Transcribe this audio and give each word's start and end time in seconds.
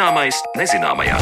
Zināmais 0.00 0.38
nezināmajā. 0.56 1.16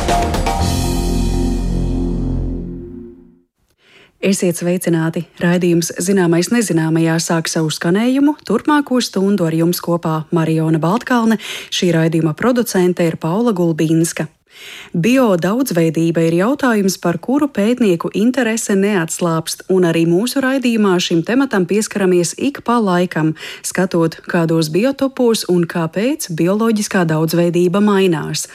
Esiet 4.22 4.60
sveicināti! 4.60 5.24
Raidījums 5.42 5.90
Zināmais 5.98 6.52
nezināmajā 6.54 7.16
sāk 7.18 7.50
savu 7.50 7.74
skanējumu. 7.74 8.36
Turpmāko 8.46 9.02
stundu 9.02 9.50
ar 9.50 9.58
jums 9.58 9.82
kopā 9.82 10.20
Mariona 10.30 10.78
Baltkalne. 10.78 11.40
Šī 11.74 11.90
raidījuma 11.98 12.38
producente 12.38 13.02
ir 13.02 13.18
Paula 13.18 13.50
Gulbīnska. 13.50 14.30
Bio 14.92 15.36
daudzveidība 15.36 16.24
ir 16.28 16.38
jautājums, 16.40 16.98
par 17.02 17.18
kuru 17.22 17.48
pētnieku 17.52 18.10
interese 18.16 18.76
neatslāpst, 18.78 19.66
un 19.74 19.86
arī 19.88 20.06
mūsu 20.08 20.42
raidījumā 20.44 20.96
šim 21.02 21.22
tematam 21.26 21.66
pieskaramies 21.68 22.34
ik 22.38 22.62
pa 22.64 22.78
laikam, 22.82 23.34
skatot, 23.62 24.20
kādos 24.28 24.72
biotopos 24.74 25.46
un 25.52 25.66
kāpēc 25.68 26.30
bioloģiskā 26.38 27.04
daudzveidība 27.08 27.84
mainās. 27.84 28.48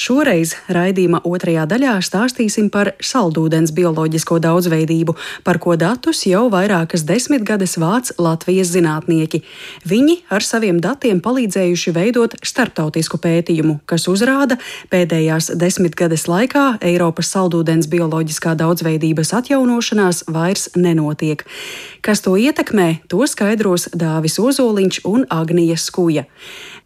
Šoreiz 0.00 0.54
raidījuma 0.72 1.20
otrajā 1.28 1.66
daļā 1.68 1.94
stāstīsim 2.04 2.70
par 2.72 2.92
saldūdens 3.02 3.72
bioloģisko 3.76 4.38
daudzveidību, 4.42 5.14
par 5.44 5.60
ko 5.62 5.76
datus 5.76 6.24
jau 6.26 6.46
vairākas 6.52 7.04
desmitgades 7.08 7.76
vāc 7.80 8.12
Latvijas 8.18 8.72
zinātnieki. 8.72 9.42
Viņi 9.88 10.18
ar 10.32 10.44
saviem 10.46 10.80
datiem 10.82 11.20
palīdzējuši 11.24 11.94
veidot 11.96 12.36
starptautisku 12.42 13.20
pētījumu, 13.22 13.80
kas 13.86 14.08
uzrāda, 14.08 14.58
pēdējās 14.92 15.52
desmitgades 15.60 16.26
laikā 16.30 16.78
Eiropas 16.80 17.32
saldūdens 17.36 17.90
bioloģiskā 17.92 18.56
daudzveidības 18.58 19.34
atjaunošanās 19.42 20.24
vairs 20.32 20.70
nenotiek. 20.76 21.44
Kas 22.02 22.24
to 22.24 22.34
ietekmē, 22.40 23.04
to 23.12 23.26
skaidros 23.28 23.90
Dāvis 23.94 24.40
Ozoliņš 24.42 25.04
un 25.08 25.26
Agnija 25.30 25.76
Skuja 25.78 26.26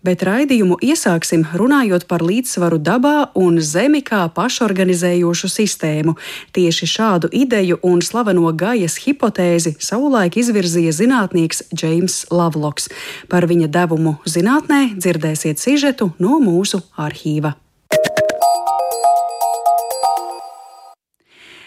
bet 0.07 0.23
raidījumu 0.27 0.77
iesāksim 0.85 1.43
runājot 1.59 2.07
par 2.11 2.23
līdzsvaru 2.23 2.79
dabā 2.79 3.33
un 3.39 3.59
zemi 3.59 4.03
kā 4.07 4.23
pašorganizējošu 4.37 5.51
sistēmu. 5.51 6.15
Tieši 6.55 6.89
šādu 6.93 7.33
ideju 7.35 7.81
un 7.87 8.05
slaveno 8.07 8.53
gajas 8.55 9.01
hipotēzi 9.03 9.75
savulaik 9.83 10.39
izvirzīja 10.39 10.95
zinātnieks 11.01 11.67
Džeims 11.75 12.23
Lavloks. 12.31 12.91
Par 13.33 13.49
viņa 13.51 13.71
devumu 13.79 14.19
zinātnē 14.29 14.95
dzirdēsiet 14.95 15.63
sižetu 15.63 16.13
no 16.23 16.39
mūsu 16.43 16.85
arhīva. 16.95 17.57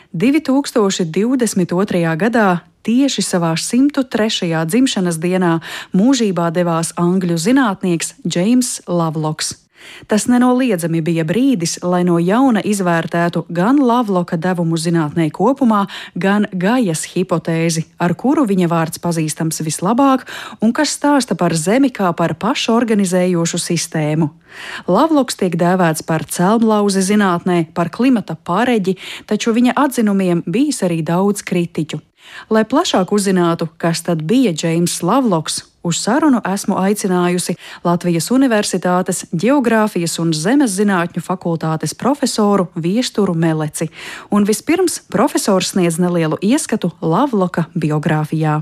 2022. 0.09 2.17
gadā 2.17 2.69
tieši 2.83 3.23
savā 3.25 3.53
103. 3.55 4.52
dzimšanas 4.66 5.19
dienā 5.22 5.59
mūžībā 5.95 6.49
devās 6.55 6.94
angļu 6.97 7.38
zinātnieks 7.38 8.16
Džeims 8.27 8.81
Lavloks. 8.88 9.69
Tas 10.08 10.27
nenoliedzami 10.31 11.02
bija 11.05 11.25
brīdis, 11.27 11.77
lai 11.83 12.02
no 12.08 12.19
jauna 12.19 12.63
izvērtētu 12.66 13.45
gan 13.49 13.80
Lavloka 13.83 14.38
devumu 14.38 14.77
zinātnē 14.77 15.30
kopumā, 15.35 15.85
gan 16.16 16.47
Gajas 16.52 17.05
hipotēzi, 17.13 17.85
ar 18.00 18.16
kuru 18.19 18.45
viņa 18.50 18.69
vārds 18.72 19.02
pazīstams 19.03 19.61
vislabāk 19.66 20.25
un 20.61 20.73
kas 20.73 20.95
stāsta 20.97 21.38
par 21.39 21.55
Zemi 21.55 21.91
kā 21.94 22.11
par 22.13 22.35
pašorganizējošu 22.39 23.61
sistēmu. 23.61 24.30
Lavloks 24.89 25.38
tiek 25.39 25.55
dēvēts 25.59 26.03
par 26.07 26.25
celmlauzi 26.25 27.03
zinātnē, 27.05 27.69
par 27.73 27.91
klimata 27.94 28.35
pāreģi, 28.35 28.97
taču 29.30 29.53
viņa 29.53 29.77
atzinumiem 29.77 30.44
bijis 30.47 30.83
arī 30.88 31.02
daudz 31.05 31.45
kritiķu. 31.45 32.02
Lai 32.53 32.63
plašāk 32.66 33.13
uzzinātu, 33.16 33.69
kas 33.81 34.03
tad 34.05 34.22
bija 34.27 34.53
Džeims 34.53 35.00
Lavloks, 35.05 35.63
Uz 35.84 36.01
sarunu 36.03 36.41
esmu 36.44 36.75
aicinājusi 36.75 37.56
Latvijas 37.88 38.28
Universitātes 38.35 39.23
Geogrāfijas 39.31 40.17
un 40.19 40.34
Zemes 40.35 40.73
zinātņu 40.75 41.23
fakultātes 41.23 41.95
profesoru 41.95 42.67
Viesturu 42.75 43.34
Meleci. 43.34 43.88
Un 44.31 44.44
vispirms 44.50 45.00
profesors 45.07 45.72
sniedz 45.72 46.01
nelielu 46.03 46.40
ieskatu 46.44 46.91
Lavloka 47.00 47.69
biogrāfijā. 47.75 48.59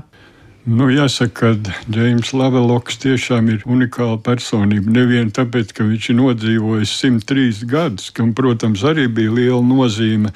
Nu, 0.68 0.90
jāsaka, 0.92 1.54
ka 1.56 1.74
Džeims 1.88 2.34
Laveloks 2.36 2.98
tiešām 3.00 3.46
ir 3.54 3.62
unikāla 3.64 4.18
personība. 4.20 4.92
Nevien 4.92 5.30
tāpēc, 5.32 5.70
ka 5.72 5.86
viņš 5.86 6.08
ir 6.12 6.16
nodzīvojis 6.18 6.92
103 6.98 7.62
gadus, 7.70 8.10
kam, 8.12 8.34
protams, 8.36 8.84
arī 8.84 9.06
bija 9.08 9.32
liela 9.32 9.62
nozīme, 9.64 10.34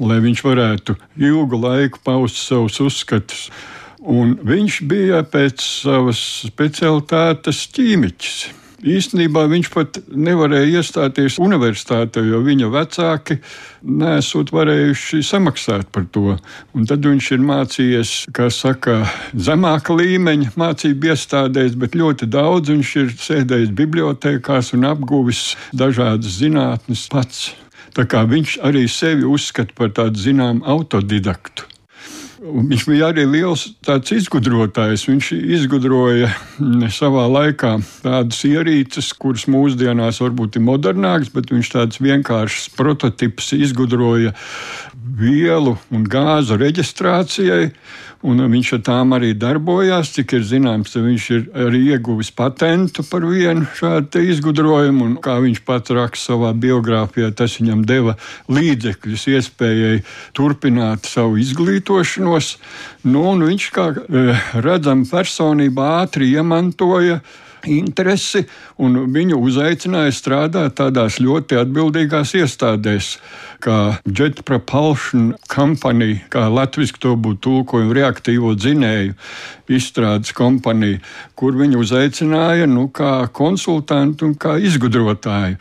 lai 0.00 0.18
viņš 0.24 0.42
varētu 0.46 0.96
ilgu 1.20 1.60
laiku 1.66 2.00
paust 2.06 2.40
savus 2.40 2.80
uzskatus. 2.80 3.50
Un 4.04 4.34
viņš 4.44 4.82
bija 4.84 5.22
pēc 5.24 5.62
savas 5.64 6.20
specialitātes 6.44 7.64
ķīmiķis. 7.72 8.44
Īstenībā 8.84 9.46
viņš 9.48 9.68
pat 9.72 9.96
nevarēja 10.12 10.82
iestāties 10.82 11.38
universitātē, 11.40 12.20
jo 12.28 12.42
viņa 12.44 12.68
vecāki 12.68 13.38
nesot 13.80 14.52
varējuši 14.52 15.22
samaksāt 15.24 15.88
par 15.94 16.04
to. 16.12 16.36
Un 16.76 16.84
tad 16.90 17.08
viņš 17.08 17.30
ir 17.32 17.46
mācījies, 17.48 18.12
kā 18.36 18.50
saka, 18.52 19.00
zemāka 19.32 19.96
līmeņa 19.96 20.52
mācību 20.60 21.14
iestādēs, 21.14 21.78
bet 21.80 21.96
ļoti 21.96 22.28
daudz 22.28 22.74
viņš 22.74 22.94
ir 23.00 23.12
sēdējis 23.24 23.72
bibliotekās 23.72 24.74
un 24.76 24.84
apguvis 24.92 25.54
dažādas 25.72 26.42
zinātnes 26.42 27.08
pats. 27.08 27.54
Tā 27.96 28.04
kā 28.10 28.26
viņš 28.28 28.58
arī 28.68 28.84
sevi 28.90 29.24
uzskata 29.24 29.72
par 29.78 29.96
tādu 29.96 30.20
zināmu 30.20 30.66
autodidaktu. 30.68 31.73
Viņš 32.44 32.82
bija 32.84 33.06
arī 33.08 33.22
liels 33.24 33.62
izgudrotājs. 34.12 35.06
Viņš 35.08 35.30
izgudroja 35.56 36.28
mm, 36.28 36.90
savā 36.92 37.24
laikā 37.30 37.78
tādas 38.04 38.42
ierīces, 38.44 39.14
kuras 39.16 39.46
mūsdienās 39.48 40.20
varbūt 40.20 40.58
ir 40.58 40.66
modernākas, 40.66 41.32
bet 41.32 41.48
viņš 41.54 41.70
tāds 41.72 42.02
vienkāršs 42.04 42.68
prototyps 42.76 43.54
izgudroja 43.56 44.34
vielu 44.92 45.78
un 45.88 46.04
gāzu 46.04 46.60
reģistrācijai. 46.60 47.70
Un 48.24 48.40
viņš 48.48 48.70
ar 48.78 48.80
tām 48.86 49.12
arī 49.12 49.34
darbojās. 49.36 50.14
Cik 50.16 50.32
ir 50.38 50.46
zināms, 50.48 50.94
viņš 50.96 51.26
ir 51.36 51.42
arī 51.66 51.82
ieguvis 51.92 52.30
patentu 52.32 53.04
par 53.04 53.26
vienu 53.28 53.66
šādu 53.76 54.22
izgudrojumu. 54.32 55.10
Un, 55.10 55.16
kā 55.20 55.36
viņš 55.44 55.60
pats 55.68 55.92
raksta 55.92 56.32
savā 56.32 56.54
biogrāfijā, 56.56 57.28
tas 57.36 57.58
viņam 57.60 57.84
deva 57.84 58.16
līdzekļus 58.48 59.26
iespējai 59.34 60.02
turpināt 60.36 61.04
savu 61.10 61.36
izglītošanos. 61.42 62.54
Nu, 63.04 63.26
viņš 63.44 63.70
kā 63.76 63.90
eh, 63.92 64.44
redzama 64.64 65.04
personība 65.10 65.90
ātri 66.00 66.32
iemantoja 66.32 67.20
interesi, 67.70 68.44
un 68.78 68.96
viņu 69.14 69.38
uzaicināja 69.40 70.12
strādāt 70.14 70.76
tādās 70.80 71.18
ļoti 71.22 71.58
atbildīgās 71.62 72.34
iestādēs, 72.40 73.10
kā 73.64 73.98
Jet 74.04 74.42
Propulsion 74.44 75.32
Company, 75.50 76.20
kā 76.32 76.46
latviešu 76.52 77.00
to 77.00 77.14
būtu 77.16 77.42
tulkojumu 77.48 77.96
reaktīvo 77.96 78.54
dzinēju 78.58 79.14
izstrādes 79.72 80.34
kompānija, 80.36 81.00
kur 81.38 81.56
viņu 81.56 81.80
uzaicināja 81.84 82.68
nu, 82.70 82.88
kā 82.92 83.24
konsultantu 83.32 84.30
un 84.30 84.34
kā 84.40 84.58
izgudrotāju. 84.60 85.60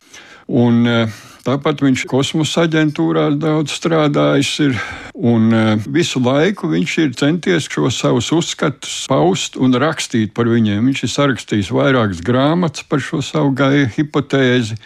Un, 0.54 0.82
uh, 0.84 1.22
Tāpat 1.44 1.82
viņš 1.84 2.06
kosmosa 2.08 2.62
aģentūrā 2.64 3.26
daudz 3.36 3.74
strādājis 3.76 4.52
ir, 4.64 4.78
un 5.12 5.50
e, 5.52 5.64
visu 5.92 6.22
laiku 6.24 6.70
viņš 6.72 6.94
ir 7.04 7.18
centies 7.20 7.68
šos 7.68 7.98
savus 8.00 8.30
uzskatus 8.32 9.02
paust 9.12 9.60
un 9.60 9.76
rakstīt 9.76 10.32
par 10.38 10.48
viņiem. 10.48 10.88
Viņš 10.88 11.04
ir 11.04 11.12
sarakstījis 11.12 11.74
vairākas 11.76 12.24
grāmatas 12.24 12.88
par 12.88 13.04
šo 13.04 13.20
savu 13.20 13.52
gāju 13.60 13.92
hipotēzi. 13.98 14.80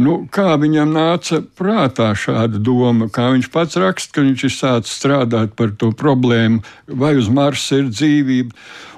Nu, 0.00 0.16
kā 0.32 0.56
viņam 0.58 0.96
nāca 0.96 1.42
prātā 1.44 2.08
šāda 2.16 2.56
doma, 2.56 3.10
kā 3.12 3.28
viņš 3.36 3.52
pats 3.52 3.76
raksta, 3.78 4.16
ka 4.16 4.24
viņš 4.24 4.48
ir 4.48 4.56
sācis 4.56 4.96
strādāt 4.96 5.52
par 5.60 5.76
to 5.76 5.92
problēmu, 5.92 6.64
vai 6.88 7.18
uz 7.20 7.28
Marsa 7.28 7.82
ir 7.82 7.92
dzīvība. 7.92 8.56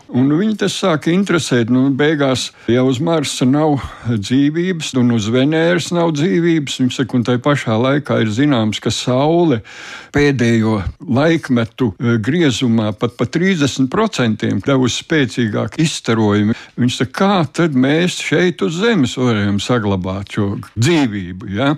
Un 0.09 0.31
viņi 0.33 0.57
tas 0.63 0.73
sāka 0.73 1.11
interesēt. 1.13 1.69
Nu, 1.73 1.89
beigās 1.93 2.49
jau 2.71 2.87
uz 2.89 3.01
Marsa 3.05 3.45
nav 3.49 3.77
dzīvības, 4.09 4.95
un 5.01 5.13
uz 5.19 5.29
Venēras 5.33 5.91
nav 5.93 6.15
dzīvības. 6.17 6.79
Viņš 6.81 7.01
saka, 7.03 7.19
un 7.19 7.27
tai 7.29 7.37
pašā 7.45 7.77
laikā 7.77 8.23
ir 8.25 8.33
zināms, 8.33 8.81
ka 8.81 8.93
Saule 8.95 9.61
pēdējo 10.15 10.79
laikmetu 11.05 11.91
e, 11.93 12.17
griezumā 12.25 12.95
pat 12.97 13.19
pa 13.21 13.29
30% 13.29 14.49
devusi 14.65 15.05
spēcīgāku 15.05 15.85
izstarojumu. 15.85 16.57
Viņš 16.81 17.01
saka, 17.03 17.15
kā 17.21 17.37
tad 17.61 17.77
mēs 17.77 18.17
šeit 18.25 18.65
uz 18.65 18.81
Zemes 18.81 19.19
varam 19.21 19.61
saglabāt 19.61 20.39
šo 20.39 20.55
dzīvību? 20.73 21.53
Ja? 21.59 21.75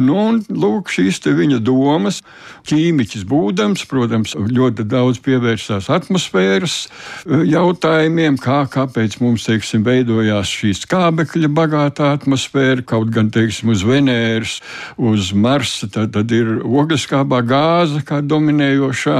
Nu, 0.00 0.16
un, 0.18 0.40
lūk, 0.50 0.90
šīs 0.90 1.20
viņa 1.24 1.60
domas, 1.62 2.20
ķīmiķis 2.68 3.24
būdams, 3.30 3.84
protams, 3.90 4.34
ļoti 4.34 4.86
daudz 4.90 5.20
pievērsās 5.24 5.90
atmosfēras 5.92 6.76
eh, 6.84 7.44
jautājumiem, 7.52 8.38
kā, 8.42 8.64
kāpēc 8.70 9.18
mums, 9.22 9.46
teiksim, 9.46 9.84
veidojās 9.86 10.50
šī 10.50 10.72
skābekļa 10.80 11.50
bagātā 11.54 12.10
atmosfēra, 12.18 12.82
kaut 12.86 13.12
gan, 13.14 13.30
teiksim, 13.34 13.70
uz 13.74 13.84
Venēras, 13.86 14.58
uz 14.98 15.30
Marsa, 15.36 15.88
tad, 15.92 16.14
tad 16.16 16.34
ir 16.34 16.56
ogliskābā 16.64 17.42
gāze 17.46 18.02
kā 18.06 18.20
dominējošā 18.24 19.18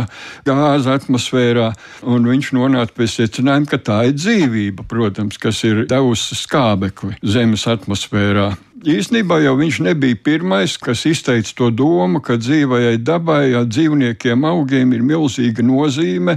gāze 0.48 0.98
atmosfērā, 0.98 1.70
viņš 2.04 2.52
nonāca 2.56 2.96
pie 2.96 3.08
secinājuma, 3.10 3.70
ka 3.70 3.78
tā 3.78 4.02
ir 4.10 4.18
dzīvība, 4.18 4.86
protams, 4.90 5.38
kas 5.40 5.62
ir 5.68 5.84
devusi 5.90 6.38
skābekli 6.38 7.18
Zemes 7.22 7.68
atmosfērā. 7.70 8.52
Īsnībā 8.84 9.38
jau 9.40 9.54
viņš 9.56 9.78
nebija 9.86 10.16
pirmais, 10.20 10.74
kas 10.76 11.06
izteica 11.08 11.54
to 11.56 11.70
domu, 11.72 12.20
ka 12.20 12.36
dzīvajai 12.36 12.98
dabai, 13.00 13.54
dzīvniekiem, 13.64 14.44
augiem 14.44 14.92
ir 14.92 15.04
milzīga 15.06 15.64
nozīme 15.64 16.36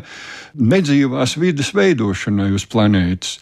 nedzīvās 0.56 1.36
vidas 1.42 1.74
veidošanai 1.76 2.54
uz 2.56 2.64
planētas. 2.72 3.38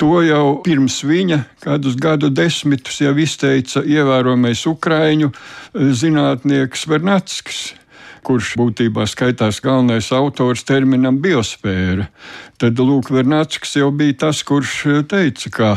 To 0.00 0.22
jau 0.24 0.62
pirms 0.64 1.02
viņa, 1.04 1.42
kādus 1.60 1.98
gadu 2.00 2.30
desmitus, 2.32 3.02
jau 3.04 3.12
izteica 3.20 3.84
ievērojamais 3.84 4.64
ukraiņu 4.72 5.28
eh, 5.28 5.92
zinātnieks 5.92 6.88
Vernatskis 6.88 7.62
kurš 8.24 8.56
būtībā 8.60 9.06
skaitās 9.08 9.60
galvenais 9.64 10.10
autors 10.12 10.64
terminam 10.68 11.20
biosfēra. 11.22 12.08
Tad 12.60 12.80
Lūk, 12.80 13.12
Vernatskis 13.14 13.78
jau 13.78 13.88
bija 13.94 14.24
tas, 14.26 14.42
kurš 14.44 14.74
eh, 14.88 15.00
teica, 15.08 15.52
ka 15.52 15.72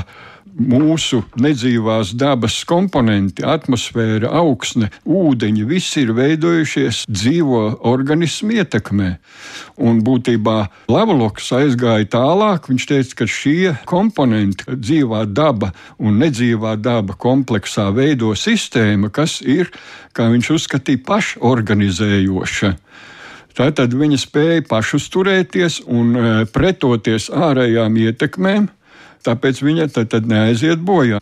mūsu 0.57 1.21
nedzīvās 1.41 2.13
dabas 2.19 2.59
komponenti, 2.67 3.43
atmosfēra, 3.45 4.31
augsne, 4.41 4.91
ūdeņi, 5.05 5.65
viss 5.69 5.97
ir 6.01 6.13
veidojušies 6.17 7.05
dzīvo 7.09 7.61
organismu 7.91 8.57
ietekmē. 8.61 9.11
Un 9.81 10.01
būtībā 10.05 10.57
Lavaloks 10.91 11.51
aizgāja 11.57 12.09
tālāk. 12.17 12.69
Viņš 12.71 12.87
teica, 12.89 13.17
ka 13.21 13.29
šie 13.29 13.75
komponenti, 13.89 14.67
dzīvā 14.71 15.25
daba 15.31 15.71
un 15.99 16.19
nedzīvā 16.21 16.75
daba 16.81 17.15
kompleksā 17.15 17.89
veido 17.95 18.33
sistēmu, 18.37 19.11
kas 19.13 19.39
ir, 19.41 19.71
kā 20.15 20.29
viņš 20.33 20.53
uzskatīja, 20.57 21.05
pašorganizējoša. 21.07 22.75
Tātad 23.57 23.91
viņa 23.97 24.17
spēja 24.21 24.61
pašuzturēties 24.69 25.81
un 25.91 26.13
e, 26.15 26.27
pretoties 26.55 27.27
ārējām 27.35 27.97
ietekmēm, 27.99 28.69
tāpēc 29.25 29.61
viņa 29.65 29.91
tad, 29.95 30.11
tad 30.13 30.29
neaiziet 30.29 30.81
bojā. 30.85 31.21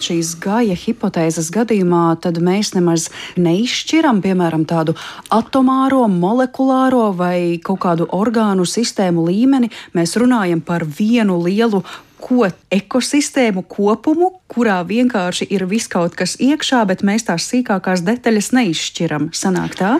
Šīs 0.00 0.34
gaja 0.40 0.74
hipotēzes 0.76 1.50
gadījumā 1.52 2.16
mēs 2.40 2.74
nemaz 2.76 3.08
neizšķiram, 3.40 4.20
piemēram, 4.24 4.66
tādu 4.68 4.94
atomāro, 5.32 6.06
molekulāro 6.08 7.10
vai 7.16 7.58
kaut 7.64 7.80
kādu 7.84 8.06
orgānu 8.12 8.66
sistēmu 8.68 9.26
līmeni. 9.28 9.70
Mēs 9.96 10.16
runājam 10.20 10.60
par 10.60 10.84
vienu 10.84 11.40
lielu 11.42 11.82
ko 12.20 12.46
ekosistēmu 12.70 13.64
kopumu, 13.68 14.30
kurā 14.48 14.80
vienkārši 14.84 15.48
ir 15.50 15.64
viss 15.66 15.88
kaut 15.88 16.16
kas 16.16 16.36
iekšā, 16.40 16.84
bet 16.88 17.04
mēs 17.06 17.28
tās 17.28 17.48
sīkākās 17.48 18.04
detaļas 18.04 18.52
neizšķiram. 18.56 19.30
Sanāk 19.36 19.78
tā? 19.80 19.98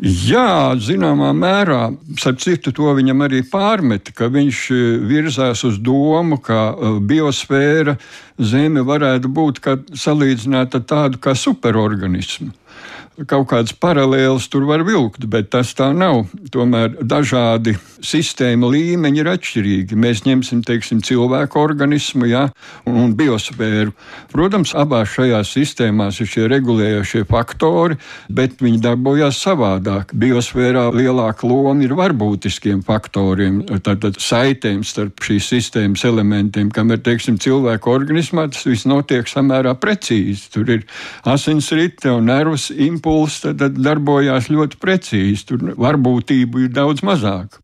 Jā, 0.00 0.72
zināmā 0.80 1.34
mērā, 1.36 1.90
starp 2.16 2.40
citu, 2.40 2.72
to 2.72 2.94
viņam 2.96 3.26
arī 3.26 3.42
pārmeta, 3.44 4.14
ka 4.16 4.30
viņš 4.32 4.60
e, 4.72 4.78
virzās 5.04 5.66
uz 5.68 5.76
domu, 5.84 6.38
ka 6.40 6.72
e, 6.72 6.94
biosfēra 7.10 7.98
Zeme 8.40 8.80
varētu 8.88 9.28
būt 9.28 9.60
salīdzināta 10.00 10.80
tādu 10.88 11.20
kā 11.20 11.36
superorganismu 11.36 12.54
kaut 13.28 13.50
kādas 13.50 13.74
paralēlas 13.76 14.48
tur 14.50 14.64
var 14.68 14.82
vilkt, 14.86 15.26
bet 15.30 15.50
tas 15.52 15.72
tā 15.76 15.90
nav. 15.92 16.24
Tomēr 16.52 16.94
dažādi 17.04 17.74
sistēma 18.02 18.70
līmeņi 18.72 19.20
ir 19.20 19.28
atšķirīgi. 19.34 19.98
Mēs 20.00 20.24
ņemsim, 20.24 20.62
teiksim, 20.66 21.02
cilvēku 21.04 21.60
organismu 21.60 22.28
ja, 22.30 22.46
un 22.88 23.12
biosfēru. 23.18 23.92
Protams, 24.32 24.72
abās 24.78 25.12
šajās 25.12 25.52
sistēmās 25.52 26.22
ir 26.22 26.30
šie 26.32 26.46
regulējošie 26.50 27.24
faktori, 27.28 27.98
bet 28.32 28.62
viņi 28.64 28.80
darbojas 28.82 29.42
savādāk. 29.44 30.14
Biosfērā 30.16 30.88
lielāka 30.96 31.46
loma 31.48 31.76
ir 31.84 31.94
varbūtiskiem 31.98 32.80
faktoriem, 32.86 33.62
tātad 33.84 34.18
saitēm 34.22 34.82
starp 34.88 35.20
šīs 35.22 35.50
sistēmas 35.52 36.06
elementiem, 36.08 36.72
kamēr, 36.72 37.02
teiksim, 37.04 37.36
cilvēku 37.42 37.92
organismā 37.92 38.48
tas 38.52 38.64
viss 38.66 38.88
notiek 38.88 39.28
samērā 39.28 39.76
precīzi. 39.80 40.48
Tur 40.56 40.74
ir 40.78 40.88
asinsrite 41.28 42.10
un 42.16 42.32
nervus 42.32 42.70
impulsi 42.72 43.01
impulss 43.02 43.42
tad, 43.42 43.58
tad 43.58 43.82
darbojās 43.82 44.50
ļoti 44.50 44.78
precīzi. 44.78 45.46
Tur 45.46 45.74
varbūtību 45.76 46.66
ir 46.66 46.72
daudz 46.72 47.02
mazāk. 47.02 47.58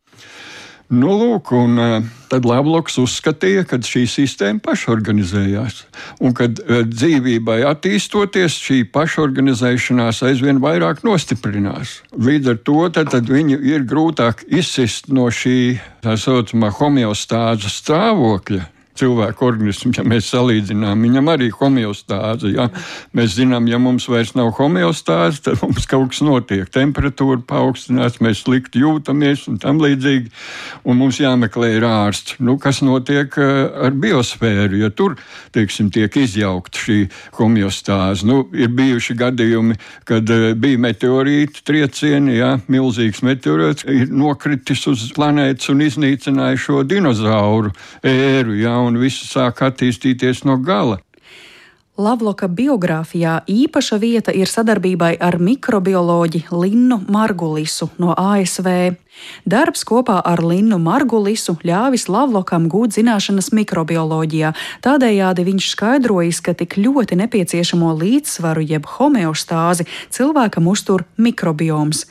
Nu, 0.88 1.12
lūk, 1.12 1.50
un 1.52 1.76
uh, 1.76 2.04
tad 2.30 2.46
Lavloks 2.48 2.94
uzskatīja, 2.96 3.66
ka 3.68 3.76
šī 3.76 4.06
sistēma 4.08 4.62
pašorganizējās, 4.64 5.82
un 6.24 6.32
ka 6.32 6.46
uh, 6.48 6.80
dzīvībai 6.88 7.58
attīstoties, 7.68 8.56
šī 8.56 8.78
pašorganizēšanās 8.94 10.22
aizvien 10.24 10.62
vairāk 10.64 11.04
nostiprinās. 11.04 11.98
Līdz 12.16 12.54
ar 12.54 12.62
to 12.64 12.88
tad, 12.88 13.12
tad 13.12 13.28
viņu 13.28 13.60
ir 13.68 13.84
grūtāk 13.84 14.46
izsist 14.48 15.12
no 15.12 15.28
šī 15.28 15.76
tā 16.00 16.16
saucamā 16.16 16.72
homeostāzes 16.80 17.82
stāvokļa, 17.82 18.64
cilvēku 18.98 19.46
organismu, 19.46 19.92
ja 19.96 20.04
mēs 20.06 20.30
salīdzinām, 20.32 21.06
viņam 21.06 21.30
arī 21.32 21.48
ir 21.50 21.56
homeostāze. 21.58 22.52
Ja? 22.54 22.68
Mēs 23.16 23.36
zinām, 23.38 23.68
ja 23.70 23.80
mums 23.82 24.08
vairs 24.10 24.34
nav 24.38 24.52
homeostāze, 24.58 25.42
tad 25.46 25.62
mums 25.62 25.86
kaut 25.90 26.12
kas 26.12 26.22
notiek. 26.24 26.68
Temperatūra 26.74 27.40
paaugstinās, 27.48 28.20
mēs 28.24 28.44
slikti 28.44 28.82
jūtamies 28.82 29.46
un 29.50 29.58
tam 29.62 29.80
līdzīgi. 29.82 30.32
Un 30.88 31.00
mums 31.00 31.20
jāmeklē 31.20 31.74
ārsts, 31.84 32.38
nu, 32.44 32.56
kas 32.60 32.80
notiek 32.84 33.34
eh, 33.38 33.60
ar 33.86 33.94
biosfēru, 33.98 34.78
ja 34.82 34.90
tur 34.94 35.16
teiksim, 35.54 35.90
tiek 35.94 36.14
izjaukta 36.18 36.80
šī 36.82 36.98
homeostāze. 37.38 38.26
Nu, 38.28 38.42
ir 38.56 38.72
bijuši 38.74 39.16
gadījumi, 39.18 39.78
kad 40.08 40.30
eh, 40.34 40.52
bija 40.58 40.82
meteorīti 40.88 41.64
triecieni, 41.66 42.38
ja? 42.38 42.54
milzīgs 42.68 43.22
meteorīts 43.26 43.86
ir 43.88 44.12
nokritis 44.12 44.86
uz 44.90 45.06
planētas 45.16 45.70
un 45.72 45.84
iznīcinājis 45.86 46.66
šo 46.68 46.82
dinozauru 46.88 47.72
ēru. 48.02 48.56
Ja? 48.58 48.78
Un 48.88 48.98
viss 49.00 49.28
sāk 49.30 49.62
attīstīties 49.68 50.44
no 50.48 50.58
gala. 50.58 50.98
Lavloka 51.98 52.46
biogrāfijā 52.46 53.40
īpaša 53.50 53.96
vieta 53.98 54.30
ir 54.30 54.46
sadarbībai 54.46 55.16
ar 55.18 55.40
mikrobioloģi 55.42 56.44
Linnu 56.54 57.00
Margulisu 57.10 57.88
no 57.98 58.14
ASV. 58.14 58.68
Darbs 59.42 59.82
kopā 59.82 60.20
ar 60.22 60.38
Linnu 60.38 60.78
Margulisu 60.78 61.56
ļāvis 61.66 62.06
Lavlokam 62.06 62.68
gūt 62.70 62.94
zināšanas 62.94 63.50
mikrobioloģijā. 63.50 64.52
Tādējādi 64.86 65.46
viņš 65.50 65.72
skaidrojis, 65.72 66.38
ka 66.38 66.54
tik 66.54 66.78
ļoti 66.78 67.18
nepieciešamo 67.18 67.90
līdzsvaru 67.98 68.62
jeb 68.62 68.86
homeostāzi 68.94 69.88
cilvēkam 70.14 70.70
uztur 70.70 71.02
mikrobioms. 71.18 72.06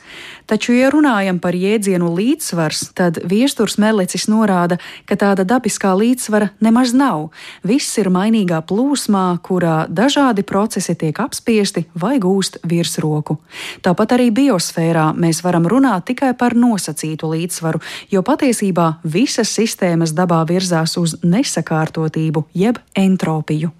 Taču, 0.48 0.72
ja 0.72 0.88
runājam 0.88 1.36
par 1.44 1.52
jēdzienu 1.52 2.08
līdzsvars, 2.16 2.86
tad 2.96 3.18
viesturs 3.28 3.76
Melicis 3.76 4.24
norāda, 4.32 4.78
ka 5.04 5.18
tāda 5.20 5.44
dabiskā 5.44 5.90
līdzsvara 5.92 6.54
nemaz 6.64 6.94
nav. 6.96 7.26
Viss 7.68 7.98
ir 8.00 8.08
mainīgā 8.08 8.62
plūsmā, 8.64 9.26
kurā 9.44 9.82
dažādi 9.92 10.46
procesi 10.48 10.96
tiek 10.96 11.20
apspiesti 11.20 11.84
vai 11.92 12.16
gūst 12.22 12.62
virsroku. 12.64 13.36
Tāpat 13.84 14.16
arī 14.16 14.30
biosfērā 14.32 15.10
mēs 15.20 15.42
varam 15.44 15.68
runāt 15.68 16.08
tikai 16.08 16.32
par 16.32 16.56
nosacītu 16.56 17.28
līdzsvaru, 17.34 17.82
jo 18.08 18.24
patiesībā 18.24 18.94
visas 19.04 19.52
sistēmas 19.52 20.16
dabā 20.16 20.40
virzās 20.48 20.96
uz 20.96 21.18
nesakārtotību 21.28 22.48
jeb 22.56 22.80
entropiju 22.96 23.77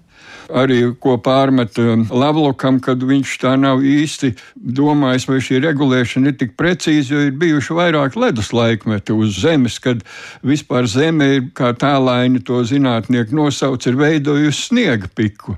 arī 0.49 0.81
ko 1.01 1.17
pārmet 1.21 1.77
um, 1.81 2.05
Lavlokam, 2.09 2.79
kad 2.83 3.01
viņš 3.05 3.35
tā 3.41 3.53
nav 3.59 3.83
īsti 3.85 4.33
domājis, 4.55 5.27
vai 5.29 5.39
šī 5.43 5.61
regulēšana 5.65 6.31
ir 6.31 6.37
tik 6.39 6.55
precīza, 6.59 7.13
jo 7.13 7.27
ir 7.27 7.37
bijuši 7.39 7.77
vairāk 7.77 8.17
ledus 8.19 8.51
laikmeti 8.55 9.15
uz 9.15 9.39
Zemes, 9.41 9.79
kad 9.83 10.03
vispār 10.45 10.89
Zeme 10.89 11.31
ir, 11.37 11.47
kā 11.55 11.73
tālaini 11.77 12.43
to 12.45 12.61
zinātnieki 12.65 13.35
nosauc, 13.35 13.85
ir 13.87 13.99
veidojusi 13.99 14.69
sniega 14.69 15.11
piku. 15.15 15.57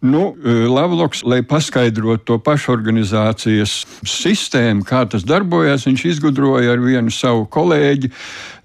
Nu, 0.00 0.30
uh, 0.30 0.62
Lavloks, 0.70 1.24
lai 1.26 1.40
paskaidrotu 1.42 2.24
to 2.30 2.38
pašorganizācijas 2.46 3.80
sistēmu, 4.06 4.86
kā 4.86 5.02
tas 5.10 5.26
darbojas, 5.26 5.88
viņš 5.88 6.06
izgudroja 6.12 6.76
ar 6.76 6.82
vienu 6.84 7.10
savu 7.14 7.48
kolēģi 7.50 8.12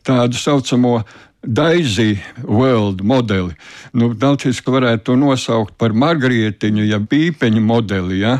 tādu 0.05 0.37
saucamo 0.37 0.99
Daisy 1.43 2.17
World 2.43 3.01
modeli. 3.03 3.51
Nu, 3.93 4.13
Dalčiski 4.15 4.71
varētu 4.71 5.09
to 5.09 5.15
nosaukt 5.19 5.75
par 5.77 5.91
margarietiņu, 5.91 6.85
ja 6.87 7.01
pīpeņu 7.03 7.63
modeli. 7.63 8.21
Ja? 8.21 8.37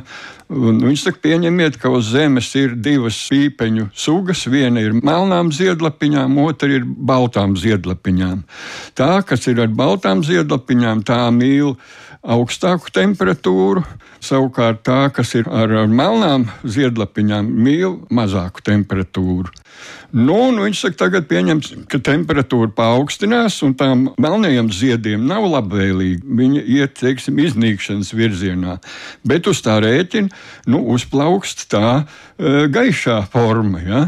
Un 0.48 0.80
viņš 0.84 1.04
saka, 1.08 1.20
pieņemiet, 1.26 1.80
ka 1.82 1.92
uz 1.92 2.14
Zemes 2.14 2.48
ir 2.60 2.78
divas 2.80 3.18
pīpeņu 3.32 3.90
sugas. 3.92 4.46
Viena 4.48 4.84
ir 4.84 4.96
melnām 4.96 5.52
ziedlapiņām, 5.56 6.38
otra 6.46 6.72
ir 6.78 6.88
baltām 6.88 7.58
ziedlapiņām. 7.60 8.46
Tā, 8.96 9.12
kas 9.28 9.50
ir 9.52 9.60
ar 9.66 9.74
baltām 9.74 10.24
ziedlapiņām, 10.24 11.04
tā 11.08 11.26
mīl 11.36 11.76
augstāku 12.24 12.92
temperatūru. 12.94 13.84
Savukārt 14.24 14.86
tā, 14.88 15.10
kas 15.12 15.34
ir 15.36 15.50
ar, 15.52 15.74
melnām 15.92 16.48
ziedlapiņām, 16.64 17.50
mīl 17.66 17.98
mazāku 18.14 18.64
temperatūru. 18.64 19.52
Nu, 20.14 20.38
viņš 20.56 20.84
saka, 20.86 20.98
tagad 21.02 21.28
pieņems, 21.28 21.72
ka 21.92 22.00
temperatūra 22.00 22.70
paaugstinās, 22.78 23.58
un 23.66 23.74
tām 23.76 24.06
melnajiem 24.22 24.70
ziediem 24.72 25.26
nav 25.28 25.50
labvēlīgi. 25.52 26.22
Viņi 26.24 26.64
iet, 26.78 26.96
teiksim, 27.02 27.42
iznīkšanas 27.44 28.14
virzienā. 28.16 28.78
Bet 29.28 29.50
uz 29.52 29.64
tā 29.66 29.80
rēķina 29.84 30.32
nu, 30.72 30.84
uzplaukst 30.96 31.68
tā 31.74 31.88
uh, 32.00 32.64
gaišā 32.72 33.20
forma. 33.34 33.84
Ja? 33.84 34.06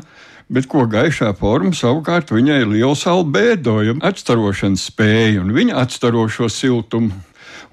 Bet 0.48 0.70
ko 0.72 0.86
gaišā 0.88 1.34
forma 1.36 1.74
savukārt 1.76 2.32
viņai 2.32 2.62
ir 2.62 2.72
liels 2.78 3.04
albēdo, 3.10 3.80
atstarošanas 4.06 4.92
spēja, 4.94 5.42
un 5.42 5.56
viņa 5.58 5.82
atstaro 5.82 6.30
šo 6.32 6.48
siltumu 6.54 7.18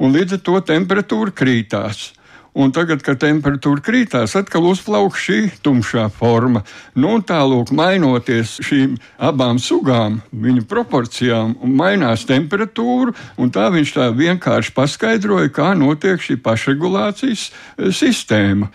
un 0.02 0.16
līdz 0.16 0.38
ar 0.38 0.42
to 0.48 0.58
temperatūra 0.72 1.34
krītās. 1.36 2.10
Un 2.52 2.68
tagad, 2.68 3.00
kad 3.00 3.16
temperatūra 3.16 3.80
krītās, 3.80 4.34
atkal 4.36 4.66
uzplauk 4.68 5.16
šī 5.16 5.46
tumšā 5.64 6.10
forma. 6.12 6.60
Nu, 6.92 7.14
tālāk, 7.24 7.72
mainoties 7.72 8.58
šīm 8.60 8.98
abām 9.24 9.56
sugām, 9.62 10.18
viņu 10.36 10.66
proporcijām, 10.68 11.54
mainās 11.64 12.26
temperatūra, 12.28 13.16
tā 13.56 13.70
viņš 13.72 13.94
tā 13.96 14.10
vienkārši 14.12 14.76
paskaidroja, 14.76 15.48
kā 15.48 15.72
notiek 15.80 16.20
šī 16.20 16.36
pašregulācijas 16.44 17.48
e, 17.48 17.88
sistēma. 17.88 18.68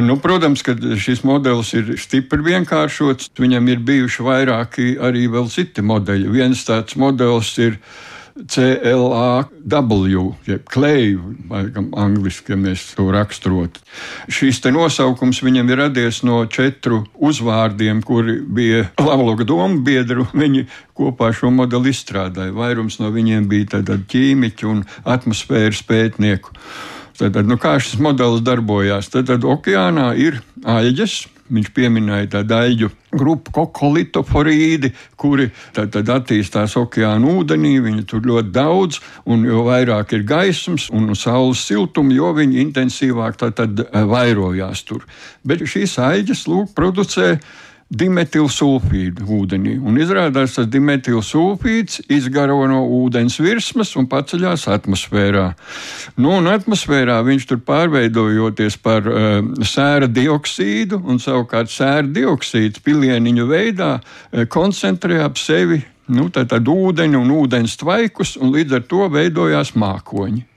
Nu, 0.00 0.16
protams, 0.24 0.64
ka 0.64 0.78
šis 0.96 1.20
modelis 1.28 1.74
ir 1.76 1.98
stipri 2.00 2.40
vienkāršots, 2.48 3.34
viņam 3.36 3.68
ir 3.68 3.84
bijuši 3.84 4.24
vairāki 4.24 4.94
arī 5.04 5.28
citi 5.52 5.84
modeļi. 5.84 6.32
Viens 6.32 6.64
tāds 6.64 6.96
modelis 6.96 7.52
ir 7.60 7.76
CLAW, 8.46 10.26
jeb 10.46 10.66
kleju, 10.70 11.32
angļuiski, 11.50 12.52
ja 12.54 12.58
mēs 12.60 12.84
to 12.94 13.08
raksturotu. 13.10 13.82
Šīs 14.30 14.60
nosaukums 14.70 15.40
viņam 15.42 15.72
ir 15.72 15.80
radies 15.82 16.20
no 16.26 16.44
četru 16.46 17.02
uzvārdiem, 17.14 18.02
kuri 18.06 18.38
bija 18.40 18.84
Lavloga 19.02 19.46
domu 19.48 19.82
biedru. 19.82 20.28
Viņi 20.32 20.68
kopā 20.98 21.32
šo 21.34 21.50
modeli 21.54 21.90
izstrādāja. 21.90 22.54
Vairums 22.54 23.00
no 23.02 23.10
viņiem 23.14 23.48
bija 23.50 23.82
ķīmiķi 23.82 24.70
un 24.70 24.84
atmosfēras 25.08 25.82
pētnieku. 25.88 26.54
Tad, 27.18 27.34
nu, 27.50 27.58
kā 27.58 27.74
šis 27.82 27.98
modelis 27.98 28.44
darbojās? 28.46 29.10
Tad, 29.10 29.26
tad 29.26 29.42
okeānā 29.42 30.12
ir 30.22 30.38
aļģes, 30.62 31.16
Viņš 31.48 31.68
pieminēja 31.76 32.28
tādu 32.36 32.50
daļu 32.52 32.90
grupu 33.18 33.52
kokolitoforīdi, 33.56 34.90
kuri 35.16 35.48
tad, 35.76 35.92
tad 35.94 36.10
attīstās 36.12 36.76
okeāna 36.80 37.30
ūdenī. 37.38 37.78
Viņi 37.84 38.04
tur 38.08 38.26
ļoti 38.28 38.52
daudz, 38.52 39.00
un 39.28 39.46
jo 39.48 39.64
vairāk 39.68 40.12
ir 40.16 40.26
gaismas 40.28 40.88
un 40.92 41.14
saules 41.16 41.64
siltuma, 41.64 42.12
jo 42.14 42.34
viņi 42.36 42.60
intensīvāk 42.66 43.40
tad, 43.40 43.56
tad 43.60 43.86
eh, 43.86 44.02
vairojās 44.08 44.84
tur. 44.88 45.08
Bet 45.44 45.64
šīs 45.64 45.96
aiģes 46.04 46.44
lūk 46.50 46.74
producē 46.76 47.38
dimetilsulfīdu 47.88 49.24
ūdenī. 49.32 49.78
Un 49.80 49.96
izrādās, 50.00 50.58
tas 50.58 50.68
dimetilsulfīds 50.68 52.02
izgaro 52.12 52.60
no 52.68 52.82
ūdens 52.98 53.38
virsmas 53.40 53.94
un 53.96 54.08
paceļās 54.10 54.66
atmosfērā. 54.74 55.46
Nu, 56.20 56.34
un 56.36 56.50
atmosfērā 56.52 57.16
viņš 57.24 57.48
tur 57.48 57.62
pārveidojoties 57.68 58.76
par 58.84 59.08
uh, 59.08 59.38
sēra 59.64 60.10
dioksīdu, 60.10 61.00
un 61.08 61.22
savukārt 61.22 61.72
sēra 61.72 62.04
dioksīds 62.12 62.84
pilieniņu 62.84 63.48
veidā 63.48 63.94
uh, 63.98 64.44
koncentrē 64.52 65.22
ap 65.24 65.40
sevi 65.40 65.80
nu, 66.12 66.28
tā, 66.32 66.44
tad 66.48 66.68
ūdeni 66.68 67.16
un 67.18 67.32
ūdens 67.40 67.76
tvaikus, 67.80 68.36
un 68.40 68.52
līdz 68.56 68.78
ar 68.80 68.86
to 68.88 69.08
veidojās 69.12 69.74
mākoņi. 69.78 70.47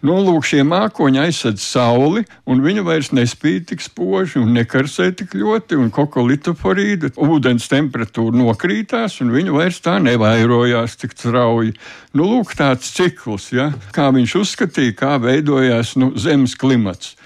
Nu, 0.00 0.14
lūk, 0.24 0.46
šie 0.48 0.62
mākoņi 0.64 1.20
aizsedz 1.20 1.60
sauli, 1.60 2.22
un 2.48 2.62
viņa 2.64 2.84
vairs 2.86 3.10
nespīd 3.12 3.66
tik 3.68 3.82
spoži 3.84 4.40
un 4.40 4.54
nekarsē 4.56 5.10
tik 5.12 5.34
ļoti, 5.36 5.76
un 5.76 5.90
kokolitoforīda 5.92 7.12
ūdens 7.20 7.68
temperatūra 7.68 8.40
nokrītās, 8.40 9.18
un 9.20 9.34
viņa 9.34 9.52
vairs 9.58 9.82
tā 9.84 9.98
nevairojās 10.00 10.96
tik 11.02 11.12
strauji. 11.12 11.76
Nu, 12.16 12.30
lūk, 12.32 12.56
tāds 12.56 12.88
cikls, 12.96 13.50
ja? 13.52 13.68
kā 13.92 14.08
viņš 14.16 14.38
uzskatīja, 14.40 14.96
kā 14.96 15.14
veidojās 15.20 15.92
nu, 16.00 16.14
Zemes 16.16 16.56
klimats. 16.56 17.18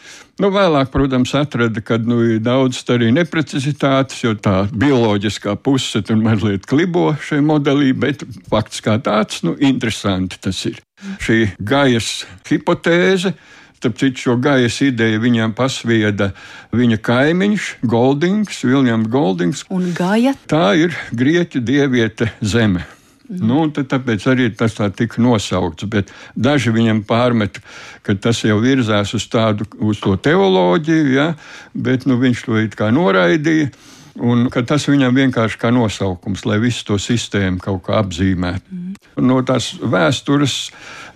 Nu, 0.42 0.48
vēlāk, 0.50 0.88
protams, 0.90 1.30
atrada, 1.38 1.78
ka 1.84 1.94
nu, 2.02 2.18
ir 2.26 2.40
daudz 2.42 2.80
arī 2.90 3.12
neprecizitātes, 3.14 4.24
jo 4.24 4.32
tā 4.34 4.64
bioloģiskā 4.74 5.54
puse 5.62 6.02
tur 6.02 6.18
mazliet 6.18 6.66
klibo 6.66 7.12
šajā 7.22 7.44
modelī, 7.46 7.92
bet 7.94 8.24
fakts 8.50 8.82
kā 8.82 8.96
tāds, 8.98 9.44
nu, 9.46 9.54
interesanti 9.62 10.40
tas 10.42 10.64
ir. 10.66 10.80
Šī 11.22 11.44
gajas 11.62 12.24
hipotēze. 12.48 13.34
Starp 13.78 13.98
citu, 14.00 14.22
šo 14.22 14.34
gaisa 14.40 14.86
ideju 14.88 15.20
viņam 15.20 15.52
pasvieda 15.54 16.30
viņa 16.72 16.98
kaimiņš, 17.04 17.66
Goldings, 17.84 18.62
Viljams 18.64 19.10
Goldings. 19.12 19.66
Un 19.68 19.90
Gaja? 19.94 20.32
Tā 20.48 20.72
ir 20.80 20.96
grieķu 21.12 21.60
dieviete 21.60 22.32
zeme. 22.40 22.86
Nu, 23.24 23.62
tāpēc 23.72 24.26
arī 24.28 24.50
tas 24.52 24.76
tā 24.76 24.90
tika 24.92 25.22
nosaukts. 25.24 25.88
Bet 25.88 26.12
daži 26.36 26.74
viņam 26.74 27.04
pārmet, 27.08 27.60
ka 28.04 28.16
tas 28.20 28.42
jau 28.44 28.58
virzās 28.60 29.14
uz 29.16 29.24
tādu 29.32 29.64
uz 29.80 30.02
to 30.04 30.16
teoloģiju, 30.20 31.10
ja, 31.14 31.30
bet 31.72 32.04
nu, 32.10 32.18
viņš 32.20 32.44
to 32.44 32.60
it 32.60 32.76
kā 32.76 32.92
noraidīja. 32.92 33.72
Un 34.14 34.46
tas 34.46 34.84
viņam 34.86 35.16
vienkārši 35.16 35.58
kā 35.58 35.72
nosaukums, 35.74 36.44
lai 36.46 36.60
visu 36.62 36.84
to 36.86 37.00
sistēmu 37.02 37.58
kaut 37.58 37.80
kā 37.88 37.96
apzīmētu. 37.98 38.68
Mm. 38.70 38.92
No 39.26 39.40
tās 39.46 39.72
vēstures 39.78 40.54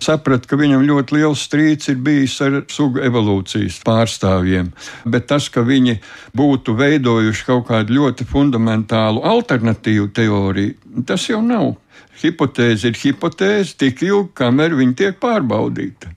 sapratu, 0.03 0.49
ka 0.49 0.59
viņam 0.59 0.83
ļoti 0.87 1.15
liels 1.15 1.45
strīds 1.47 1.91
ir 1.91 1.99
bijis 2.03 2.35
ar 2.43 2.61
sugu 2.71 2.99
evolūcijas 3.07 3.79
pārstāvjiem. 3.87 4.73
Bet 5.07 5.29
tas, 5.31 5.47
ka 5.51 5.63
viņi 5.63 5.97
būtu 6.35 6.75
veidojuši 6.79 7.47
kaut 7.47 7.69
kādu 7.71 7.95
ļoti 8.01 8.27
fundamentālu 8.27 9.23
alternatīvu 9.27 10.09
teoriju, 10.15 11.03
tas 11.07 11.29
jau 11.31 11.39
nav. 11.43 11.77
Hipotēze 12.19 12.91
ir 12.91 12.99
hipotēze 12.99 13.77
tik 13.79 14.03
ilgi, 14.05 14.33
kamēr 14.41 14.75
viņa 14.79 14.97
tiek 15.03 15.19
pārbaudīta. 15.23 16.15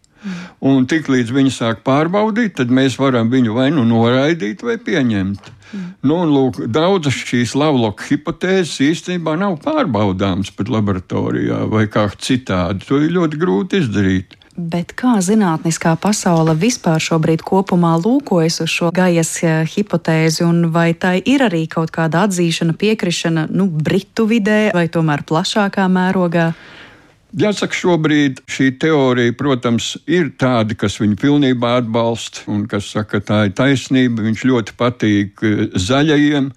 Un 0.62 0.84
tiklīdz 0.86 1.32
viņi 1.34 1.50
sāk 1.50 1.80
pārbaudīt, 1.86 2.54
tad 2.60 2.70
mēs 2.70 2.94
varam 3.00 3.30
viņu 3.32 3.56
vai 3.56 3.70
nu 3.74 3.82
noraidīt, 3.86 4.62
vai 4.62 4.76
pieņemt. 4.78 5.48
Mm. 5.72 5.88
Nu, 6.06 6.18
lūk, 6.28 6.60
daudzas 6.70 7.16
šīs 7.26 7.56
lavloka 7.58 8.06
hipotēzes 8.06 8.76
īstenībā 8.86 9.34
nav 9.40 9.56
pārbaudāmas 9.64 10.52
pat 10.54 10.70
laboratorijā 10.70 11.64
vai 11.72 11.88
kā 11.90 12.06
citādi. 12.14 12.86
To 12.86 13.00
ir 13.02 13.16
ļoti 13.16 13.40
grūti 13.40 13.82
izdarīt. 13.82 14.36
Bet 14.52 14.90
kā 14.92 15.14
zinātniskā 15.24 15.94
pasaule 15.96 16.52
vispār 16.60 17.00
šobrīd 17.00 17.40
kopumā 17.40 17.94
lūkojas 17.96 18.60
uz 18.60 18.68
šo 18.68 18.90
gajas 18.92 19.30
eh, 19.40 19.62
hipotēzi, 19.64 20.44
un 20.44 20.66
vai 20.74 20.90
tai 20.92 21.22
ir 21.24 21.46
arī 21.46 21.64
kaut 21.72 21.88
kāda 21.94 22.26
atzīšana, 22.26 22.76
piekrišana 22.76 23.46
nu, 23.48 23.70
Britu 23.72 24.26
vidē 24.28 24.74
vai 24.76 24.90
tomēr 24.92 25.24
plašākā 25.24 25.88
mērogā? 25.88 26.50
Jāsaka, 27.32 27.72
šobrīd 27.72 28.42
šī 28.44 28.74
teorija, 28.76 29.32
protams, 29.40 29.94
ir 30.04 30.34
tāda, 30.36 30.76
kas 30.76 30.98
viņu 31.00 31.16
pilnībā 31.22 31.78
atbalsta 31.80 32.44
un 32.52 32.66
kas 32.68 32.90
saka, 32.92 33.22
ka 33.22 33.26
tā 33.30 33.38
ir 33.48 33.56
taisnība. 33.56 34.26
Viņš 34.28 34.46
ļoti 34.52 34.76
patīk 34.76 35.46
eh, 35.48 35.62
zaļajiem, 35.80 36.52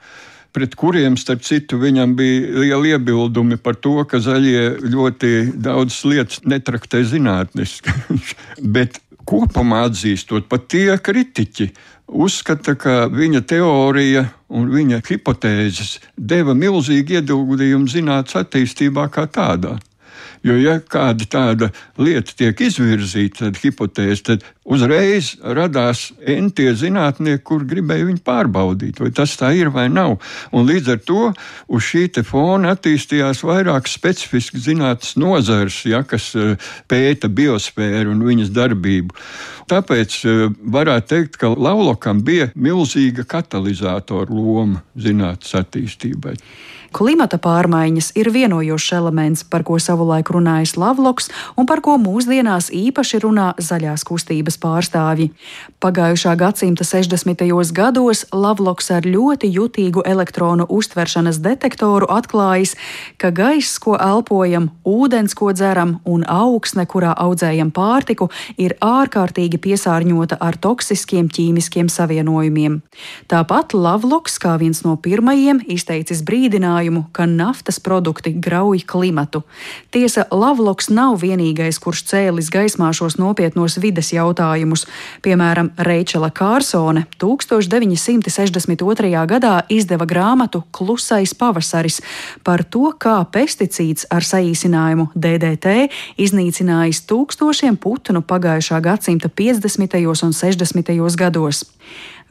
pret 0.56 0.76
kuriem, 0.80 1.18
starp 1.20 1.44
citu, 1.44 1.80
viņam 1.82 2.16
bija 2.16 2.62
liela 2.64 2.96
iebildumi 2.96 3.58
par 3.62 3.76
to, 3.76 3.98
ka 4.08 4.22
zaļie 4.24 4.78
ļoti 4.88 5.32
daudz 5.60 6.00
lietas 6.08 6.46
netraktē 6.48 7.04
zinātniski. 7.08 7.92
Bet 8.76 9.02
kopumā 9.28 9.86
atzīstot, 9.90 10.48
pat 10.48 10.70
tie 10.72 10.96
kritiķi 11.02 11.72
uzskata, 12.08 12.76
ka 12.80 13.06
viņa 13.12 13.42
teorija 13.50 14.28
un 14.54 14.70
viņa 14.72 15.02
hipotēzes 15.08 15.98
deva 16.16 16.56
milzīgu 16.58 17.20
ieguldījumu 17.20 17.90
zinātnīs 17.92 18.40
attīstībā 18.46 19.10
kā 19.14 19.26
tādā. 19.28 19.76
Jo, 20.46 20.54
ja 20.62 20.76
kāda 20.78 21.26
tāda 21.26 21.72
lieta 21.98 22.36
tiek 22.38 22.60
izvirzīta, 22.68 23.48
tad 23.48 23.58
hipotēze, 23.64 24.22
tad 24.28 24.44
uzreiz 24.62 25.32
radās 25.42 26.12
entie 26.22 26.68
zinātnieki, 26.78 27.42
kur 27.46 27.64
gribēja 27.66 28.06
viņu 28.12 28.22
pārbaudīt, 28.26 29.02
vai 29.02 29.10
tas 29.16 29.34
tā 29.40 29.50
ir 29.58 29.72
vai 29.74 29.88
nav. 29.90 30.20
Un 30.54 30.70
līdz 30.70 30.92
ar 30.94 31.02
to 31.08 31.24
uz 31.66 31.88
šī 31.88 32.22
fona 32.28 32.76
attīstījās 32.76 33.42
vairāk 33.46 33.90
specifiski 33.90 34.62
zinātnes 34.62 35.16
nozars, 35.18 35.80
ja, 35.90 36.04
kas 36.06 36.30
eh, 36.38 36.54
pēta 36.86 37.26
biosfēru 37.26 38.14
un 38.14 38.22
viņas 38.30 38.54
darbību. 38.54 39.18
Tāpēc 39.72 40.20
eh, 40.30 40.46
varētu 40.78 41.14
teikt, 41.16 41.42
ka 41.42 41.56
Laulokam 41.58 42.22
bija 42.22 42.52
milzīga 42.54 43.26
katalizatora 43.26 44.30
loma 44.30 44.86
zinātnes 44.94 45.58
attīstībai. 45.58 46.38
Klimata 46.96 47.36
pārmaiņas 47.44 48.14
ir 48.16 48.30
vienojošs 48.32 48.94
elements, 48.96 49.42
par 49.44 49.66
ko 49.68 49.76
savulaik 49.84 50.30
runājis 50.32 50.78
Lavloks 50.80 51.26
un 51.60 51.68
par 51.68 51.82
ko 51.84 51.98
mūsdienās 52.00 52.70
īpaši 52.72 53.20
runā 53.20 53.50
zaļās 53.60 54.06
kustības 54.08 54.56
pārstāvji. 54.64 55.34
Pagājušā 55.84 56.38
gadsimta 56.40 56.88
60. 56.88 57.44
gados 57.76 58.22
Lavloks 58.32 58.88
ar 58.96 59.04
ļoti 59.04 59.50
jutīgu 59.58 60.06
elektronu 60.08 60.70
uztveršanas 60.72 61.42
detektoru 61.44 62.08
atklājis, 62.16 62.78
ka 63.20 63.34
gaiss, 63.36 63.76
ko 63.84 63.98
elpojam, 64.00 64.70
ūdens, 64.88 65.36
ko 65.36 65.52
dzeram 65.52 65.98
un 66.08 66.24
augsne, 66.24 66.88
kurā 66.88 67.12
audzējam 67.12 67.74
pārtiku, 67.76 68.30
ir 68.56 68.78
ārkārtīgi 68.80 69.60
piesārņota 69.68 70.40
ar 70.40 70.56
toksiskiem 70.64 71.28
ķīmiskiem 71.28 71.92
savienojumiem. 71.92 72.80
Tāpat 73.28 73.76
Lavloks, 73.76 74.40
kā 74.40 74.56
viens 74.64 74.86
no 74.88 74.96
pirmajiem, 74.96 75.60
izteicis 75.68 76.24
brīdinājumu, 76.24 76.84
secinājumu, 76.86 77.06
ka 77.12 77.26
naftas 77.26 77.80
produkti 77.80 78.34
grauj 78.34 78.80
klimatu. 78.86 79.44
Tiesa, 79.92 80.26
Lavloks 80.32 80.90
nav 80.90 81.22
vienīgais, 81.22 81.80
kurš 81.80 82.04
cēlis 82.06 82.50
gaismā 82.50 82.94
šos 82.94 83.18
nopietnos 83.18 83.80
vides 83.82 84.14
jautājumus. 84.14 84.86
Piemēram, 85.22 85.72
Reičela 85.78 86.32
Kārsone 86.32 87.06
1962. 87.20 89.28
gadā 89.28 89.64
izdeva 89.70 90.06
grāmatu 90.06 90.64
Klusais 90.72 91.34
pavasaris 91.34 92.02
par 92.44 92.64
to, 92.64 92.94
kā 92.98 93.26
pesticīds 93.32 94.06
ar 94.12 94.22
saīsinājumu 94.22 95.10
DDT 95.16 95.90
iznīcinājis 96.18 97.06
tūkstošiem 97.10 97.78
putnu 97.78 98.22
pagājušā 98.22 98.82
gadsimta 98.82 99.30
50. 99.30 100.24
un 100.24 100.34
60. 100.34 101.16
gados. 101.18 101.66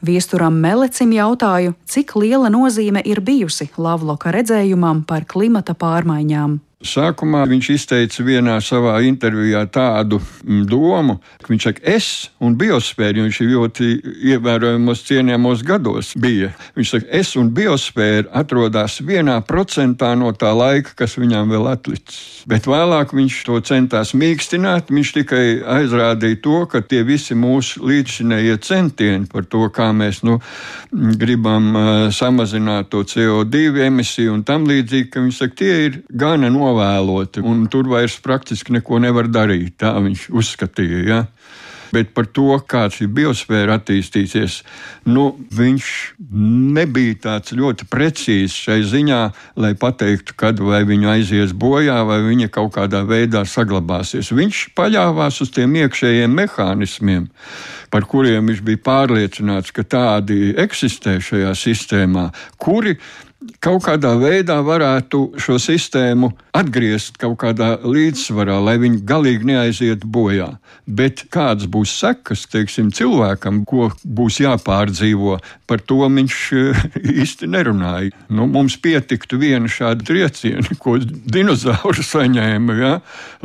Viesturam 0.03 0.57
Melecim 0.59 1.13
jautāju, 1.15 1.73
cik 1.87 2.15
liela 2.19 2.49
nozīme 2.51 3.01
ir 3.07 3.21
bijusi 3.23 3.69
Lavloka 3.77 4.33
redzējumam 4.35 5.05
par 5.07 5.23
klimata 5.25 5.73
pārmaiņām. 5.73 6.59
Sākumā 6.83 7.45
viņš 7.47 7.67
izteica 7.71 8.23
vienā 8.25 8.57
savā 8.59 8.97
intervijā 9.07 9.61
tādu 9.71 10.19
mm, 10.19 10.65
domu, 10.67 11.15
ka 11.39 11.47
viņš 11.53 11.67
saka, 11.69 11.83
es 11.87 12.07
un 12.43 12.57
biosfēra, 12.59 13.23
viņš 13.23 13.39
ir 13.41 13.51
ļoti 13.53 13.87
ievērojamos 14.33 15.03
cienījamos 15.07 15.63
gados 15.63 16.11
bija. 16.19 16.51
Viņš 16.75 16.91
saka, 16.91 17.07
es 17.15 17.31
un 17.39 17.53
biosfēra 17.55 18.27
atrodas 18.41 18.99
vienā 18.99 19.37
procentā 19.47 20.11
no 20.19 20.33
tā 20.35 20.51
laika, 20.51 20.91
kas 20.99 21.15
viņam 21.15 21.53
vēl 21.55 21.69
atlicis. 21.71 22.43
Bet 22.45 22.67
vēlāk 22.67 23.15
viņš 23.15 23.39
to 23.47 23.61
centās 23.65 24.11
mīkstināt, 24.11 24.91
viņš 24.91 25.13
tikai 25.21 25.45
aizrādīja 25.77 26.41
to, 26.43 26.59
ka 26.69 26.83
tie 26.83 27.05
visi 27.07 27.39
mūsu 27.39 27.87
līdzšinējie 27.87 28.59
centieni 28.67 29.31
par 29.31 29.47
to, 29.47 29.63
kā 29.71 29.93
mēs 29.95 30.25
nu, 30.27 30.41
gribam 30.91 31.71
uh, 31.71 31.87
samazināt 32.11 32.91
to 32.91 33.05
CO2 33.07 33.87
emisiju 33.87 34.35
un 34.35 34.43
tam 34.43 34.67
līdzīgi, 34.67 35.09
ka 35.15 35.23
viņš 35.23 35.41
saka, 35.41 35.59
tie 35.63 35.73
ir 35.87 35.99
gana 36.11 36.51
novēloti 36.51 36.74
novēloti, 36.75 37.43
un 37.43 37.67
tur 37.71 37.87
vairs 37.89 38.19
praktiski 38.23 38.75
neko 38.75 38.99
nevar 38.99 39.29
darīt. 39.31 39.79
Tā 39.81 39.95
viņš 39.99 40.29
uzskatīja. 40.35 41.05
Ja? 41.07 41.23
Bet 41.93 42.09
par 42.11 42.25
to, 42.27 42.57
kā 42.67 42.87
šī 42.91 43.05
biosfēra 43.07 43.77
attīstīsies, 43.77 44.57
nu, 45.07 45.29
viņš 45.55 45.85
nebija 46.75 47.15
tāds 47.23 47.53
ļoti 47.55 47.87
precīzs 47.87 48.57
šai 48.65 48.81
ziņā, 48.89 49.19
lai 49.61 49.71
pateiktu, 49.79 50.35
kad 50.35 50.59
vai 50.59 50.81
viņa 50.87 51.13
aizies 51.13 51.53
bojā, 51.55 52.01
vai 52.09 52.19
viņa 52.25 52.49
kaut 52.51 52.73
kādā 52.75 53.05
veidā 53.07 53.45
saglabāsies. 53.47 54.33
Viņš 54.35 54.65
paļāvās 54.75 55.39
uz 55.45 55.53
tiem 55.55 55.77
iekšējiem 55.85 56.35
mehānismiem, 56.41 57.29
par 57.93 58.09
kuriem 58.11 58.51
viņš 58.51 58.65
bija 58.65 58.83
pārliecināts, 58.89 59.71
ka 59.71 59.85
tādi 59.87 60.51
eksistē 60.65 61.21
šajā 61.23 61.53
sistēmā, 61.55 62.31
kuri 62.59 62.97
kaut 63.63 63.85
kādā 63.87 64.13
veidā 64.19 64.59
varētu 64.65 65.21
šo 65.41 65.57
sistēmu 65.61 66.31
atgriezt 66.55 67.17
kaut 67.19 67.37
kādā 67.43 67.75
līdzsvarā, 67.83 68.57
lai 68.63 68.77
viņi 68.81 69.01
galīgi 69.07 69.49
neaizietu 69.49 70.07
bojā. 70.07 70.55
Bet 70.85 71.25
kādas 71.33 71.67
būs 71.71 71.91
sekas 71.97 72.45
teiksim, 72.51 72.91
cilvēkam, 72.95 73.63
ko 73.67 73.89
būs 74.05 74.39
jāpārdzīvo, 74.43 75.39
par 75.65 75.81
to 75.81 76.05
viņš 76.05 76.39
eh, 76.55 76.83
īsti 77.15 77.49
nerunāja. 77.51 78.13
Nu, 78.29 78.45
mums 78.51 78.77
pietiktu 78.81 79.39
viena 79.41 79.69
šāda 79.71 80.05
trieciena, 80.05 80.77
ko 80.81 80.97
dinozauri 81.01 82.05
saņēma, 82.05 82.77
ja, 82.79 82.93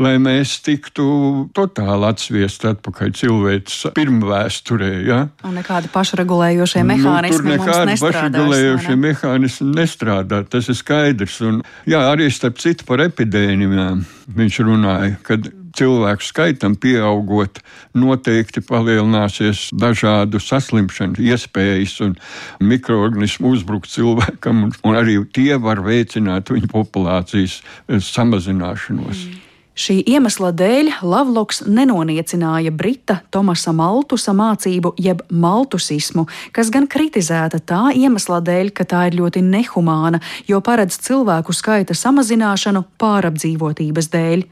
lai 0.00 0.16
mēs 0.22 0.58
tiktu 0.66 1.48
totāli 1.56 2.10
atsviesti 2.10 2.70
atpakaļ 2.74 3.14
cilvēks 3.20 3.80
pirmvēsturē. 3.96 4.92
Ja. 5.08 5.20
Un 5.48 5.56
nekādi 5.58 5.90
pašregulējošie 5.94 6.84
mehānismi. 6.86 7.32
Nu, 7.32 7.40
tur 7.40 7.50
nekādi 7.54 7.98
pašregulējošie 8.04 8.98
mehānismi 9.00 9.72
nestrādā. 9.90 10.44
Tas 10.48 10.68
ir 10.70 10.78
skaidrs. 10.78 11.40
Un, 11.42 11.62
jā, 11.86 12.00
arī 12.10 12.30
starp 12.30 12.58
citu 12.58 12.86
par 12.86 13.02
epidēmijām 13.02 14.04
viņš 14.36 14.60
runāja, 14.62 15.16
kad 15.26 15.50
cilvēku 15.76 16.26
skaitam 16.26 16.74
pieaugot, 16.76 17.60
noteikti 17.94 18.60
palielināsies 18.60 19.68
dažādu 19.72 20.40
saslimšanu 20.42 21.22
iespējas 21.22 22.00
un 22.04 22.16
mikroorganismu 22.60 23.54
uzbrukt 23.54 23.90
cilvēkam, 23.90 24.70
un 24.84 24.98
arī 24.98 25.20
tie 25.32 25.54
var 25.62 25.82
veicināt 25.86 26.50
viņa 26.50 26.72
populācijas 26.72 27.60
samazināšanos. 27.88 29.28
Mm. 29.28 29.49
Šī 29.80 29.94
iemesla 30.12 30.50
dēļ 30.52 30.90
Lavloks 31.08 31.62
nenoniecināja 31.64 32.68
Brita 32.74 33.20
Tomasa 33.32 33.72
Maltusa 33.72 34.34
mācību, 34.36 34.92
jeb 35.00 35.22
maltusismu, 35.32 36.26
kas 36.52 36.68
gan 36.74 36.84
kritizēta 36.90 37.62
tā 37.64 37.78
iemesla 37.96 38.42
dēļ, 38.44 38.74
ka 38.76 38.84
tā 38.84 39.06
ir 39.08 39.16
ļoti 39.22 39.40
nehumāna, 39.46 40.20
jo 40.50 40.60
paredz 40.60 41.00
cilvēku 41.06 41.56
skaita 41.56 41.96
samazināšanu 41.96 42.84
pārapdzīvotības 43.00 44.12
dēļ. 44.12 44.44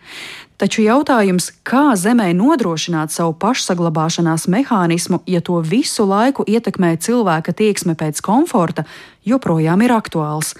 Taču 0.58 0.86
jautājums, 0.86 1.52
kā 1.60 1.92
Zemē 1.92 2.32
nodrošināt 2.34 3.12
savu 3.12 3.36
pašsaglabāšanās 3.36 4.48
mehānismu, 4.48 5.20
ja 5.28 5.44
to 5.44 5.60
visu 5.60 6.08
laiku 6.08 6.48
ietekmē 6.48 6.96
cilvēka 7.04 7.52
tieksme 7.52 8.00
pēc 8.00 8.24
komforta, 8.24 8.88
joprojām 9.28 9.84
ir 9.84 9.92
aktuāls. 9.92 10.56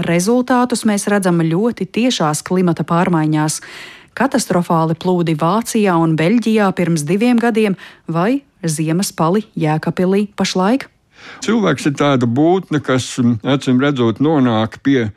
Rezultātus 0.00 0.86
mēs 0.88 1.04
redzam 1.12 1.42
ļoti 1.44 1.84
tiešās 1.92 2.40
klimata 2.46 2.84
pārmaiņās. 2.88 3.60
Katastrofāli 4.16 4.96
plūdi 4.96 5.34
Vācijā 5.40 5.96
un 6.00 6.16
Beļģijā 6.16 6.70
pirms 6.76 7.04
diviem 7.08 7.40
gadiem 7.40 7.76
vai 8.08 8.42
ziemas 8.64 9.12
pali 9.12 9.44
Jēkabīlī 9.58 10.26
pašlaik. 10.36 10.88
Cilvēks 11.44 11.86
ir 11.90 11.94
tāda 12.00 12.26
būtne, 12.26 12.80
kas 12.82 13.14
acīm 13.20 13.80
redzot 13.82 14.20
nonāk 14.24 14.80
pie 14.82 15.10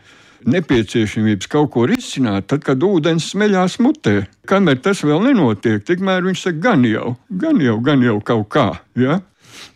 nepieciešamības 0.45 1.49
kaut 1.49 1.71
ko 1.73 1.85
risināt, 1.89 2.49
tad, 2.51 2.61
kad 2.65 2.83
ūdens 2.85 3.31
smeļās 3.31 3.79
mutē. 3.81 4.25
Kamēr 4.49 4.81
tas 4.83 5.01
vēl 5.07 5.23
nenotiek, 5.31 5.81
tikmēr 5.87 6.27
viņš 6.27 6.43
saka, 6.45 6.61
gan 6.67 6.85
jau, 6.85 7.15
gan 7.31 7.63
jau, 7.63 7.79
gan 7.81 8.03
jau 8.05 8.19
kaut 8.25 8.49
kā. 8.53 8.67
Ja? 8.99 9.21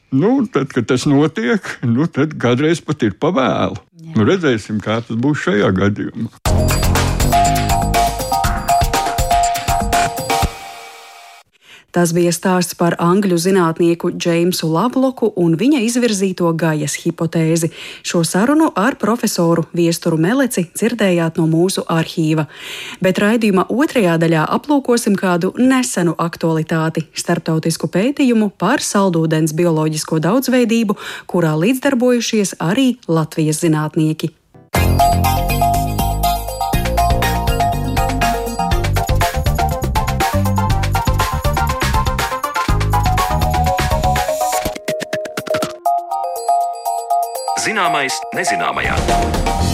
Nu, 0.10 0.48
tad, 0.50 0.72
kad 0.74 0.88
tas 0.90 1.06
notiek, 1.06 1.62
nu, 1.86 2.08
tad 2.10 2.34
kādreiz 2.42 2.82
pat 2.82 3.06
ir 3.06 3.14
pavēlu. 3.22 3.78
Nu, 4.16 4.26
redzēsim, 4.26 4.82
kā 4.82 5.02
tas 5.06 5.20
būs 5.22 5.46
šajā 5.46 5.70
gadījumā. 5.78 6.99
Tas 11.92 12.12
bija 12.14 12.32
stāsts 12.36 12.76
par 12.78 12.94
angļu 13.02 13.38
zinātnieku 13.42 14.12
Džeimsu 14.14 14.70
Lavloku 14.70 15.32
un 15.42 15.56
viņa 15.58 15.82
izvirzīto 15.88 16.52
gajas 16.54 17.00
hipotēzi. 17.02 17.72
Šo 18.06 18.22
sarunu 18.28 18.70
ar 18.78 18.98
profesoru 19.02 19.66
Viesturu 19.74 20.20
Meleci 20.22 20.68
dzirdējāt 20.70 21.40
no 21.42 21.48
mūsu 21.50 21.86
arhīva. 21.90 22.46
Bet 23.02 23.22
raidījuma 23.24 23.66
otrajā 23.74 24.20
daļā 24.22 24.46
aplūkosim 24.60 25.18
kādu 25.18 25.54
nesenu 25.58 26.14
aktualitāti- 26.18 27.08
starptautisku 27.24 27.90
pētījumu 27.90 28.52
par 28.58 28.80
saldūdens 28.80 29.56
bioloģisko 29.58 30.20
daudzveidību, 30.20 30.98
kurā 31.28 31.56
līdzdarbojušies 31.58 32.56
arī 32.60 32.98
Latvijas 33.08 33.64
zinātnieki. 33.66 34.30
Zināmais 47.80 48.18
nezināmajā. 48.36 49.69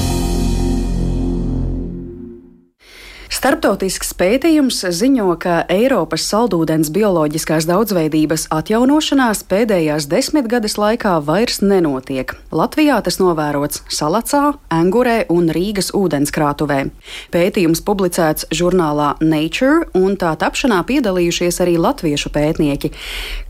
Starptautisks 3.35 4.13
pētījums 4.15 4.77
ziņo, 4.95 5.33
ka 5.43 5.55
Eiropas 5.67 6.23
saldūdens 6.29 6.87
bioloģiskās 6.95 7.65
daudzveidības 7.67 8.45
atjaunošanās 8.55 9.41
pēdējās 9.51 10.05
desmitgades 10.07 10.77
laikā 10.79 11.17
vairs 11.27 11.59
nenotiek. 11.59 12.31
Latvijā 12.55 13.01
tas 13.03 13.19
novērots 13.19 13.81
Salacā, 13.91 14.53
Angurē 14.71 15.25
un 15.35 15.49
Rīgas 15.51 15.91
ūdenskrātuvē. 15.99 16.77
Pētījums 17.35 17.83
publicēts 17.83 18.47
žurnālā 18.55 19.09
Nature, 19.19 19.83
un 19.99 20.15
tā 20.15 20.31
tapšanā 20.39 20.79
piedalījušies 20.87 21.59
arī 21.65 21.75
latviešu 21.75 22.31
pētnieki. 22.31 22.93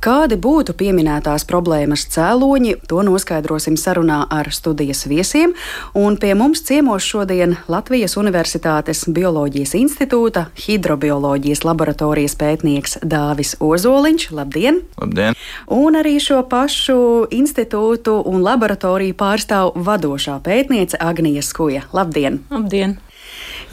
Kādi 0.01 0.39
būtu 0.41 0.73
pieminētās 0.81 1.45
problēmas 1.45 2.07
cēloņi, 2.15 2.79
to 2.89 3.05
noskaidrosim 3.05 3.77
sarunā 3.77 4.23
ar 4.33 4.49
studijas 4.49 5.05
viesiem, 5.05 5.53
un 5.93 6.17
pie 6.17 6.33
mums 6.33 6.65
ciemos 6.65 7.05
šodien 7.05 7.59
Latvijas 7.69 8.17
Universitātes 8.17 9.05
bioloģijas 9.05 9.74
institūta 9.77 10.47
hidrobioloģijas 10.59 11.63
laboratorijas 11.67 12.35
pētnieks 12.39 12.99
Dāvis 13.05 13.55
Ozoliņš. 13.63 14.29
Labdien! 14.35 14.81
Labdien! 15.01 15.37
Un 15.71 15.99
arī 15.99 16.17
šo 16.23 16.41
pašu 16.49 16.99
institūtu 17.35 18.17
un 18.25 18.43
laboratoriju 18.45 19.17
pārstāv 19.19 19.73
vadošā 19.75 20.39
pētniece 20.45 20.99
Agnija 20.99 21.45
Skuja. 21.45 21.85
Labdien! 21.93 22.43
Labdien! 22.49 22.99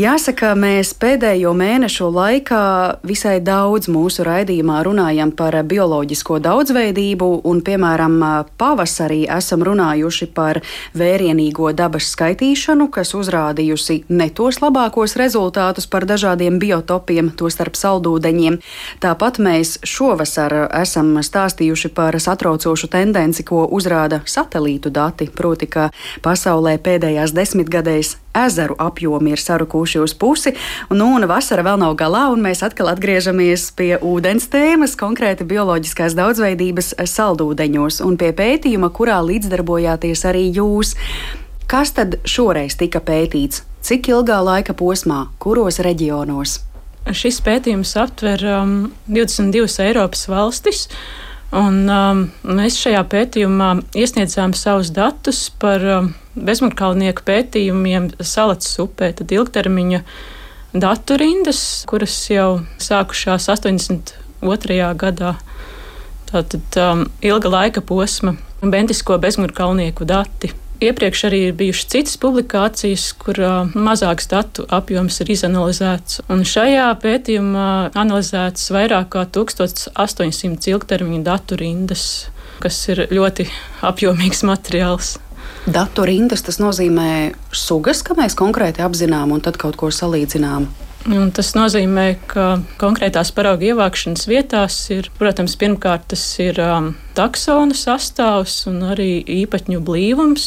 Jāsaka, 0.00 0.54
mēs 0.56 0.94
pēdējo 0.96 1.50
mēnešu 1.52 2.06
laikā 2.16 2.60
visai 3.04 3.42
daudz 3.44 3.90
mūsu 3.92 4.24
raidījumā 4.24 4.78
runājam 4.86 5.28
par 5.36 5.52
bioloģisko 5.68 6.38
daudzveidību, 6.40 7.28
un, 7.44 7.60
piemēram, 7.60 8.16
pavasarī 8.56 9.26
esam 9.28 9.60
runājuši 9.68 10.30
par 10.32 10.62
vērienīgo 10.96 11.74
dabas 11.76 12.08
skaitīšanu, 12.14 12.88
kas 12.88 13.12
uzrādījusi 13.18 13.98
ne 14.16 14.30
tos 14.32 14.62
labākos 14.64 15.18
rezultātus 15.20 15.90
par 15.92 16.08
dažādiem 16.08 16.56
biotopiem, 16.56 17.28
tostarp 17.36 17.76
saldūdeņiem. 17.76 18.62
Tāpat 19.04 19.42
mēs 19.44 19.76
šovasar 19.84 20.70
esam 20.80 21.18
stāstījuši 21.20 21.92
par 21.92 22.16
satraucošu 22.16 22.88
tendenci, 22.96 23.44
ko 23.44 23.68
uzrāda 23.68 24.24
satelītu 24.24 24.88
dati, 24.88 25.28
proti, 25.28 25.68
ka 25.68 25.90
pasaulē 26.24 26.78
pēdējās 26.80 27.36
desmitgadēs 27.36 28.21
ezeru 28.34 28.76
apjomi 28.78 29.34
ir 29.34 29.40
sarukuši 29.40 30.00
uz 30.02 30.14
pusi, 30.14 30.54
un 30.90 31.00
nu, 31.02 31.08
un 31.16 31.26
vasara 31.30 31.64
vēl 31.66 31.80
nav 31.82 31.96
galā, 32.00 32.26
un 32.32 32.42
mēs 32.44 32.64
atkal 32.66 32.90
atgriežamies 32.92 33.68
pie 33.78 33.92
ūdens 33.98 34.48
tēmas, 34.52 34.96
konkrēti 35.00 35.46
bioloģiskās 35.48 36.16
daudzveidības 36.18 36.94
saldūdeņos, 37.12 38.00
un 38.06 38.18
pie 38.20 38.32
pētījuma, 38.36 38.92
kurā 38.94 39.20
līdzdarbojāties 39.26 40.26
arī 40.28 40.48
jūs. 40.56 40.96
Kas 41.70 41.94
tad 41.96 42.18
šoreiz 42.28 42.76
tika 42.80 43.00
pētīts? 43.00 43.62
Cik 43.82 44.12
ilgā 44.12 44.38
laika 44.44 44.76
posmā, 44.78 45.24
kuros 45.42 45.80
reģionos? 45.82 46.60
Šis 47.10 47.40
pētījums 47.42 47.96
aptver 47.98 48.44
um, 48.46 48.74
22 49.10 49.66
Eiropas 49.88 50.28
valstis. 50.30 50.84
Un, 51.52 51.82
um, 51.84 52.20
mēs 52.48 52.78
šajā 52.80 53.02
pētījumā 53.12 53.74
iesniedzām 53.98 54.54
savus 54.56 54.88
datus 54.96 55.50
par 55.60 55.82
um, 55.84 56.06
bezmugurkalnieku 56.32 57.26
pētījumiem 57.26 58.08
Salacas 58.24 58.78
upē, 58.80 59.10
tad 59.18 59.34
ilgtermiņa 59.36 60.00
datu 60.72 61.18
rindas, 61.20 61.60
kuras 61.90 62.16
jau 62.32 62.62
sākušās 62.80 63.50
82. 63.52 64.80
gadā. 65.04 65.34
Tātad 66.32 66.80
um, 66.80 67.04
ilga 67.20 67.52
laika 67.52 67.84
posma 67.84 68.32
bentisko 68.62 69.20
bezmugurkalnieku 69.20 70.08
dati. 70.08 70.54
Iepriekš 70.82 71.20
arī 71.28 71.38
ir 71.46 71.52
bijušas 71.54 71.90
citas 71.92 72.16
publikācijas, 72.18 73.04
kur 73.14 73.38
mazāks 73.78 74.26
datu 74.30 74.64
apjoms 74.66 75.20
ir 75.22 75.30
izanalizēts. 75.30 76.24
Un 76.32 76.42
šajā 76.48 76.88
pētījumā 77.04 77.68
analizētas 77.94 78.72
vairāk 78.74 79.12
kā 79.14 79.22
1800 79.38 80.72
ilgtermiņa 80.72 81.26
datu 81.28 81.58
rindas, 81.60 82.06
kas 82.62 82.80
ir 82.90 83.04
ļoti 83.14 83.46
apjomīgs 83.86 84.42
materiāls. 84.48 85.14
Datu 85.70 86.02
rindas 86.08 86.42
tas 86.42 86.58
nozīmē 86.58 87.30
sugas, 87.54 88.02
ka 88.02 88.18
mēs 88.18 88.34
konkrēti 88.38 88.82
apzinām 88.82 89.30
un 89.36 89.44
tad 89.44 89.60
kaut 89.62 89.78
ko 89.78 89.92
salīdzinām. 89.94 90.66
Un 91.10 91.32
tas 91.34 91.50
nozīmē, 91.58 92.06
ka 92.30 92.60
konkrētās 92.78 93.32
paraugu 93.34 93.72
ievākšanas 93.72 94.28
vietās 94.30 94.76
ir, 94.94 95.08
protams, 95.18 95.56
pirmkārt 95.58 96.06
tas 96.12 96.22
ir 96.42 96.60
um, 96.62 96.92
taksona 97.18 97.74
sastāvs 97.74 98.60
un 98.70 98.84
arī 98.92 99.16
īpatņu 99.42 99.82
blīvums, 99.82 100.46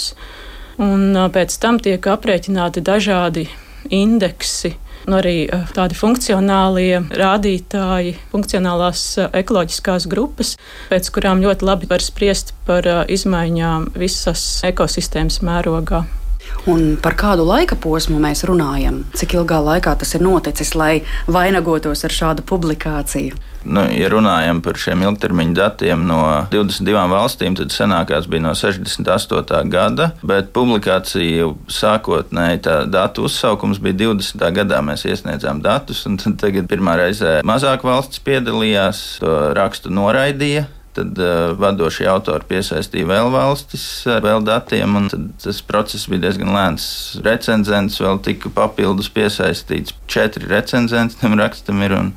un 0.80 1.12
uh, 1.12 1.28
pēc 1.34 1.60
tam 1.60 1.82
tiek 1.84 2.08
aprēķināti 2.08 2.86
dažādi 2.88 3.50
indeksi 3.92 4.78
un 5.08 5.18
arī 5.20 5.36
eh, 5.46 5.66
tādi 5.76 5.98
funkcionālie 5.98 7.00
rādītāji, 7.14 8.16
funkcionālās 8.34 9.06
eh, 9.22 9.32
ekoloģiskās 9.42 10.10
grupas, 10.12 10.56
pēc 10.92 11.10
kurām 11.16 11.44
ļoti 11.46 11.68
labi 11.68 11.90
var 11.92 12.04
spriest 12.04 12.56
par 12.68 12.88
eh, 12.90 13.02
izmaiņām 13.16 13.92
visas 13.98 14.46
ekosistēmas 14.68 15.42
mērogā. 15.46 16.06
Un 16.66 16.96
par 16.98 17.14
kādu 17.14 17.44
laika 17.46 17.76
posmu 17.78 18.18
mēs 18.22 18.42
runājam? 18.50 19.04
Cik 19.14 19.36
ilgā 19.38 19.60
laikā 19.62 19.92
tas 20.02 20.16
ir 20.18 20.24
noticis, 20.26 20.72
lai 20.74 21.04
vainagotos 21.30 22.02
ar 22.08 22.14
šādu 22.14 22.46
publikāciju? 22.50 23.38
Nu, 23.66 23.82
ja 23.90 24.10
runājam 24.10 24.60
par 24.66 24.78
šiem 24.78 25.02
ilgtermiņa 25.06 25.56
datiem 25.58 26.04
no 26.06 26.20
22 26.54 27.06
valstīm, 27.10 27.56
tad 27.58 27.74
senākās 27.74 28.28
bija 28.30 28.44
no 28.46 28.54
68. 28.58 29.70
gada, 29.74 30.12
bet 30.26 30.52
publikācija 30.58 31.52
sākotnēji 31.74 32.62
tā 32.66 32.78
datu 32.90 33.26
uzsaukums 33.30 33.82
bija 33.82 33.98
20. 34.06 34.46
gadā. 34.60 34.82
Mēs 34.86 35.06
iesniedzām 35.10 35.62
datus, 35.66 36.04
un 36.10 36.18
tagad 36.18 36.70
pirmā 36.70 36.98
reize 37.02 37.40
mazāk 37.46 37.86
valsts 37.86 38.22
piedalījās, 38.26 39.06
to 39.22 39.38
rakstu 39.58 39.94
noraidīja. 39.94 40.66
Tad 40.96 41.20
uh, 41.20 41.52
vadošie 41.60 42.08
autori 42.08 42.48
piesaistīja 42.48 43.10
vēl 43.10 43.30
valstis 43.34 43.84
ar 44.08 44.22
vēl 44.24 44.46
datiem, 44.48 44.96
un 44.96 45.30
tas 45.44 45.60
process 45.68 46.08
bija 46.08 46.30
diezgan 46.30 46.54
lēns. 46.56 46.86
Recenzents 47.26 48.00
vēl 48.00 48.22
tika 48.24 48.52
papildus 48.56 49.12
piesaistīts. 49.12 49.96
Četri 50.08 50.48
recenzenti 50.48 51.20
tam 51.20 51.36
rakstam 51.40 51.84
ir. 51.84 51.98
Un, 52.00 52.14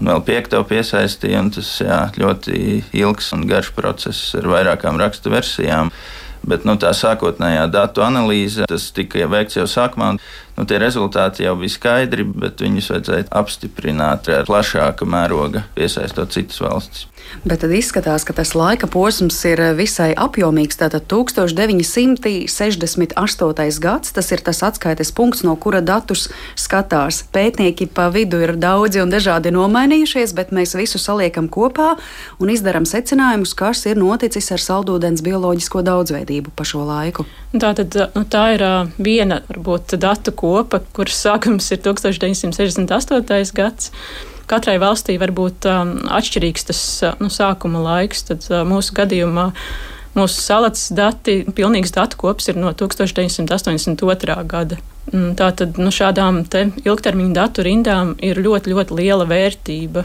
un 0.00 0.12
vēl 0.12 0.24
piekto 0.28 0.60
piesaistīja. 0.68 1.44
Tas 1.56 1.70
jā, 1.80 2.02
ļoti 2.20 2.82
ilgs 3.00 3.32
un 3.36 3.46
garš 3.48 3.72
process 3.76 4.34
ar 4.38 4.50
vairākām 4.52 5.00
rakstu 5.00 5.32
versijām. 5.32 5.92
Bet 6.42 6.64
nu, 6.66 6.74
tā 6.74 6.90
sākotnējā 6.96 7.68
datu 7.70 8.02
analīze, 8.02 8.66
tika 8.96 9.28
veikts 9.30 9.60
jau 9.60 9.68
sākumā. 9.70 10.16
Nu, 10.62 10.66
tie 10.70 10.78
rezultāti 10.78 11.42
jau 11.42 11.56
bija 11.58 11.74
skaidri, 11.74 12.22
bet 12.22 12.60
viņus 12.62 12.92
vajadzēja 12.92 13.24
apstiprināt 13.34 14.28
ar 14.30 14.46
plašāka 14.46 15.02
mēroga, 15.10 15.66
piesaistot 15.74 16.30
citas 16.30 16.62
valstis. 16.62 17.10
Bet 17.42 17.64
tad 17.64 17.74
izskatās, 17.74 18.22
ka 18.22 18.30
tas 18.38 18.54
laika 18.54 18.86
posms 18.86 19.34
ir 19.50 19.58
visai 19.74 20.14
apjomīgs. 20.14 20.78
Tātad 20.78 21.10
1968. 21.10 22.46
gads, 23.82 24.14
tas 24.14 24.30
ir 24.30 24.38
tas 24.46 24.62
atskaites 24.62 25.10
punkts, 25.10 25.42
no 25.42 25.58
kura 25.58 25.82
datus 25.82 26.30
skatās. 26.54 27.26
Pētnieki 27.34 27.90
pa 27.90 28.06
vidu 28.14 28.38
ir 28.46 28.54
daudzi 28.54 29.02
un 29.02 29.10
dažādi 29.10 29.50
nomainījušies, 29.58 30.30
bet 30.38 30.54
mēs 30.54 30.78
visu 30.78 31.02
saliekam 31.02 31.50
kopā 31.50 31.98
un 32.38 32.54
izdarām 32.54 32.86
secinājumus, 32.86 33.58
kas 33.58 33.82
ir 33.90 33.98
noticis 33.98 34.54
ar 34.54 34.62
saldūdens 34.62 35.26
bioloģisko 35.26 35.82
daudzveidību 35.90 36.54
pa 36.54 36.62
šo 36.62 36.86
laiku. 36.86 37.26
Tā, 37.52 37.74
tad, 37.76 37.96
nu, 38.16 38.22
tā 38.32 38.42
ir 38.54 38.62
viena 38.96 39.42
varbūt 39.50 39.98
datu 40.00 40.32
kopa, 40.32 40.80
kuras 40.96 41.18
sākums 41.20 41.68
ir 41.74 41.82
1968. 41.84 43.52
gads 43.56 43.90
katrai 44.52 44.78
valstī 44.82 45.16
var 45.20 45.32
būt 45.34 45.66
um, 45.70 45.96
atšķirīgs 46.12 46.68
tas 46.68 46.82
nu, 47.20 47.30
sākuma 47.32 47.82
laiks. 47.84 48.26
Tad 48.28 48.46
uh, 48.50 48.62
mūsu 48.68 48.96
gadījumā 48.96 49.50
mūsu 50.16 50.40
salats 50.44 50.90
dati, 50.92 51.40
pilnīgs 51.56 51.94
datu 51.94 52.18
kops 52.20 52.50
ir 52.52 52.60
no 52.60 52.72
1982. 52.76 54.38
gada. 54.48 54.80
Mm, 55.10 55.32
tātad 55.38 55.80
nu, 55.80 55.92
šādām 55.94 56.44
ilgtermiņa 56.84 57.36
datu 57.36 57.64
rindām 57.66 58.16
ir 58.22 58.40
ļoti, 58.42 58.74
ļoti 58.74 58.98
liela 59.00 59.28
vērtība. 59.28 60.04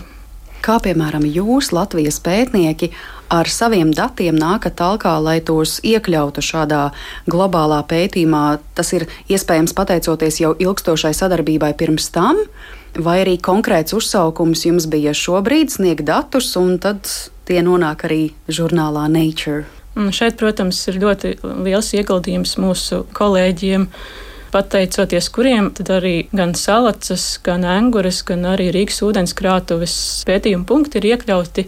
Kā 0.66 0.80
piemēram 0.84 1.24
jūs, 1.30 1.70
Latvijas 1.76 2.18
pētnieki, 2.24 2.90
ar 3.34 3.48
saviem 3.52 3.92
datiem 3.96 4.36
nākat 4.36 4.78
talkā, 4.80 5.14
lai 5.24 5.38
tos 5.46 5.78
iekļautu 5.86 6.44
šādā 6.44 6.82
globālā 7.30 7.80
pētījumā? 7.88 8.44
Tas 8.76 8.94
ir 8.98 9.08
iespējams 9.32 9.76
pateicoties 9.78 10.42
jau 10.42 10.54
ilgstošai 10.58 11.14
sadarbībai 11.18 11.74
pirms 11.78 12.10
tam, 12.16 12.42
vai 12.98 13.22
arī 13.24 13.38
konkrēts 13.38 13.96
uzsaukums 13.98 14.66
jums 14.68 14.90
bija 14.92 15.14
šobrīd 15.16 15.72
sniegt 15.74 16.08
datus, 16.08 16.56
un 16.60 16.78
tad 16.84 17.08
tie 17.48 17.62
nonāk 17.64 18.08
arī 18.10 18.22
žurnālā 18.52 19.08
Nature. 19.12 19.66
Un 19.98 20.12
šeit, 20.14 20.36
protams, 20.38 20.80
ir 20.92 21.00
ļoti 21.02 21.38
liels 21.66 21.90
ieguldījums 21.98 22.58
mūsu 22.62 23.02
kolēģiem, 23.18 23.88
pateicoties 24.54 25.30
kuriem 25.34 25.72
arī 25.94 26.16
gan 26.36 26.56
salacas, 26.58 27.30
gan 27.44 27.66
angures, 27.68 28.24
gan 28.28 28.46
arī 28.54 28.72
Rīgas 28.76 29.04
ūdenskrātuves 29.06 29.96
pētījuma 30.28 30.68
punkti 30.68 31.02
ir 31.02 31.14
iekļauti 31.14 31.68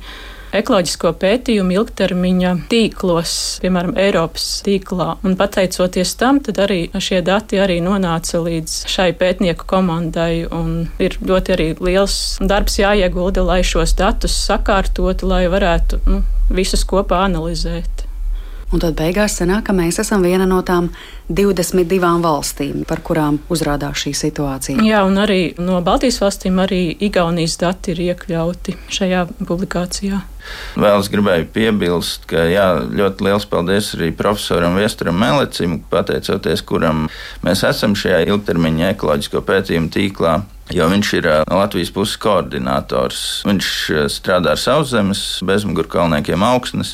ekoloģisko 0.55 1.11
pētījumu 1.21 1.75
ilgtermiņa 1.77 2.53
tīklos, 2.71 3.33
piemēram, 3.63 3.93
Eiropas 4.01 4.47
tīklā. 4.65 5.11
Un 5.25 5.37
pateicoties 5.39 6.15
tam, 6.19 6.41
tad 6.45 6.61
arī 6.63 6.81
šie 6.97 7.21
dati 7.25 7.61
arī 7.61 7.79
nonāca 7.85 8.41
līdz 8.45 8.81
šai 8.89 9.11
pētnieku 9.19 9.69
komandai. 9.69 10.31
Ir 11.03 11.17
ļoti 11.21 11.55
arī 11.55 11.69
liels 11.85 12.19
darbs 12.41 12.79
jāiegulda, 12.81 13.45
lai 13.45 13.61
šos 13.67 13.95
datus 13.99 14.35
sakārtotu, 14.49 15.29
lai 15.29 15.45
varētu 15.51 16.03
nu, 16.09 16.23
visus 16.49 16.85
kopā 16.87 17.25
analizēt. 17.29 18.08
Un 18.69 18.81
tad 18.83 18.93
beigās 18.99 19.33
sanāk, 19.39 19.63
ka 19.65 19.73
mēs 19.73 19.97
esam 20.03 20.21
viena 20.21 20.45
no 20.45 20.59
tām 20.61 20.91
22 21.33 22.19
valstīm, 22.21 22.83
par 22.89 23.01
kurām 23.05 23.39
uzrādās 23.49 24.03
šī 24.03 24.13
situācija. 24.17 24.83
Jā, 24.85 25.01
un 25.09 25.17
arī 25.17 25.55
no 25.57 25.79
Baltijas 25.85 26.19
valstīm 26.21 26.59
arī 26.61 26.83
Igaunijas 27.07 27.57
dati 27.61 27.95
ir 27.95 28.03
iekļauti 28.11 28.75
šajā 28.93 29.23
publikācijā. 29.41 30.19
Vēl 30.79 31.01
es 31.01 31.09
gribēju 31.09 31.47
piebilst, 31.53 32.27
ka 32.29 32.45
jā, 32.49 32.67
ļoti 32.93 33.25
liels 33.25 33.47
paldies 33.49 33.89
arī 33.97 34.11
profesoram 34.17 34.77
Viesturam 34.77 35.17
Melecim, 35.17 35.79
pateicoties 35.89 36.61
kuram 36.69 37.07
mēs 37.45 37.65
esam 37.67 37.97
šajā 37.97 38.21
ilgtermiņa 38.29 38.93
ekoloģisko 38.93 39.43
pētījumu 39.49 39.93
tīklā. 39.97 40.37
Jo 40.69 40.85
viņš 40.91 41.11
ir 41.17 41.25
Latvijas 41.49 41.89
puses 41.89 42.19
koordinators. 42.21 43.41
Viņš 43.49 43.69
strādā 44.13 44.53
ar 44.53 44.61
sauszemes 44.61 45.23
bezmugurkalniekiem 45.49 46.45
augstnes. 46.45 46.93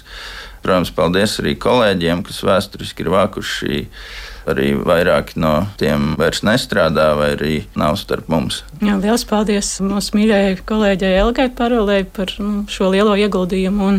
Protams, 0.66 0.90
paldies 0.98 1.36
arī 1.44 1.52
kolēģiem, 1.62 2.24
kas 2.26 2.40
vēsturiski 2.42 3.04
ir 3.06 3.12
vākuši 3.14 3.84
arī 4.50 4.72
vairāki 4.82 5.38
no 5.38 5.52
tiem 5.78 6.16
vairs 6.18 6.42
nestrādā 6.46 7.12
vai 7.20 7.28
arī 7.36 7.54
nav 7.78 8.00
starp 8.02 8.32
mums. 8.34 8.64
Jā, 8.86 8.96
liels 9.02 9.24
paldies 9.26 9.70
mūsu 9.82 10.14
mīļajai 10.18 10.58
kolēģei 10.70 11.18
Elgai 11.18 11.48
Parolē 11.58 12.04
par 12.16 12.34
nu, 12.38 12.66
šo 12.70 12.92
lielo 12.94 13.16
ieguldījumu 13.18 13.88
un 13.90 13.98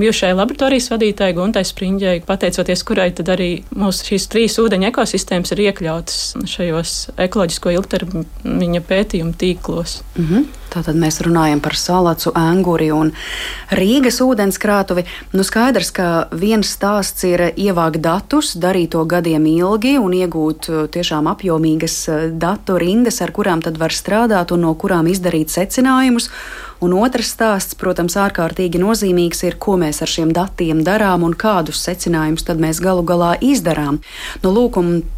bijušajai 0.00 0.34
laboratorijas 0.34 0.90
vadītājai 0.90 1.36
Guntai 1.36 1.62
Spriņģai, 1.68 2.16
pateicoties 2.26 2.82
kurai 2.86 3.10
tad 3.14 3.30
arī 3.34 3.50
mūsu 3.78 4.10
šīs 4.10 4.26
trīs 4.32 4.58
ūdeņa 4.58 4.90
ekosistēmas 4.90 5.54
ir 5.54 5.62
iekļautas 5.68 6.18
šajos 6.50 6.96
ekoloģisko 7.28 7.76
ilgtermiņa 7.78 8.84
pētījumu 8.88 9.38
tīklos. 9.38 10.00
Mm 10.18 10.28
-hmm. 10.30 10.52
Tātad 10.74 10.96
mēs 10.98 11.20
runājam 11.22 11.60
par 11.62 11.76
salacu, 11.78 12.32
anguri 12.34 12.90
un 12.90 13.12
Rīgas 13.70 14.18
ūdenskrātuvi. 14.24 15.04
Nu 15.32 15.44
skaidrs, 15.46 15.92
ka 15.94 16.26
viens 16.32 16.66
stāsts 16.66 17.22
ir 17.24 17.52
ievākt 17.54 18.00
datus, 18.02 18.56
darīt 18.56 18.90
to 18.90 19.04
gadiem 19.04 19.46
ilgi 19.46 19.98
un 19.98 20.12
iegūt 20.12 20.68
uh, 20.68 20.88
tiešām 20.90 21.26
apjomīgas 21.30 22.08
uh, 22.08 22.26
datu 22.30 22.78
rindas, 22.78 23.20
ar 23.22 23.30
kurām 23.30 23.62
tad 23.62 23.78
var 23.78 23.90
strādāt 23.90 24.23
un 24.54 24.64
no 24.66 24.74
kurām 24.80 25.08
izdarīt 25.10 25.52
secinājumus. 25.52 26.30
Un 26.84 26.92
otrs 27.00 27.32
stāsts, 27.32 27.76
protams, 27.80 28.18
ārkārtīgi 28.20 28.80
nozīmīgs 28.82 29.40
ir, 29.48 29.56
ko 29.56 29.78
mēs 29.80 30.02
ar 30.04 30.10
šiem 30.10 30.34
datiem 30.36 30.82
darām 30.84 31.24
un 31.24 31.32
kādus 31.32 31.80
secinājumus 31.86 32.44
tad 32.44 32.60
mēs 32.60 32.82
galu 32.84 33.06
galā 33.06 33.32
izdarām. 33.40 34.02
Nu, 34.44 34.52
lūk, 34.52 34.76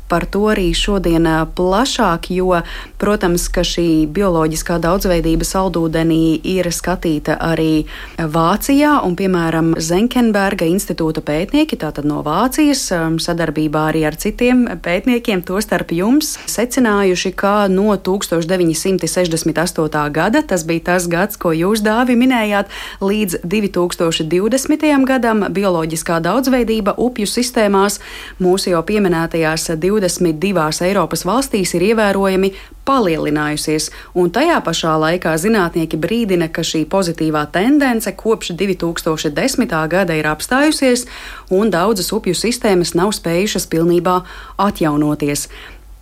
par 0.08 0.24
to 0.30 0.46
arī 0.50 0.74
šodien 0.74 1.26
plašāk, 1.56 2.30
jo, 2.34 2.60
protams, 3.00 3.48
ka 3.50 3.62
šī 3.66 4.06
bioloģiskā 4.14 4.78
daudzveidība 4.82 5.44
saldūdenī 5.46 6.40
ir 6.46 6.70
skatīta 6.74 7.36
arī 7.42 7.86
Vācijā, 8.16 9.04
un, 9.06 9.16
piemēram, 9.18 9.74
Zenkenberga 9.82 10.64
institūta 10.70 11.20
pētnieki, 11.26 11.76
tātad 11.80 12.04
no 12.08 12.22
Vācijas, 12.26 12.82
sadarbībā 13.26 13.80
arī 13.90 14.04
ar 14.08 14.16
citiem 14.20 14.58
pētniekiem, 14.82 15.42
tostarp 15.46 15.90
jums, 15.96 16.26
secinājuši, 16.50 17.30
ka 17.36 17.68
no 17.72 17.96
1968. 17.96 20.10
gada, 20.14 20.42
tas 20.42 20.64
bija 20.66 20.80
tas 20.92 21.06
gads, 21.10 21.36
ko 21.40 21.52
jūs, 21.56 21.82
Dāvi, 21.84 22.16
minējāt, 22.18 22.70
līdz 23.00 23.40
2020. 23.44 24.86
gadam 25.08 25.44
bioloģiskā 25.50 26.20
daudzveidība 26.24 26.96
upju 27.00 27.26
sistēmās 27.30 28.00
mūsu 28.42 28.72
jau 28.72 28.82
pieminētajās 28.86 29.70
22 29.82 30.86
Eiropas 30.88 31.26
valstīs 31.28 31.74
ir 31.76 31.90
ievērojami 31.90 32.52
palielinājusies, 32.86 33.90
un 34.14 34.30
tajā 34.30 34.58
pašā 34.64 34.94
laikā 35.02 35.34
zinātnieki 35.42 35.98
brīdina, 36.00 36.48
ka 36.48 36.64
šī 36.66 36.84
pozitīvā 36.90 37.46
tendence 37.54 38.12
kopš 38.16 38.52
2010. 38.58 39.76
gada 39.90 40.14
ir 40.14 40.28
apstājusies, 40.30 41.06
un 41.50 41.72
daudzas 41.74 42.12
upju 42.14 42.34
sistēmas 42.34 42.94
nav 42.98 43.14
spējušas 43.16 43.66
pilnībā 43.72 44.20
atjaunoties. 44.68 45.48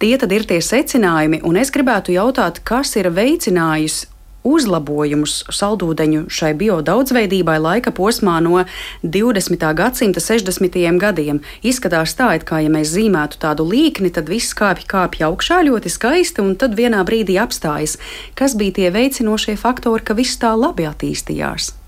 Tie 0.05 0.17
tad 0.21 0.33
ir 0.35 0.43
tie 0.45 0.59
secinājumi, 0.61 1.39
un 1.49 1.57
es 1.57 1.71
gribētu 1.73 2.13
jautāt, 2.13 2.59
kas 2.67 2.97
ir 3.01 3.09
veicinājis 3.15 4.03
uzlabojumus 4.45 5.41
saldūdeņu 5.53 6.27
šai 6.33 6.53
biodaudzveidībai 6.61 7.57
laika 7.65 7.93
posmā 7.97 8.37
no 8.45 8.65
20. 9.03 9.65
gadsimta 9.75 10.23
60. 10.23 10.81
gadiem. 11.01 11.41
Izskatās 11.65 12.17
tā, 12.19 12.35
it 12.39 12.49
kā 12.49 12.61
ja 12.65 12.73
mēs 12.73 12.93
zīmētu 12.95 13.41
tādu 13.43 13.67
līkni, 13.69 14.13
tad 14.15 14.29
viss 14.33 14.57
kāpj, 14.57 14.87
kāpj 14.91 15.25
augšā 15.29 15.63
ļoti 15.69 15.93
skaisti 15.93 16.45
un 16.45 16.55
tad 16.61 16.77
vienā 16.79 17.05
brīdī 17.09 17.41
apstājas. 17.41 17.99
Kas 18.39 18.57
bija 18.59 18.81
tie 18.81 18.93
veicinošie 18.95 19.57
faktori, 19.61 20.05
ka 20.05 20.17
viss 20.19 20.41
tā 20.41 20.53
labi 20.59 20.87
attīstījās? 20.91 21.84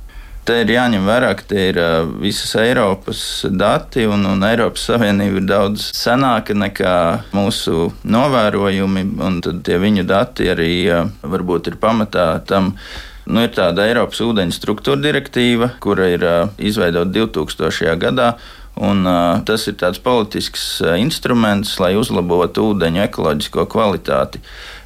Te 0.46 0.60
ir 0.62 0.68
jāņem 0.70 1.02
vērā, 1.08 1.32
ka 1.34 1.42
tie 1.50 1.62
ir 1.72 1.78
visas 2.22 2.52
Eiropas 2.60 3.20
dati, 3.50 4.04
un, 4.06 4.22
un 4.30 4.44
Eiropas 4.46 4.84
Savienība 4.92 5.40
ir 5.40 5.48
daudz 5.48 5.88
senāka 5.96 6.54
nekā 6.54 6.92
mūsu 7.34 7.88
novērojumi, 8.06 9.02
un 9.26 9.40
tie 9.66 9.80
viņu 9.82 10.04
dati 10.06 10.46
arī 10.52 10.70
varbūt 11.26 11.72
ir 11.72 11.80
pamatā 11.82 12.28
tam. 12.46 12.76
Nu, 13.26 13.42
ir 13.42 13.50
tāda 13.56 13.88
Eiropas 13.90 14.22
ūdeņu 14.22 14.54
struktūra 14.54 15.02
direktīva, 15.02 15.72
kura 15.82 16.06
ir 16.14 16.28
izveidota 16.62 17.10
2000. 17.18 17.96
gadā. 18.06 18.36
Un, 18.76 19.06
uh, 19.08 19.40
tas 19.48 19.62
ir 19.70 19.78
tāds 19.80 19.98
politisks 20.04 20.82
uh, 20.84 20.98
instruments, 21.00 21.78
lai 21.80 21.94
uzlabotu 21.96 22.74
ūdeņu 22.74 23.06
ekoloģisko 23.06 23.64
kvalitāti. 23.72 24.42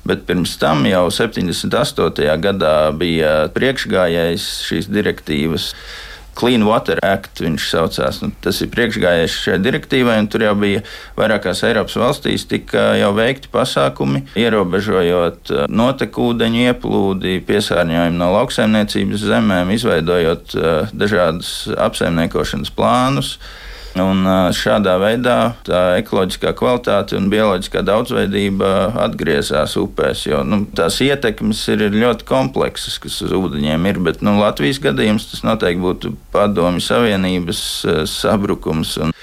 Bet 0.09 0.25
pirms 0.29 0.57
tam 0.61 0.87
jau 0.89 1.09
78. 1.13 2.37
gadā 2.41 2.77
bija 2.97 3.35
priekšgājējs 3.55 4.47
šīs 4.69 4.89
direktīvas. 4.93 5.73
Clean 6.41 6.63
Water 6.65 6.97
Act 7.05 7.43
viņš 7.43 7.67
saucās. 7.69 8.21
Nu, 8.23 8.31
tas 8.41 8.61
ir 8.65 8.71
priekšgājējis 8.73 9.37
šai 9.45 9.59
direktīvai, 9.61 10.17
un 10.23 10.29
tur 10.31 10.45
jau 10.47 10.55
bija 10.57 10.83
vairākās 11.19 11.63
Eiropas 11.69 11.99
valstīs 12.01 12.47
tika 12.49 12.95
jau 12.97 13.11
veikti 13.17 13.51
pasākumi, 13.53 14.23
ierobežojot 14.41 15.53
notekūdeņu 15.69 16.63
ieplūdi, 16.71 17.41
piesārņojumu 17.49 18.23
no 18.23 18.31
lauksaimniecības 18.39 19.27
zemēm, 19.33 19.75
izveidojot 19.77 20.57
dažādas 20.97 21.53
apsaimniekošanas 21.91 22.73
plānus. 22.79 23.35
Un 23.99 24.23
šādā 24.55 24.95
veidā 25.03 25.37
tā 25.67 25.81
ekoloģiskā 25.99 26.53
kvalitāte 26.59 27.17
un 27.19 27.27
bioloģiskā 27.33 27.83
daudzveidība 27.83 28.69
atgriezās 29.03 29.75
upēs. 29.81 30.23
Jo 30.29 30.45
nu, 30.47 30.63
tās 30.79 31.01
ietekmes 31.03 31.65
ir 31.75 31.89
ļoti 31.97 32.29
kompleksas, 32.29 33.01
kas 33.03 33.19
uz 33.27 33.35
ūdeņiem 33.35 33.89
ir. 33.91 33.99
Bet 34.07 34.23
nu, 34.23 34.37
Latvijas 34.39 34.79
gadījums 34.85 35.27
tas 35.33 35.43
noteikti 35.47 35.83
būtu 35.83 36.15
Padomju 36.35 36.85
Savienības 36.87 37.65
sabrukums. 38.13 38.95
Un, 39.03 39.15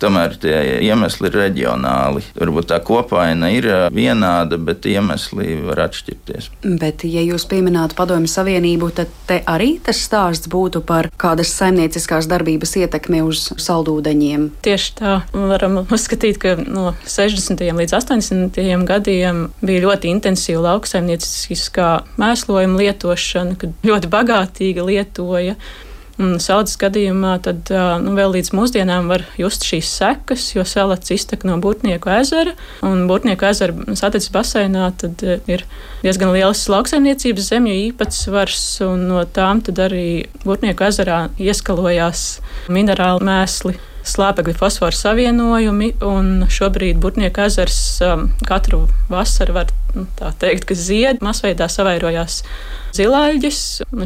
Tomēr 0.00 0.36
tie 0.40 0.56
iemesli 0.86 1.28
ir 1.28 1.36
reģionāli. 1.36 2.22
Varbūt 2.38 2.70
tā 2.72 2.78
kopaina 2.84 3.50
ir 3.52 3.66
vienāda, 3.92 4.56
bet 4.56 4.86
iemesli 4.88 5.58
var 5.66 5.84
atšķirties. 5.86 6.50
Bet, 6.80 7.04
ja 7.04 7.24
jūs 7.24 7.44
pieminētu 7.50 7.98
Padomju 7.98 8.30
Savienību, 8.30 8.90
tad 8.96 9.12
te 9.28 9.40
arī 9.50 9.74
tas 9.84 10.00
stāsts 10.00 10.48
būtu 10.50 10.82
par 10.86 11.10
kādas 11.20 11.52
saimnieciskās 11.58 12.28
darbības 12.30 12.76
ietekmi 12.80 13.20
uz 13.26 13.50
saldūdeņiem. 13.60 14.48
Tieši 14.64 14.96
tā 15.02 15.18
varam 15.34 15.82
uzskatīt, 15.84 16.40
ka 16.40 16.56
no 16.64 16.94
60. 17.04 17.60
līdz 17.82 17.96
80. 18.00 18.58
gadiem 18.88 19.46
bija 19.60 19.84
ļoti 19.84 20.14
intensīva 20.14 20.64
lauksaimnieciskā 20.70 21.90
mēslojuma 22.20 22.80
lietošana, 22.80 23.60
kad 23.60 23.86
ļoti 23.86 24.10
bagātīgi 24.16 24.88
lietoja 24.90 25.56
Saudas 26.42 26.76
gadījumā 26.80 27.36
tad 27.44 27.70
nu, 28.04 28.14
vēl 28.18 28.34
līdz 28.36 28.52
mūsdienām 28.56 29.08
var 29.10 29.24
just 29.40 29.64
šīs 29.64 29.88
sekas, 30.00 30.50
jo 30.52 30.64
salats 30.68 31.12
iztek 31.14 31.46
no 31.48 31.56
Būtnieku 31.62 32.12
ezera. 32.12 32.54
Un 32.86 33.06
Būtnieku 33.10 33.48
ezera 33.48 33.96
satiksmes 33.96 34.34
baseinā 34.34 34.90
tad 35.00 35.24
ir 35.24 35.64
diezgan 36.04 36.34
liels 36.36 36.66
lauksaimniecības 36.72 37.50
zemju 37.54 37.76
īpatsvars, 37.90 38.64
un 38.88 39.06
no 39.10 39.24
tām 39.24 39.64
arī 39.70 40.26
Būtnieku 40.44 40.88
ezerā 40.90 41.22
ieskalojās 41.40 42.26
minerāli 42.68 43.30
mēsli 43.30 43.78
slāpekļa 44.06 44.56
fosforu 44.58 44.96
savienojumi. 44.96 45.92
Šobrīd 46.50 47.00
Burtnieka 47.02 47.46
ezers 47.50 47.78
um, 48.04 48.28
katru 48.48 48.86
vasaru 49.10 49.56
var 49.56 49.72
nu, 49.94 50.06
teikt, 50.40 50.66
ka 50.68 50.76
zied, 50.78 51.20
masveidā 51.24 51.68
savairojās 51.70 52.40
zilāļģis. 52.96 53.60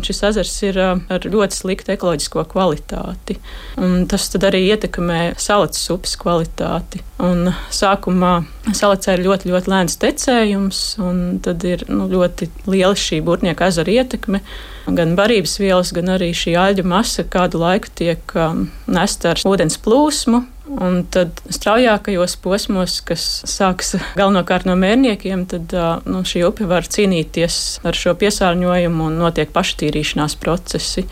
Šis 0.05 0.23
ezers 0.31 0.55
ir 0.67 0.81
um, 0.83 1.05
ar 1.13 1.25
ļoti 1.29 1.61
sliktu 1.61 1.95
ekoloģisko 1.95 2.45
kvalitāti. 2.51 3.39
Un 3.81 4.05
tas 4.11 4.29
arī 4.41 4.65
ietekmē 4.73 5.21
salats 5.41 5.87
upes 5.95 6.19
kvalitāti. 6.21 7.03
Un 7.25 7.53
sākumā 7.73 8.37
salacē 8.73 9.17
ir 9.17 9.27
ļoti, 9.29 9.53
ļoti 9.53 9.73
lēns 9.73 9.99
tecējums, 10.03 10.85
un 11.05 11.25
tad 11.45 11.65
ir 11.69 11.87
nu, 11.91 12.09
ļoti 12.11 12.51
liela 12.69 12.97
šī 12.99 13.23
Burtnieka 13.25 13.71
ezera 13.71 14.01
ietekme 14.03 14.43
gan 14.87 15.15
barības 15.17 15.59
vielas, 15.61 15.93
gan 15.97 16.11
arī 16.15 16.31
šī 16.37 16.57
aļģu 16.61 16.85
masa 16.89 17.25
kādu 17.31 17.61
laiku 17.63 17.93
tiek 17.97 18.35
um, 18.37 18.67
nesta 18.91 19.33
ar 19.33 19.45
ūdens 19.49 19.79
plūsmu. 19.85 20.45
Un 20.65 21.03
tad 21.13 21.43
straujākajos 21.53 22.39
posmos, 22.41 22.97
kas 23.05 23.23
sākas 23.49 23.99
galvenokārt 24.17 24.65
no 24.65 24.75
mērniekiem, 24.81 25.45
tad 25.49 25.73
uh, 25.77 26.01
nu, 26.09 26.23
šī 26.27 26.47
upe 26.49 26.69
var 26.69 26.89
cīnīties 26.89 27.85
ar 27.85 27.97
šo 27.97 28.17
piesārņojumu 28.21 29.11
un 29.11 29.19
notiek 29.21 29.53
paštīrīšanās 29.55 30.39
procesi. 30.41 31.05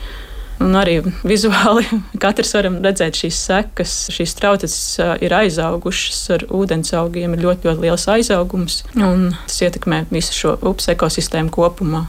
Un 0.62 0.76
arī 0.78 0.98
vizuāli 1.26 1.84
katrs 2.22 2.54
varam 2.56 2.80
redzēt 2.84 3.20
šīs 3.20 3.42
sekas. 3.50 3.98
Šīs 4.14 4.34
trauces 4.40 4.78
uh, 5.02 5.14
ir 5.20 5.36
aizaugušas 5.36 6.24
ar 6.38 6.46
ūdens 6.48 6.96
augiem, 6.96 7.36
ir 7.36 7.44
ļoti, 7.44 7.68
ļoti 7.68 7.86
liels 7.86 8.08
aizaugums, 8.16 8.82
tas 8.96 9.62
ietekmē 9.68 10.06
visu 10.12 10.36
šo 10.38 10.56
upes 10.72 10.88
ekosistēmu 10.96 11.52
kopumā 11.52 12.06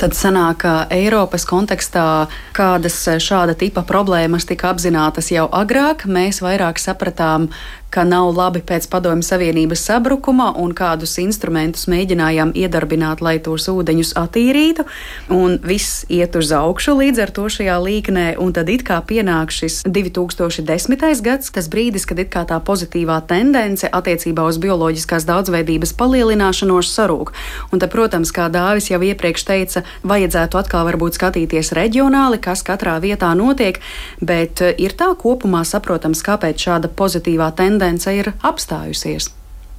tad 0.00 0.16
sanāk, 0.16 0.60
ka 0.64 0.74
Eiropas 0.92 1.46
kontekstā 1.48 2.26
kādas 2.56 2.98
šāda 3.22 3.56
tipa 3.58 3.84
problēmas 3.86 4.48
tika 4.48 4.70
apzinātas 4.72 5.30
jau 5.32 5.48
agrāk. 5.52 6.06
Mēs 6.06 6.42
vairāk 6.44 6.80
sapratām, 6.82 7.48
ka 7.96 8.04
nav 8.04 8.28
labi 8.36 8.60
pēc 8.60 8.90
padomju 8.92 9.24
Savienības 9.24 9.86
sabrukuma 9.88 10.50
un 10.60 10.74
kādus 10.76 11.14
instrumentus 11.22 11.86
mēģinājām 11.88 12.52
iedarbināt, 12.52 13.22
lai 13.24 13.38
tos 13.40 13.70
ūdeņus 13.72 14.12
attīrītu, 14.20 14.84
un 15.32 15.56
viss 15.64 16.04
iet 16.12 16.36
uz 16.36 16.52
augšu 16.52 16.92
līdz 16.98 17.22
ar 17.24 17.32
to 17.38 17.46
šajā 17.54 17.76
līknē, 17.80 18.26
un 18.42 18.52
tad 18.52 18.68
it 18.68 18.84
kā 18.84 18.98
pienāk 19.00 19.54
šis 19.54 19.78
2010. 19.88 21.22
gads, 21.24 21.48
tas 21.56 21.70
brīdis, 21.72 22.04
kad 22.04 22.20
it 22.20 22.28
kā 22.34 22.44
tā 22.44 22.58
pozitīvā 22.60 23.16
tendence 23.30 23.88
attiecībā 23.88 24.44
uz 24.44 24.60
bioloģiskās 24.60 25.24
daudzveidības 25.30 25.94
palielināšanos 25.96 26.92
sarūk. 26.92 27.32
Un 27.72 27.80
tad, 27.80 27.88
protams, 27.96 28.34
kā 28.34 28.50
Dāvis 28.52 28.90
jau 28.92 29.00
iepriekš 29.00 29.46
teica, 29.48 29.84
vajadzētu 30.04 30.60
atkal 30.60 30.84
varbūt 30.90 31.16
skatīties 31.16 31.72
reģionāli, 31.80 32.42
kas 32.44 32.60
katrā 32.66 32.98
vietā 33.00 33.32
notiek, 33.38 33.80
bet 34.20 34.60
eh, 34.60 34.76
ir 34.84 34.92
tā 35.00 35.14
kopumā 35.16 35.64
saprotams, 35.64 36.20
kāpēc 36.26 36.68
šāda 36.68 36.92
pozitīvā 36.92 37.48
tendence 37.56 37.85
ir 38.16 38.32
apstājusies. 38.42 39.30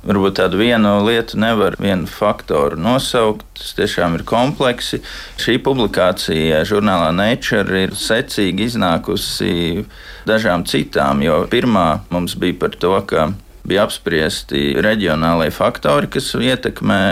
Varbūt 0.08 0.38
tādu 0.38 0.60
vienu 0.62 0.92
lietu 1.04 1.40
nevar 1.42 1.76
vienu 1.82 2.08
faktoru 2.08 2.78
nosaukt. 2.80 3.44
Tas 3.58 3.74
tiešām 3.76 4.16
ir 4.16 4.24
kompleksi. 4.30 5.02
Šī 5.42 5.58
publikācija 5.66 6.62
žurnālā 6.70 7.10
Nature 7.18 7.82
ir 7.88 7.96
secīgi 7.98 8.70
iznākusi 8.70 9.84
dažām 10.30 10.64
citām, 10.70 11.26
jo 11.26 11.42
pirmā 11.52 12.04
mums 12.14 12.38
bija 12.40 12.56
par 12.62 12.78
to, 12.80 12.94
ka 13.10 13.32
bija 13.68 13.84
apspriesti 13.84 14.78
reģionālie 14.80 15.50
faktori, 15.52 16.08
kas 16.14 16.32
ietekmē 16.40 17.04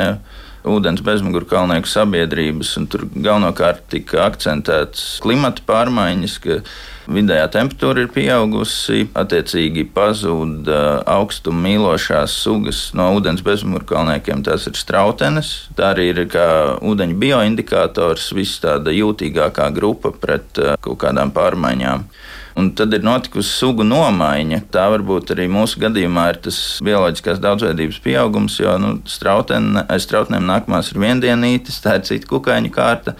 ūdens 0.65 1.03
bezmugurkalnieku 1.05 1.89
sabiedrības, 1.89 2.75
un 2.79 2.87
tur 2.89 3.05
galvenokārt 3.11 3.85
tika 3.91 4.23
akcentēts 4.29 5.17
klimata 5.25 5.65
pārmaiņas, 5.67 6.37
ka 6.45 6.61
vidējā 7.07 7.47
temperatūra 7.53 8.05
ir 8.05 8.11
pieaugusi, 8.13 9.05
attiecīgi 9.17 9.85
pazūd 9.95 10.69
augstumu 11.09 11.63
mīlošās 11.65 12.35
sugas 12.45 12.79
no 12.97 13.11
ūdens 13.17 13.43
bezmugurkalniekiem, 13.45 14.43
tās 14.45 14.67
ir 14.69 14.77
strautenes. 14.79 15.53
Tā 15.77 15.91
arī 15.93 16.09
ir 16.13 16.23
kā 16.31 16.47
ūdeņu 16.85 17.19
bioindikators, 17.21 18.31
viss 18.37 18.61
tāda 18.63 18.93
jūtīgākā 18.95 19.69
grupa 19.75 20.13
pret 20.13 20.61
kaut 20.85 20.99
kādām 21.03 21.33
pārmaiņām. 21.35 22.09
Un 22.55 22.69
tad 22.71 22.93
ir 22.95 23.03
notikusi 23.03 23.51
sugu 23.51 23.83
nomaiņa. 23.83 24.61
Tā 24.71 24.85
varbūt 24.93 25.33
arī 25.33 25.49
mūsu 25.51 25.81
gadījumā 25.83 26.29
ir 26.31 26.37
tas 26.45 26.59
bioloģiskās 26.87 27.41
daudzveidības 27.43 27.99
pieaugums, 28.05 28.55
jo 28.61 28.77
nu, 28.79 28.93
strautene, 29.11 29.83
aiz 29.91 30.07
strautnēm 30.07 30.47
nākamās 30.47 30.93
ir 30.93 31.01
viendienītes, 31.03 31.81
tā 31.83 31.97
ir 31.99 32.05
cita 32.07 32.31
kukaiņu 32.31 32.71
kārta. 32.75 33.17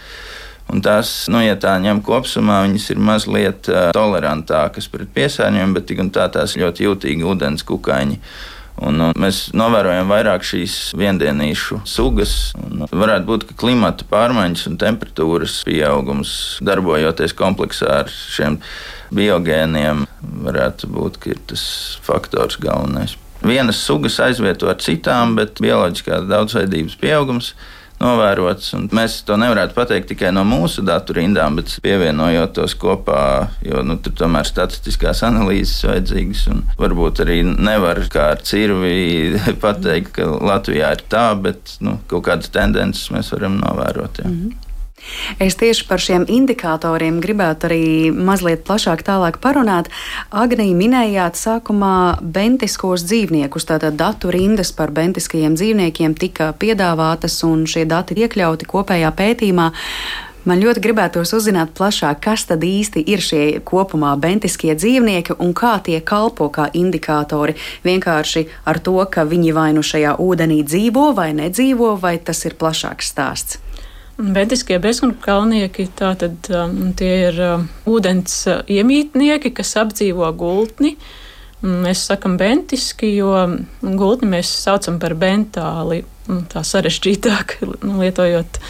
Un 0.73 0.81
tās, 0.81 1.27
nu, 1.29 1.39
ja 1.45 1.53
tā 1.61 1.75
ņem 1.81 2.01
kopumā, 2.05 2.63
viņas 2.65 2.89
ir 2.89 3.01
mazliet 3.05 3.69
tolerantākas 3.93 4.89
pret 4.89 5.11
piesārņojumu, 5.13 5.77
bet 5.77 5.87
tik 5.91 6.01
un 6.01 6.11
tā 6.13 6.25
tās 6.33 6.57
ļoti 6.57 6.87
jūtīgi 6.87 7.27
ūdens 7.27 7.65
kukaiņi. 7.67 8.19
Un, 8.83 8.99
un 8.99 9.13
mēs 9.15 9.53
novērojam 9.55 10.09
vairāk 10.11 10.43
šīs 10.43 10.73
viendienīšu 10.99 11.79
sugas. 11.87 12.33
Varētu 12.91 13.29
būt, 13.29 13.45
ka 13.47 13.55
klimata 13.61 14.07
pārmaiņas 14.09 14.65
un 14.67 14.75
temperatūras 14.81 15.61
pieaugums, 15.67 16.33
darbojoties 16.65 17.37
kompleksā 17.39 18.01
ar 18.01 18.11
šiem 18.11 18.57
biogēniem, 19.15 20.03
varētu 20.43 20.91
būt 20.91 21.21
tas 21.53 21.63
faktors 22.03 22.59
galvenais. 22.59 23.15
Vienas 23.45 23.79
sugas 23.85 24.17
aizvieto 24.23 24.67
ar 24.67 24.81
citām, 24.81 25.37
bet 25.39 25.61
bioloģiskās 25.63 26.27
daudzveidības 26.27 26.99
pieaugums 26.99 27.53
novērots. 28.01 28.73
Mēs 28.95 29.19
to 29.27 29.37
nevarētu 29.39 29.75
pateikt 29.77 30.09
tikai 30.13 30.31
no 30.35 30.43
mūsu 30.47 30.83
datu 30.85 31.15
rindām, 31.17 31.59
bet 31.59 31.77
pievienojot 31.85 32.55
tos 32.57 32.75
kopā, 32.79 33.21
jo 33.65 33.83
nu, 33.85 33.97
tur 34.01 34.15
tomēr 34.23 34.47
statistiskās 34.49 35.23
analīzes 35.27 35.85
vajadzīgas. 35.87 36.45
Varbūt 36.81 37.23
arī 37.25 37.41
nevar 37.45 38.03
kā 38.11 38.31
ar 38.35 38.43
cirvi 38.45 39.35
pateikt, 39.65 40.13
ka 40.19 40.29
Latvijā 40.35 40.93
ir 40.97 41.05
tā, 41.11 41.27
bet 41.39 41.77
nu, 41.85 41.97
kaut 42.11 42.27
kādas 42.29 42.51
tendences 42.53 43.11
mēs 43.15 43.33
varam 43.35 43.59
novērot. 43.63 44.23
Jā. 44.23 44.29
Mm 44.29 44.37
-hmm. 44.41 44.64
Es 45.39 45.57
tieši 45.59 45.87
par 45.89 46.01
šiem 46.01 46.25
indikatoriem 46.31 47.19
gribētu 47.23 47.69
arī 47.69 47.85
mazliet 48.11 48.65
plašāk 48.67 49.03
parunāt. 49.41 49.89
Agnija 50.31 50.75
minējāt 50.75 51.39
sākumā 51.39 52.19
bentiskos 52.21 53.05
dzīvniekus, 53.07 53.67
tātad 53.69 53.97
datu 53.99 54.31
rindas 54.31 54.71
par 54.71 54.91
bentiskajiem 54.91 55.55
dzīvniekiem 55.55 56.15
tika 56.15 56.53
piedāvātas 56.53 57.43
un 57.43 57.65
šie 57.65 57.85
dati 57.85 58.15
iekļauti 58.15 58.65
kopējā 58.65 59.11
pētījumā. 59.11 59.71
Man 60.45 60.61
ļoti 60.61 60.77
gribētos 60.77 61.31
uzzināt 61.33 61.71
plašāk, 61.73 62.19
kas 62.21 62.43
tad 62.45 62.61
īsti 62.61 63.01
ir 63.09 63.23
šie 63.25 63.45
kopumā 63.65 64.11
bentiskie 64.21 64.75
dzīvnieki 64.77 65.39
un 65.41 65.55
kā 65.57 65.79
tie 65.81 65.97
kalpo 66.05 66.51
kā 66.53 66.67
indikātori. 66.69 67.57
Vienkārši 67.81 68.45
ar 68.69 68.77
to, 68.77 68.99
ka 69.09 69.25
viņi 69.25 69.55
vai 69.57 69.71
nu 69.73 69.81
šajā 69.81 70.13
ūdenī 70.21 70.61
dzīvo 70.61 71.11
vai 71.17 71.31
nedzīvo, 71.33 71.95
vai 71.97 72.19
tas 72.21 72.45
ir 72.45 72.59
plašāks 72.61 73.09
stāsts. 73.15 73.64
Bediskie 74.15 74.77
bezkonkalnieki 74.79 75.89
tātad 75.99 76.47
um, 76.55 76.93
tie 76.95 77.11
ir 77.25 77.39
um, 77.43 77.65
ūdens 77.91 78.35
uh, 78.47 78.61
iemītnieki, 78.71 79.51
kas 79.57 79.75
apdzīvo 79.81 80.29
gultni. 80.39 80.93
Mēs 81.65 82.05
sakam 82.07 82.37
bentiski, 82.39 83.09
jo 83.17 83.33
gultni 83.81 84.29
mēs 84.37 84.53
saucam 84.61 85.01
par 85.03 85.17
bentāli. 85.19 86.05
Tā 86.51 86.63
sarežģītāk 86.63 87.57
lietojot 87.99 88.61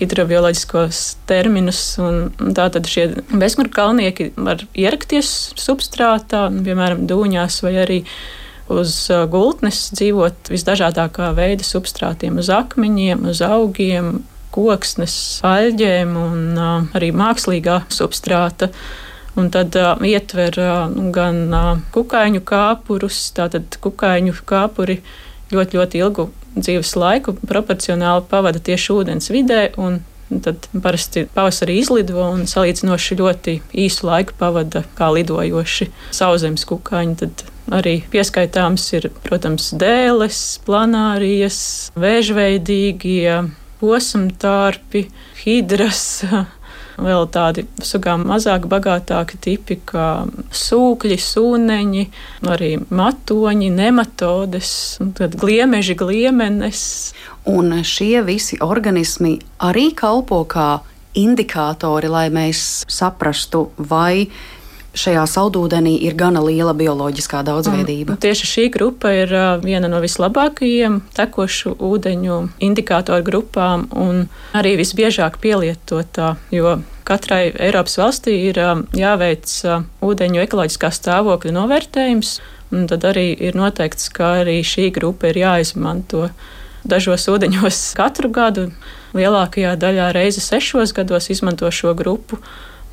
hidrobioloģiskos 0.00 1.04
terminus. 1.28 1.84
Tātad 2.56 2.88
šie 2.88 3.10
bezkonkalnieki 3.28 4.32
var 4.40 4.64
ierakties 4.72 5.52
substrātā, 5.60 6.46
piemēram, 6.64 7.04
dūņās 7.10 7.60
vai 7.66 7.76
arī 7.84 8.02
uz 8.72 9.02
uh, 9.12 9.26
gultnes 9.28 9.90
dzīvot 10.00 10.48
visdažādākā 10.48 11.34
veida 11.36 11.66
substrātiem, 11.66 12.40
uz 12.40 12.48
akmeņiem, 12.48 13.28
uz 13.28 13.44
augiem, 13.44 14.22
koksnes, 14.54 15.16
aļģēm 15.46 16.14
un 16.20 16.62
arī 16.94 17.10
mākslīgā 17.16 17.82
substrāta. 17.92 18.70
Un 19.34 19.48
tad 19.50 19.74
uh, 19.74 19.98
ietver 20.06 20.54
uh, 20.62 20.84
gan 21.10 21.38
uh, 21.50 21.70
kukaiņu 21.94 22.44
kāpurus, 22.46 23.32
tātad 23.34 23.80
kukaiņu 23.82 24.36
kāpuri 24.46 25.00
ļoti, 25.50 25.78
ļoti 25.80 26.02
ilgu 26.04 26.28
dzīves 26.54 26.94
laiku 26.98 27.34
proporcionāli 27.42 28.28
pavada 28.30 28.62
tieši 28.62 28.92
ūdens 28.94 29.32
vidē. 29.34 29.64
Tad 30.44 30.68
parasti 30.82 31.26
pavasarī 31.34 31.80
izlido 31.82 32.22
un 32.24 32.46
salīdzinoši 32.48 33.18
ļoti 33.18 33.56
īsu 33.84 34.06
laiku 34.08 34.38
pavada 34.38 34.84
kā 34.98 35.10
lidojoši 35.14 35.90
sauszemes 36.14 36.64
kukaiņi. 36.70 37.18
Tad 37.24 37.44
arī 37.74 37.98
pieskaitāms 38.12 38.86
ir, 38.96 39.10
protams, 39.26 39.72
dēles, 39.80 40.40
planārijas, 40.66 41.58
vēžveidīgie 41.98 43.42
posmtārpi, 43.84 45.08
hidras. 45.44 46.24
Vēl 46.94 47.24
tādi 47.34 47.64
sugām 47.82 48.22
mazāk 48.28 48.68
bagātāki 48.70 49.38
tipi, 49.42 49.80
kā 49.82 50.24
sūkļi, 50.54 51.16
sūneņi, 51.18 52.04
arī 52.54 52.70
matoņi, 52.86 53.70
nematodes, 53.74 54.70
gliemeži, 55.34 55.96
gliemenes. 55.98 56.84
Un 57.50 57.80
šie 57.82 58.22
visi 58.24 58.60
organismi 58.62 59.34
arī 59.66 59.88
kalpo 59.98 60.44
kā 60.46 60.68
indikātori, 61.18 62.10
lai 62.10 62.28
mēs 62.34 62.84
saprastu, 62.90 63.66
vai 63.90 64.28
šajā 64.94 65.24
saldūdenī 65.30 65.94
ir 66.06 66.16
gana 66.18 66.42
liela 66.44 66.74
bioloģiskā 66.76 67.42
daudzveidība. 67.46 68.16
Un 68.16 68.22
tieši 68.22 68.48
šī 68.50 68.64
grupa 68.74 69.12
ir 69.14 69.32
viena 69.64 69.90
no 69.90 70.00
vislabākajiem 70.04 71.00
tekošu 71.16 71.76
ūdeņu 71.82 72.40
indikātoru 72.64 73.26
grupām 73.26 73.86
un 73.90 74.26
arī 74.56 74.76
visbiežāk 74.80 75.40
pielietotā, 75.42 76.34
jo 76.54 76.78
katrai 77.04 77.52
Eiropas 77.52 77.98
valstī 78.00 78.36
ir 78.48 78.60
jāveic 78.96 79.54
ūdeņu 80.04 80.44
ekoloģiskā 80.46 80.90
stāvokļa 80.94 81.54
novērtējums, 81.58 82.34
un 82.74 82.86
tad 82.90 83.06
arī 83.10 83.30
ir 83.34 83.58
noteikts, 83.58 84.10
ka 84.14 84.38
arī 84.42 84.60
šī 84.66 84.90
grupa 84.94 85.30
ir 85.30 85.42
jāizmanto 85.44 86.28
dažos 86.84 87.26
ūdeņos 87.32 87.80
katru 88.00 88.30
gadu. 88.32 88.68
Lielākajā 89.14 89.76
daļā 89.78 90.10
reizi 90.16 90.42
sešos 90.42 90.94
gados 90.96 91.30
izmanto 91.30 91.70
šo 91.70 91.94
grupu. 91.94 92.40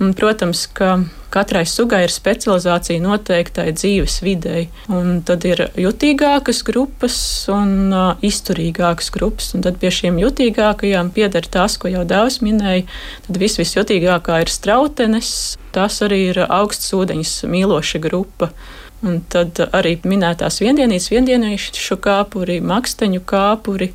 Un, 0.02 0.16
protams, 0.18 0.66
ka 0.74 0.96
katrai 1.30 1.62
sugai 1.70 2.02
ir 2.08 2.12
specializācija 2.12 3.02
noteiktai 3.04 3.68
dzīves 3.76 4.18
videi. 4.26 4.64
Un 4.90 5.20
tad 5.26 5.46
ir 5.46 5.68
jutīgākas 5.78 6.64
grupas 6.66 7.18
un 7.54 7.94
uh, 7.94 8.24
izturīgākas 8.26 9.12
grupas. 9.14 9.52
Un 9.54 9.62
tad 9.68 9.78
pie 9.82 9.92
šīm 9.94 10.18
jutīgākajām 10.24 11.12
pieder 11.14 11.46
tās, 11.54 11.78
ko 11.78 11.92
jau 11.92 12.02
Dāvis 12.08 12.40
minēja. 12.42 12.88
Tad 13.28 13.40
vis 13.44 13.60
visjutīgākā 13.62 14.42
ir 14.42 14.52
strautenes. 14.52 15.36
Tas 15.76 16.02
arī 16.02 16.24
ir 16.32 16.42
augsts 16.48 16.96
ūdeņas 16.98 17.36
mīloša 17.52 18.02
grupa. 18.02 18.50
Un 19.06 19.22
tad 19.34 19.62
arī 19.70 19.96
minētās 20.02 20.60
viendienītas, 20.62 21.12
viendienīšu 21.14 21.98
kāpuri, 22.02 22.58
maksteņu 22.66 23.22
kāpuri 23.30 23.94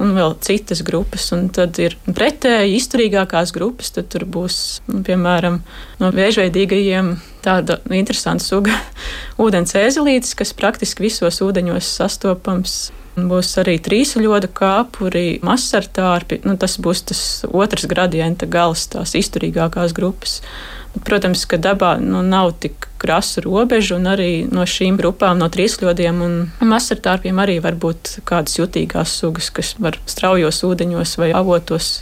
un 0.00 0.14
vēl 0.16 0.36
citas 0.44 0.82
grupas. 0.86 1.28
Un 1.36 1.48
tad 1.54 1.78
ir 1.82 1.96
pretēji 2.06 2.76
izturīgākās 2.80 3.54
grupas, 3.56 3.92
tad 3.96 4.10
tur 4.12 4.26
būs, 4.28 4.82
nu, 4.90 5.02
piemēram, 5.06 5.60
no 6.02 6.12
vēžveidīgajiem 6.14 7.14
tāda 7.46 7.78
interesanta 7.94 8.44
suga 8.44 8.74
ūdens 9.42 9.76
ēzelītes, 9.78 10.34
kas 10.38 10.54
praktiski 10.56 11.06
visos 11.06 11.42
ūdeņos 11.46 11.96
sastopams. 12.00 12.78
Būs 13.16 13.54
arī 13.62 13.78
trīsļodu 13.80 14.50
kāpuri, 14.52 15.38
masartārpi. 15.40 16.42
Nu, 16.44 16.58
tas 16.60 16.74
būs 16.76 17.00
tas 17.08 17.20
otrs 17.48 17.86
gradienta 17.88 18.44
gals, 18.44 18.82
tās 18.92 19.14
izturīgākās 19.16 19.94
grupas. 19.96 20.42
Protams, 21.04 21.46
ka 21.48 21.56
dabā 21.60 21.94
nu, 22.00 22.20
nav 22.24 22.54
tik 22.60 22.88
krasa 23.00 23.40
robeža, 23.44 23.96
un 23.96 24.08
arī 24.12 24.30
no 24.52 24.64
šīm 24.68 25.00
grupām, 25.00 25.40
no 25.40 25.48
trīsļodiem 25.52 26.20
un 26.24 26.36
masartārpiem, 26.60 27.40
arī 27.40 27.56
var 27.64 27.76
būt 27.80 28.18
kādas 28.28 28.56
jutīgās 28.60 29.16
sugas, 29.20 29.48
kas 29.48 29.74
var 29.80 29.96
straujos 30.08 30.62
ūdeņos 30.68 31.16
vai 31.20 31.32
avotos 31.36 32.00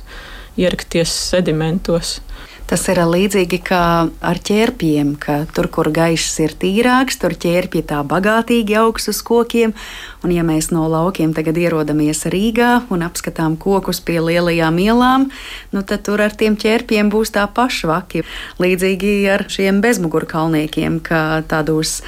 ierakties 0.59 1.15
sedimentos. 1.31 2.19
Tas 2.65 2.87
ir 2.89 2.97
līdzīgi 3.05 3.59
kā 3.61 3.85
ar 4.25 4.39
ķērpiem, 4.49 5.15
ka 5.21 5.43
tur, 5.53 5.69
kur 5.69 5.91
gaiss 5.93 6.39
ir 6.41 6.55
tīrāks, 6.57 7.19
tur 7.21 7.37
ķērpji 7.37 7.85
tā 7.91 8.01
bagātīgi 8.09 8.79
augs 8.81 9.11
uz 9.13 9.21
kokiem. 9.27 9.75
Un, 10.25 10.33
ja 10.33 10.41
mēs 10.41 10.71
no 10.73 10.87
laukiem 10.89 11.35
tagad 11.37 11.59
ierodamies 11.61 12.25
Rīgā 12.33 12.87
un 12.95 13.03
apskatām 13.05 13.59
kokus 13.61 14.01
pie 14.01 14.17
lielajām 14.25 14.79
ielām, 14.81 15.27
nu, 15.75 15.83
tad 15.85 16.07
tur 16.07 16.23
ar 16.25 16.33
tiem 16.33 16.57
ķērpiem 16.57 17.11
būs 17.13 17.35
tā 17.35 17.45
pašvaki. 17.45 18.25
Līdzīgi 18.63 19.13
ar 19.29 19.45
šiem 19.53 19.83
bezmugurkalniekiem, 19.85 20.97
ka 21.05 21.45
tādos 21.51 21.99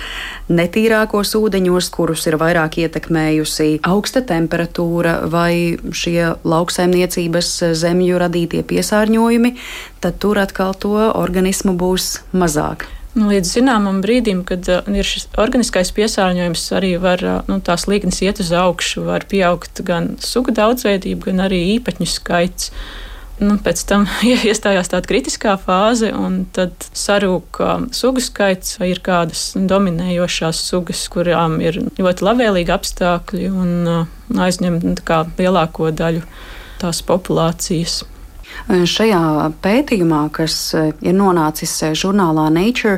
netīrākos 0.49 1.35
ūdeņos, 1.37 1.93
kurus 1.93 2.25
ir 2.31 2.39
vairāk 2.41 2.81
ietekmējusi 2.87 3.83
augsta 3.85 4.25
temperatūra 4.25 5.19
vai 5.29 5.77
šie 5.93 6.33
lauksaimniecības 6.41 7.53
zemju 7.77 8.23
radītie 8.25 8.65
piesārņojumi, 8.65 9.59
tad 10.01 10.23
tur 10.25 10.41
atkal 10.41 10.73
to 10.73 10.97
organismu 11.13 11.77
būs 11.77 12.15
mazāk. 12.33 12.89
Nu, 13.17 13.31
līdz 13.31 13.49
zināmam 13.49 14.03
brīdim, 14.05 14.43
kad 14.45 14.67
uh, 14.69 14.85
ir 14.93 15.07
šis 15.09 15.31
organiskais 15.41 15.89
piesārņojums, 15.97 16.65
arī 16.77 16.93
var 17.01 17.23
uh, 17.25 17.39
nu, 17.49 17.63
tās 17.65 17.87
līknes 17.89 18.21
iet 18.27 18.43
uz 18.45 18.51
augšu, 18.53 19.07
var 19.07 19.25
pieaugt 19.31 19.81
gan 19.89 20.15
sugu 20.21 20.53
daudzveidība, 20.53 21.31
gan 21.31 21.47
arī 21.47 21.63
īpaņu 21.79 22.09
skaits. 22.13 22.75
Nu, 23.41 23.57
pēc 23.61 23.81
tam 23.89 24.05
iestājās 24.51 24.93
tāda 24.93 25.09
kritiskā 25.09 25.55
fāze, 25.61 26.11
un 26.13 26.43
tad 26.57 26.77
sarūk 26.93 27.61
um, 27.65 27.87
sugu 27.97 28.21
skaits. 28.25 28.77
Ir 28.85 29.01
kādas 29.05 29.47
dominējošās 29.57 30.61
sugas, 30.69 31.07
kurām 31.13 31.57
ir 31.65 31.81
ļoti 31.97 32.29
labvēlīgi 32.29 32.75
apstākļi 32.77 33.49
un 33.49 33.73
uh, 33.95 34.05
aizņem 34.45 34.77
nu, 34.85 34.97
lielāko 35.41 35.89
daļu 35.97 36.21
tās 36.85 37.01
populācijas. 37.09 38.03
Šajā 38.67 39.53
pētījumā, 39.63 40.25
kas 40.35 40.55
e, 40.75 40.81
ir 41.07 41.13
nonācis 41.15 41.71
e, 41.87 41.93
žurnālā 41.95 42.49
Nature, 42.51 42.97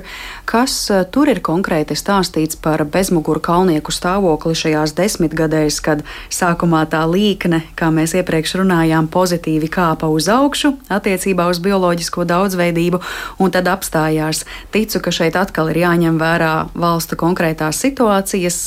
kas 0.49 0.73
tur 1.13 1.29
ir 1.29 1.43
konkrēti 1.45 1.93
stāstīts 1.93 2.57
par 2.57 2.81
bezmuguru 2.89 3.43
kalnieku 3.45 3.93
stāvokli 3.93 4.57
šajās 4.57 4.95
desmitgadēs, 4.97 5.83
kad 5.85 6.01
sākumā 6.33 6.87
tā 6.89 7.03
līkne, 7.05 7.61
kā 7.77 7.91
mēs 7.93 8.17
iepriekš 8.17 8.57
runājām, 8.63 9.11
pozitīvi 9.13 9.69
kāpa 9.69 10.09
uz 10.09 10.31
augšu 10.33 10.73
attiecībā 10.89 11.51
uz 11.53 11.61
bioloģisko 11.61 12.25
daudzveidību, 12.33 13.03
un 13.37 13.53
tad 13.53 13.69
apstājās. 13.69 14.47
Ticu, 14.73 15.05
ka 15.05 15.13
šeit 15.13 15.37
atkal 15.37 15.69
ir 15.75 15.83
jāņem 15.85 16.17
vērā 16.17 16.55
valstu 16.81 17.21
konkrētās 17.21 17.85
situācijas, 17.85 18.63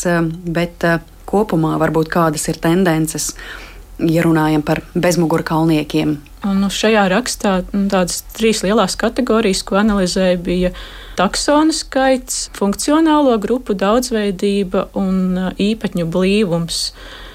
bet 0.45 0.85
kopumā 1.25 1.79
varbūt 1.81 2.13
kādas 2.13 2.45
ir 2.53 2.61
tendences 2.61 3.31
ja 4.09 4.25
runājam 4.25 4.63
par 4.65 4.81
bezmuguru 4.93 5.45
kalniekiem. 5.45 6.17
Un 6.47 6.63
nu, 6.63 6.71
šajā 6.73 7.03
rakstā 7.11 7.51
nu, 7.69 7.85
tādas 7.91 8.23
trīs 8.33 8.63
lielās 8.65 8.95
kategorijas, 8.97 9.61
ko 9.67 9.77
analizēja, 9.81 10.39
bija 10.41 10.71
taksonu 11.19 11.75
skaits, 11.75 12.47
funkcionālo 12.57 13.35
grupu 13.41 13.75
daudzveidība 13.77 14.87
un 14.97 15.51
īpatņu 15.61 16.07
blīvums. 16.09 16.81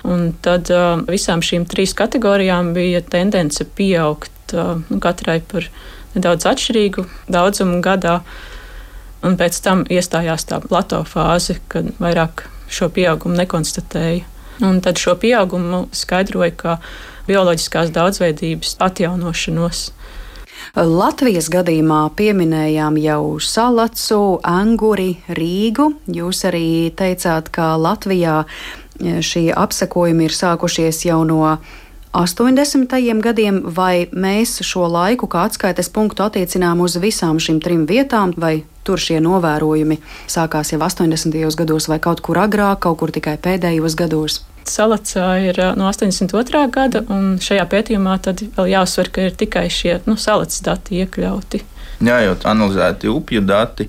Un 0.06 0.32
tad 0.42 0.70
uh, 0.74 0.98
visām 1.06 1.42
šīm 1.42 1.68
trīs 1.70 1.94
kategorijām 1.98 2.72
bija 2.74 3.02
tendence 3.02 3.66
pieaugt 3.78 4.54
uh, 4.54 4.82
katrai 5.02 5.40
par 5.52 5.70
nedaudz 6.16 6.46
atšķirīgu 6.50 7.06
daudzumu 7.30 7.80
gadā. 7.84 8.20
Un 9.26 9.38
pēc 9.38 9.58
tam 9.62 9.86
iestājās 9.90 10.46
tā 10.50 10.60
plato 10.62 11.02
fāze, 11.06 11.60
kad 11.70 11.94
vairāk 12.02 12.46
šo 12.70 12.90
pieaugumu 12.90 13.38
nekonstatēja. 13.38 14.35
Un 14.64 14.80
tad 14.80 14.96
šo 15.00 15.16
pieaugumu 15.20 15.86
skaidroja 15.92 16.54
kā 16.56 16.78
bioloģiskās 17.26 17.92
daudzveidības 17.92 18.76
atjaunošanos. 18.86 19.90
Latvijas 20.76 21.48
gadījumā 21.52 22.02
pieminējām 22.16 22.98
jau 23.00 23.38
salacu, 23.40 24.20
anguri, 24.44 25.16
Rīgu. 25.28 25.90
Jūs 26.12 26.44
arī 26.48 26.92
teicāt, 26.96 27.48
ka 27.52 27.74
Latvijā 27.80 28.42
e, 28.44 29.20
šie 29.24 29.48
apsekojumi 29.56 30.28
ir 30.28 30.36
sākušies 30.36 31.04
jau 31.08 31.22
no 31.28 31.56
80. 32.16 32.96
gadiem, 33.24 33.60
vai 33.76 34.08
mēs 34.12 34.58
šo 34.64 34.86
laiku 34.88 35.28
kā 35.28 35.46
atskaites 35.48 35.92
punktu 35.92 36.24
attiecinām 36.26 36.80
uz 36.84 36.96
visām 37.00 37.40
šīm 37.40 37.60
trim 37.64 37.84
vietām, 37.88 38.32
vai 38.36 38.64
tur 38.86 39.02
šie 39.02 39.20
novērojumi 39.24 39.98
sākās 40.30 40.72
jau 40.72 40.80
80. 40.82 41.38
gados, 41.58 41.88
vai 41.90 41.98
kaut 42.02 42.22
kur 42.24 42.40
agrāk, 42.42 42.84
kaut 42.86 43.00
kur 43.02 43.14
tikai 43.14 43.36
pēdējos 43.42 43.98
gados? 43.98 44.42
Salacā 44.66 45.28
ir 45.46 45.60
no 45.78 45.86
82. 45.92 46.64
gada, 46.74 47.04
un 47.12 47.36
šajā 47.42 47.66
pētījumā 47.70 48.16
tad 48.24 48.42
vēl 48.56 48.72
jāuzsver, 48.72 49.12
ka 49.14 49.28
ir 49.28 49.36
tikai 49.38 49.68
šie 49.70 50.00
nu, 50.08 50.16
salacas 50.18 50.62
dati 50.66 51.02
iekļauti. 51.04 51.62
Jā, 52.04 52.20
jau 52.26 52.36
analizēti 52.50 53.10
upju 53.12 53.44
dati. 53.46 53.88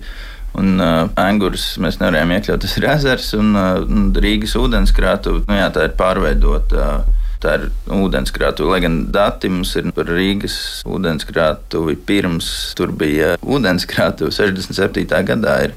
Un 0.58 0.80
uh, 0.82 1.10
angurus 1.22 1.76
mēs 1.82 2.00
nevarējām 2.02 2.32
iekļaut. 2.34 2.64
Tas 2.64 2.78
ir 2.80 2.86
ezers 2.90 3.28
un 3.38 3.52
uh, 3.54 3.82
Rīgas 4.18 4.56
ūdenskrātuve. 4.58 5.44
Nu, 5.46 5.58
jā, 5.60 5.68
tā 5.74 5.86
ir 5.86 5.94
pārveidota. 6.00 6.86
Uh, 6.88 7.27
Tā 7.44 7.56
ir 7.60 7.66
ūdenskrātuve. 7.94 8.72
Lai 8.74 8.82
gan 8.84 9.00
dati 9.14 9.52
mums 9.54 9.76
ir 9.78 9.92
par 9.96 10.10
Rīgas 10.10 10.58
ūdenskrātuvi 10.90 11.98
pirms 12.08 12.52
tur 12.78 12.94
bija 12.98 13.36
ūdenskrātuve 13.46 14.34
67. 14.34 15.08
gadā. 15.32 15.58
Ir. 15.68 15.76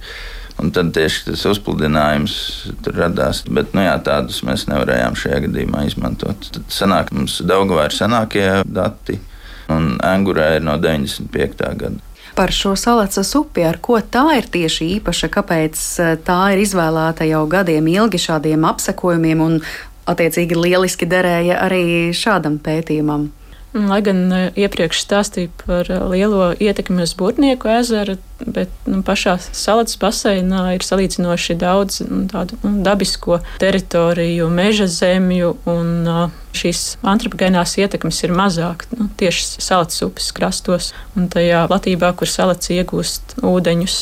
Un 0.61 0.68
tad 0.76 0.90
tieši 0.92 1.30
tas 1.30 1.46
uzpludinājums 1.48 2.34
tur 2.84 2.98
radās. 3.00 3.46
Bet 3.48 3.72
nu, 3.72 3.80
jā, 3.86 3.94
tādus 4.04 4.42
mēs 4.44 4.66
nevarējām 4.68 5.16
šajā 5.16 5.38
gadījumā 5.46 5.86
izmantot. 5.88 6.50
Tad 6.52 6.68
sanāk, 6.74 7.14
mums 7.16 7.38
Daugavā 7.48 7.88
ir 7.88 7.96
senākie 7.96 8.46
dati, 8.68 9.16
un 9.72 9.94
Angurē 10.04 10.58
ir 10.58 10.68
no 10.68 10.76
95. 10.76 11.72
gada 11.80 12.06
par 12.40 12.52
šo 12.52 12.76
salacas 12.76 13.34
upi, 13.36 13.64
ar 13.66 13.76
ko 13.82 13.98
tā 14.00 14.22
ir 14.38 14.46
tieši 14.48 14.86
īpaša, 14.96 15.28
kāpēc 15.34 15.80
eh, 16.00 16.12
tā 16.24 16.38
ir 16.54 16.62
izvēlēta 16.62 17.26
jau 17.28 17.42
gadiem 17.50 17.90
ilgi 17.90 18.20
šādiem 18.22 18.64
apsekojumiem 18.70 19.42
un 19.44 19.58
attiecīgi 20.11 20.58
lieliski 20.58 21.08
derēja 21.11 21.61
arī 21.66 21.84
šādam 22.16 22.58
pētījumam. 22.62 23.30
Lai 23.70 24.00
gan 24.02 24.24
e, 24.34 24.38
iepriekš 24.58 25.04
stāstīju 25.04 25.50
par 25.61 25.86
e, 25.86 25.98
lielo 26.11 26.48
ietekmi 26.58 27.04
uz 27.04 27.12
Burtnieku 27.14 27.68
ezeru, 27.70 28.16
bet 28.42 28.72
nu, 28.90 29.04
pašā 29.06 29.36
salas 29.38 29.94
baseinā 30.00 30.64
ir 30.74 30.82
salīdzinoši 30.82 31.54
daudz 31.61 32.00
nu, 32.02 32.24
tādu 32.32 32.58
nu, 32.64 32.80
dabisko 32.82 33.38
teritoriju, 33.62 34.48
meža 34.50 34.88
zemju, 34.90 35.52
un 35.70 35.92
uh, 36.11 36.34
šīs 36.56 36.96
antropogēnās 37.06 37.76
ietekmes 37.78 38.18
ir 38.26 38.34
mazāk 38.34 38.88
nu, 38.96 39.06
tieši 39.20 39.62
salas 39.62 40.02
upes 40.02 40.32
krastos 40.34 40.90
un 41.14 41.30
tajā 41.30 41.62
platībā, 41.70 42.11
kur 42.18 42.26
salas 42.26 42.72
iegūst 42.74 43.38
ūdeņus 43.38 44.00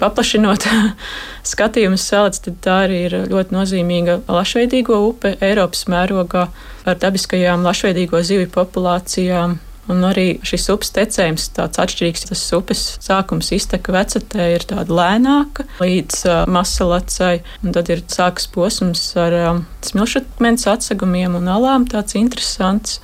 paplašinot 0.00 0.66
skatījumu 1.52 1.98
salats, 2.00 2.42
tad 2.44 2.58
tā 2.64 2.80
arī 2.86 3.04
ir 3.08 3.18
ļoti 3.30 3.54
nozīmīga 3.56 4.20
lašveidīgo 4.28 4.98
upe 5.10 5.36
Eiropas 5.44 5.86
mērogā 5.92 6.48
ar 6.86 6.98
dabiskajām 7.02 7.64
lašveidīgo 7.66 8.22
zivju 8.26 8.50
populācijām. 8.54 9.60
Un 9.86 10.02
arī 10.02 10.40
šis 10.42 10.64
upes 10.74 10.90
tecējums 10.96 11.44
tāds 11.54 11.78
atšķirīgs. 11.78 12.24
Tas 12.26 12.40
upes 12.56 12.80
sākums 13.04 13.52
izteka 13.54 13.94
vecatē 13.94 14.48
ir 14.56 14.66
tāda 14.66 14.96
lēnāka 14.98 15.66
līdz 15.78 16.24
uh, 16.26 16.40
masalacai, 16.50 17.36
un 17.62 17.76
tad 17.76 17.92
ir 17.94 18.02
sākas 18.10 18.48
posms 18.50 19.04
ar 19.22 19.38
um, 19.44 19.62
smilšakmens 19.86 20.66
atsegumiem 20.72 21.38
un 21.38 21.46
alām 21.54 21.86
tāds 21.90 22.18
interesants. 22.18 22.98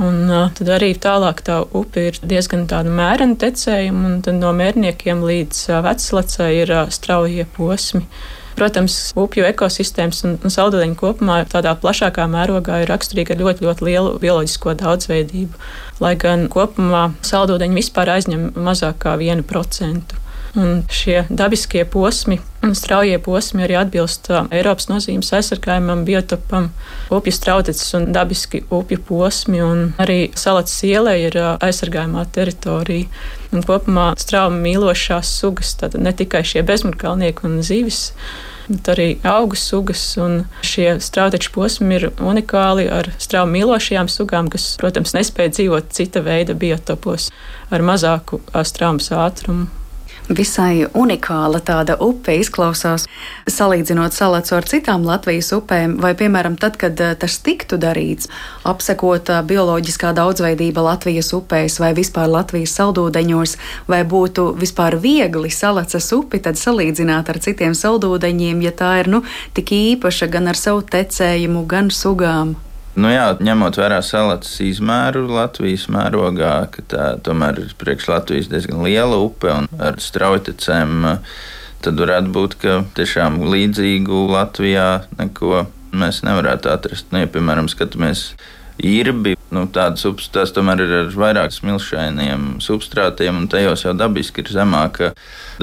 Un, 0.00 0.22
uh, 0.30 0.46
tad 0.56 0.70
arī 0.72 0.94
tālāk 0.96 1.42
tā 1.44 1.58
upe 1.76 2.06
ir 2.08 2.20
diezgan 2.24 2.64
mērena 2.88 3.36
tecējuma, 3.36 4.04
un 4.08 4.20
tad 4.24 4.38
no 4.40 4.52
mērniekiem 4.56 5.20
līdz 5.20 5.66
uh, 5.68 5.82
veclacai 5.84 6.52
ir 6.62 6.72
uh, 6.72 6.86
straujie 6.88 7.44
posmi. 7.56 8.06
Protams, 8.56 9.12
upju 9.16 9.46
ekosistēmas 9.48 10.22
un, 10.28 10.36
un 10.44 10.52
saldūdeņu 10.52 10.96
kopumā 11.00 11.38
tādā 11.48 11.72
plašākā 11.80 12.26
mērogā 12.28 12.82
ir 12.82 12.90
raksturīga 12.92 13.34
ar 13.34 13.40
ļoti, 13.40 13.64
ļoti 13.64 13.86
lielu 13.88 14.14
bioloģisko 14.20 14.74
daudzveidību, 14.82 15.60
lai 16.04 16.14
gan 16.20 16.48
kopumā 16.52 17.06
saldūdeņi 17.24 17.80
vispār 17.80 18.12
aizņem 18.18 18.50
mazāk 18.60 19.00
kā 19.04 19.16
1%. 19.16 20.20
Un 20.60 20.82
šie 20.92 21.22
dabiskie 21.32 21.86
posmi 21.88 22.42
Un 22.62 22.76
straujie 22.78 23.18
posmi 23.18 23.64
arī 23.64 23.74
atbilst 23.74 24.28
uh, 24.30 24.44
Eiropas 24.54 24.86
nozīmes 24.86 25.32
aizsargājumam, 25.34 26.04
biotopam, 26.06 26.68
upju 27.10 27.34
strauteces 27.34 27.88
un 27.98 28.06
dabiski 28.14 28.60
upju 28.70 29.00
posmi. 29.08 29.58
Un 29.66 29.82
arī 30.02 30.28
salats 30.38 30.76
ielē 30.86 31.16
ir 31.24 31.38
uh, 31.40 31.56
aizsargājumā 31.58 32.22
teritorija. 32.36 33.10
Un 33.50 33.66
kopumā 33.66 34.12
strauji 34.22 34.62
mīlošās 34.62 35.34
sugas, 35.42 35.74
tad 35.82 35.98
ne 35.98 36.14
tikai 36.14 36.44
šie 36.46 36.62
bezmurkalnieki 36.68 37.48
un 37.50 37.58
zivis, 37.66 38.12
bet 38.70 38.92
arī 38.94 39.08
augu 39.26 39.58
sugas. 39.58 40.06
Un 40.22 40.44
šie 40.62 40.94
strauteču 41.02 41.50
posmi 41.58 41.98
ir 41.98 42.10
unikāli 42.22 42.86
ar 42.94 43.10
strauji 43.18 43.56
mīlošajām 43.58 44.06
sugām, 44.06 44.54
kas, 44.54 44.76
protams, 44.78 45.18
nespēja 45.18 45.58
dzīvot 45.58 45.90
cita 45.98 46.22
veida 46.22 46.54
biotopos 46.54 47.32
ar 47.74 47.82
mazāku 47.90 48.38
straumas 48.62 49.10
ātrumu 49.10 49.81
visai 50.28 50.86
unikāla 50.94 51.60
tāda 51.64 51.96
upe 52.00 52.34
izklausās. 52.40 53.06
Salīdzinot 53.50 54.14
salacu 54.14 54.56
ar 54.56 54.66
citām 54.68 55.06
Latvijas 55.06 55.52
upēm, 55.56 55.96
vai, 56.02 56.14
piemēram, 56.18 56.56
tad, 56.60 56.78
kad 56.80 56.98
eh, 57.00 57.14
tas 57.18 57.38
tiktu 57.44 57.78
darīts, 57.82 58.30
apsekot 58.68 59.32
eh, 59.32 59.42
bioloģiskā 59.48 60.12
daudzveidība 60.16 60.84
Latvijas 60.86 61.32
upēs 61.36 61.78
vai 61.82 61.92
vispār 61.98 62.30
Latvijas 62.30 62.76
saldūdeņos, 62.78 63.56
vai 63.90 64.02
būtu 64.08 64.52
vispār 64.58 64.98
viegli 65.02 65.50
salacas 65.50 66.12
upi 66.16 66.42
tad 66.42 66.60
salīdzināt 66.60 67.32
ar 67.32 67.40
citiem 67.42 67.76
saldūdeņiem, 67.78 68.66
ja 68.66 68.74
tā 68.76 68.98
ir, 69.02 69.12
nu, 69.12 69.24
tik 69.56 69.74
īpaša 69.76 70.30
gan 70.32 70.52
ar 70.52 70.58
savu 70.58 70.84
tecējumu, 70.86 71.66
gan 71.70 71.90
sugām? 71.92 72.56
Nu 72.92 73.08
jā, 73.08 73.30
ņemot 73.40 73.78
vērā 73.80 74.02
salātas 74.04 74.58
izmēru 74.60 75.24
Latvijas 75.30 75.86
mērogā, 75.92 76.52
ka 76.74 76.82
tā 76.92 77.04
tomēr 77.24 77.62
ir 77.62 77.70
priekš 77.80 78.10
Latvijas 78.10 78.50
diezgan 78.52 78.82
liela 78.84 79.16
upe 79.16 79.48
un 79.48 79.68
ar 79.80 79.96
straujtecēm, 80.02 81.06
tad 81.82 82.02
varētu 82.02 82.34
būt, 82.34 82.56
ka 82.60 82.74
tiešām 82.98 83.40
līdzīgu 83.48 84.26
Latvijā 84.34 84.88
neko 85.16 85.62
mēs 85.96 86.20
nevarētu 86.26 86.68
atrast. 86.72 87.08
Nu, 87.14 87.22
ja, 87.24 87.30
piemēram, 87.32 87.70
skatāmies 87.72 88.34
īrbi, 88.84 89.38
nu, 89.56 89.64
tādas 89.72 90.28
tās 90.34 90.52
tomēr 90.52 90.84
ir 90.84 90.94
ar 90.98 91.16
vairāk 91.16 91.56
smilšainiem 91.56 92.58
substrātiem, 92.60 93.40
un 93.40 93.48
tajos 93.52 93.86
jau 93.86 93.96
dabiski 93.96 94.44
ir 94.44 94.52
zemāka 94.52 95.14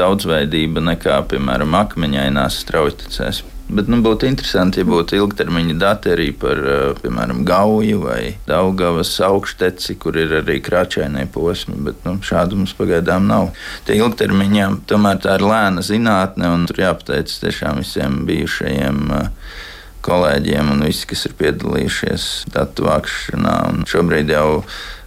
daudzveidība 0.02 0.82
nekā, 0.96 1.22
piemēram, 1.30 1.78
akmeņainās 1.84 2.62
straujtecēs. 2.66 3.46
Bet 3.70 3.86
nu, 3.86 4.00
būtu 4.02 4.26
interesanti, 4.26 4.82
ja 4.82 4.88
būtu 4.90 5.14
ilgtermiņa 5.20 5.76
dati 5.78 6.10
arī 6.16 6.32
par, 6.34 6.58
eh, 6.58 6.94
piemēram, 7.04 7.44
Gauju 7.46 8.00
vai 8.02 8.36
Daugavas 8.48 9.12
augšteci, 9.22 9.96
kur 10.02 10.18
ir 10.18 10.34
arī 10.42 10.58
krāčainie 10.60 11.28
posmi, 11.30 11.76
bet 11.78 12.02
nu, 12.04 12.18
šādu 12.18 12.58
mums 12.58 12.74
pagaidām 12.74 13.28
nav. 13.28 13.52
Tie 13.86 14.00
ilgtermiņā 14.02 14.86
tomēr 14.90 15.22
tā 15.22 15.38
ir 15.38 15.46
lēna 15.46 15.86
zinātne, 15.86 16.50
un 16.50 16.66
tur 16.66 16.82
jāpateic 16.82 17.30
tiešām 17.30 17.84
visiem 17.84 18.26
bijušajiem 18.26 19.12
eh, 19.12 19.30
kolēģiem 20.02 20.72
un 20.74 20.82
visi, 20.88 21.06
kas 21.06 21.28
ir 21.30 21.38
piedalījušies 21.38 22.50
datu 22.50 22.90
vākšanā. 22.90 23.86
Šobrīd 23.86 24.34
jau 24.34 24.64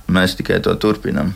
mēs 0.06 0.38
tikai 0.38 0.62
to 0.62 0.76
turpinām. 0.76 1.34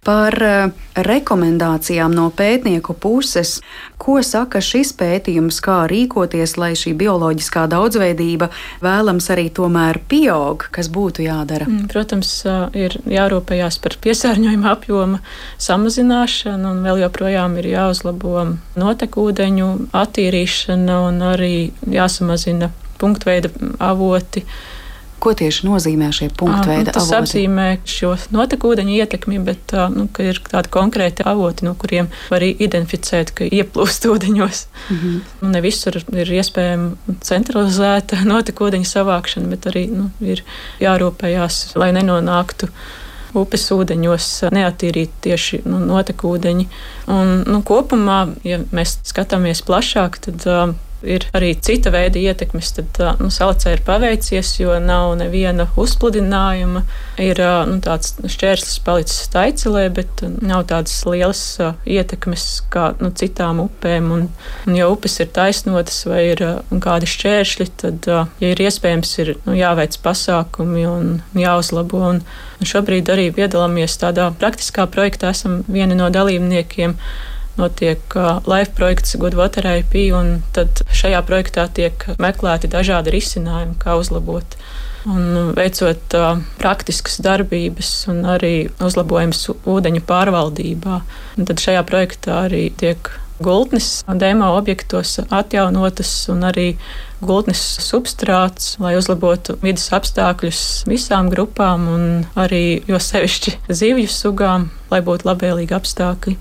Par 0.00 0.32
eh, 0.42 0.70
rekomendācijām 0.96 2.14
no 2.16 2.30
pētnieku 2.32 2.94
puses, 2.96 3.58
ko 4.00 4.22
saka 4.24 4.62
šis 4.64 4.94
pētījums, 4.96 5.58
kā 5.60 5.82
rīkoties, 5.90 6.56
lai 6.56 6.72
šī 6.78 6.94
bioloģiskā 7.02 7.66
daudzveidība 7.68 8.48
vēlams 8.80 9.28
arī 9.34 9.50
tomēr 9.52 10.00
pieaug, 10.08 10.64
kas 10.72 10.88
būtu 10.92 11.26
jādara? 11.26 11.68
Mm, 11.68 11.90
protams, 11.92 12.32
ir 12.72 12.96
jārūpējās 13.12 13.76
par 13.84 13.98
piesārņojuma 14.00 14.72
apjoma 14.72 15.20
samazināšanu, 15.60 16.72
un 16.72 16.84
vēl 16.88 17.04
joprojām 17.04 17.60
ir 17.60 17.72
jāuzlabo 17.74 18.46
notekūdeņu 18.80 19.70
attīrīšana 20.00 21.00
un 21.10 21.24
arī 21.34 21.54
jāsamazina 21.92 22.72
punktveida 23.00 23.52
avoti 23.80 24.44
Ko 25.20 25.32
tieši 25.36 25.66
nozīmē 25.68 26.10
šie 26.16 26.30
punktveida 26.32 26.90
avoti? 26.90 26.94
Tas 26.96 27.10
apzīmē 27.18 27.66
šo 27.88 28.14
notekūdeņu 28.32 28.94
ietekmi, 29.02 29.40
bet 29.44 29.74
nu, 29.92 30.06
ir 30.24 30.40
tādi 30.46 30.72
konkrēti 30.72 31.26
avoti, 31.28 31.66
no 31.68 31.74
kuriem 31.78 32.08
var 32.32 32.44
identificēt, 32.46 33.34
ka 33.36 33.44
ieplūst 33.44 34.08
ūdeņos. 34.12 34.64
Mm 34.88 34.96
-hmm. 35.02 35.52
Ne 35.52 35.60
visur 35.60 36.00
ir 36.00 36.32
iespējama 36.40 37.18
centralizēta 37.20 38.22
notekūdeņu 38.32 38.88
savākšana, 38.88 39.52
bet 39.52 39.70
arī 39.72 39.86
nu, 39.92 40.10
ir 40.20 40.44
jārūpējās, 40.80 41.76
lai 41.76 41.92
nenonāktu 41.92 42.72
upes 43.34 43.70
ūdeņos 43.70 44.50
neatīrīt 44.50 45.10
tieši 45.22 45.62
nu, 45.64 45.78
notekūdeņi. 45.86 46.68
Un, 47.14 47.42
nu, 47.46 47.62
kopumā, 47.66 48.22
ja 48.44 48.60
mēs 48.74 48.98
skatāmies 49.06 49.62
plašāk, 49.66 50.18
tad 50.26 50.46
uh, 50.50 50.74
ir 51.02 51.24
arī 51.36 51.52
cita 51.62 51.92
veida 51.94 52.20
ietekmes, 52.20 52.72
tad 52.76 52.98
nu, 53.20 53.30
salicē 53.32 53.74
ir 53.74 53.82
paveicies, 53.86 54.52
jo 54.60 54.76
nav 54.82 55.14
neviena 55.20 55.66
uzpludinājuma. 55.80 56.82
Ir 57.20 57.40
nu, 57.68 57.78
tāds 57.84 58.14
šķērslis 58.20 58.80
palicis 58.86 59.30
taicelē, 59.32 59.86
bet 59.94 60.22
nav 60.40 60.66
tādas 60.70 60.98
lielas 61.08 61.42
ietekmes 61.88 62.46
kā 62.72 62.90
nu, 63.00 63.12
citām 63.16 63.62
upēm. 63.64 64.12
Un, 64.14 64.28
un, 64.66 64.76
ja 64.78 64.90
upes 64.92 65.18
ir 65.22 65.32
taisnotas 65.34 66.02
vai 66.08 66.22
ir 66.32 66.44
kādi 66.70 67.10
šķēršļi, 67.10 67.68
tad, 67.84 68.10
ja 68.42 68.52
ir 68.52 68.64
iespējams, 68.66 69.16
ir 69.24 69.34
nu, 69.48 69.56
jāveic 69.58 69.98
pasākumi 70.04 70.86
un 70.90 71.10
jāuzlabo. 71.38 72.04
Un, 72.14 72.22
un 72.60 72.72
šobrīd 72.72 73.10
arī 73.12 73.28
piedalāmies 73.34 73.98
tādā 74.00 74.30
praktiskā 74.40 74.86
projektā, 74.90 75.34
esam 75.34 75.60
vieni 75.68 75.98
no 75.98 76.10
dalībniekiem 76.12 76.96
notiek 77.60 78.16
live 78.48 78.72
projekts 78.76 79.16
Goodwater 79.20 79.68
IP, 79.78 79.96
un 80.16 80.40
tad 80.56 80.82
šajā 80.96 81.20
projektā 81.28 81.68
tiek 81.76 82.06
meklēti 82.22 82.70
dažādi 82.72 83.14
risinājumi, 83.14 83.78
kā 83.82 83.98
uzlabot. 84.00 84.58
Un 85.08 85.54
veicot 85.56 86.16
uh, 86.18 86.42
praktiskas 86.60 87.22
darbības 87.24 87.92
un 88.12 88.20
arī 88.28 88.68
uzlabojums 88.84 89.46
ūdeņu 89.64 90.04
pārvaldībā. 90.08 91.00
Un 91.40 91.48
tad 91.48 91.62
šajā 91.62 91.84
projektā 91.88 92.42
arī 92.50 92.66
tiek 92.82 93.08
gultnes 93.40 94.04
demo 94.14 94.52
objektos 94.56 95.18
atjaunotas 95.28 96.12
un 96.28 96.44
arī 96.44 96.74
gultnes 97.24 97.60
substrāts, 97.80 98.74
lai 98.80 98.94
uzlabotu 98.98 99.56
vidas 99.64 99.88
apstākļus 99.96 100.60
visām 100.88 101.30
grupām 101.32 101.88
un 101.88 102.04
arī 102.36 102.82
jo 102.88 103.00
sevišķi 103.00 103.56
zivju 103.68 104.12
sugām, 104.12 104.68
lai 104.92 105.00
būtu 105.04 105.28
labvēlīgi 105.30 105.76
apstākļi. 105.76 106.36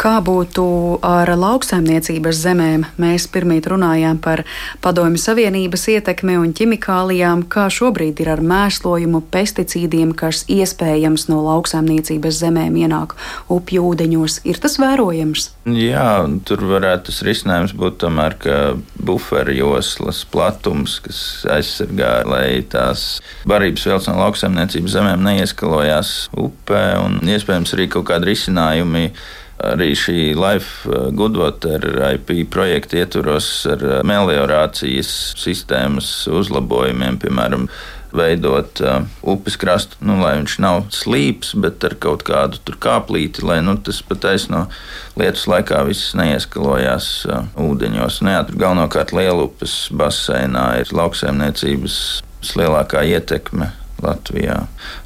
Kā 0.00 0.14
būtu 0.24 0.62
ar 1.04 1.28
lauksaimniecības 1.36 2.38
zemēm? 2.40 2.86
Mēs 2.96 3.26
pirmīt 3.28 3.66
runājām 3.68 4.16
par 4.24 4.40
Padomju 4.80 5.20
Savienības 5.20 5.82
ietekmi 5.92 6.38
un 6.40 6.54
ķimikālijām, 6.56 7.42
kā 7.52 7.66
šobrīd 7.68 8.22
ir 8.24 8.30
ar 8.32 8.40
mēslojumu, 8.40 9.20
pesticīdiem, 9.28 10.14
kas 10.16 10.46
iespējams 10.48 11.26
no 11.28 11.42
lauksaimniecības 11.44 12.38
zemēm 12.40 12.78
ienāk 12.80 13.12
upju 13.52 13.90
ūdeņos. 13.90 14.38
Ir 14.48 14.62
tas 14.62 14.78
vērojams? 14.80 15.50
Jā, 15.68 16.14
tur 16.48 16.64
varētu 16.70 17.10
tas 17.10 17.20
risinājums 17.28 17.76
būt 17.76 18.00
tomēr, 18.00 18.38
ka 18.40 18.56
buferu 18.96 19.52
joslas 19.58 20.22
platums, 20.32 20.96
kas 21.04 21.20
aizsargā, 21.58 22.14
lai 22.24 22.62
tās 22.72 23.20
barības 23.44 23.84
vielas 23.90 24.08
no 24.08 24.16
lauksaimniecības 24.22 24.96
zemēm 24.96 25.28
neieskalojās 25.28 26.16
upē, 26.40 26.86
un 27.04 27.20
iespējams 27.36 27.76
arī 27.76 27.90
kaut 27.92 28.08
kādi 28.14 28.32
risinājumi 28.32 29.10
arī 29.64 29.92
šī 29.98 30.32
Life 30.38 30.88
uh, 30.88 31.08
Goodwater 31.14 31.84
IP 32.14 32.44
projekta 32.52 33.00
ietvaros 33.02 33.48
ar 33.70 33.86
uh, 33.86 33.96
meliorācijas 34.06 35.10
sistēmas 35.40 36.10
uzlabojumiem, 36.30 37.18
piemēram, 37.22 37.68
veidot 38.16 38.80
uh, 38.82 39.04
upes 39.22 39.56
krastu, 39.60 39.98
nu, 40.02 40.18
lai 40.22 40.34
viņš 40.40 40.56
nav 40.62 40.80
slīps, 40.94 41.52
bet 41.62 41.84
ar 41.86 41.94
kaut 42.02 42.24
kādu 42.26 42.76
kāplīti, 42.82 43.44
lai 43.46 43.60
nu, 43.64 43.76
tas 43.78 44.00
pataisno 44.06 44.66
lietus 45.20 45.46
laikā 45.50 45.84
viss 45.88 46.14
neieskalojās 46.18 47.10
uh, 47.28 47.44
ūdeņos. 47.60 48.22
Tur 48.24 48.62
galvenokārt 48.64 49.14
lielupes 49.16 49.82
baseinā 49.94 50.72
ir 50.82 50.94
lauksaimniecības 50.96 52.00
lielākā 52.56 53.04
ietekme 53.14 53.70
Latvijā. 54.02 54.56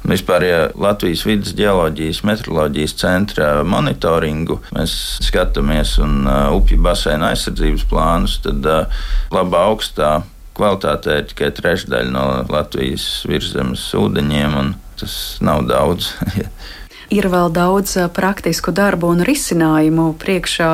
Un 0.03 0.13
vispār, 0.13 0.45
ja 0.47 0.61
Latvijas 0.79 1.25
vidas 1.27 1.55
geoloģijas, 1.57 2.23
meteoroloģijas 2.27 2.95
centra 3.01 3.49
monitoringu 3.67 4.59
mēs 4.75 4.95
skatāmies 5.25 5.97
un 6.03 6.23
uh, 6.23 6.53
upju 6.55 6.79
basēna 6.85 7.33
aizsardzības 7.33 7.85
plānus, 7.91 8.39
tad 8.45 8.65
uh, 8.69 9.03
labā 9.35 9.65
augstā 9.71 10.17
kvalitātē 10.55 11.19
ir 11.19 11.29
tikai 11.31 11.51
trešdaļa 11.55 12.13
no 12.15 12.25
Latvijas 12.51 13.25
virsmas 13.27 13.89
ūdeņiem, 13.97 14.57
un 14.61 14.73
tas 14.99 15.15
nav 15.43 15.65
daudz. 15.69 16.13
Ir 17.13 17.27
vēl 17.29 17.51
daudz 17.53 17.97
praktisku 18.15 18.73
darbu 18.73 19.11
un 19.13 19.21
risinājumu 19.27 20.07
priekšā 20.21 20.69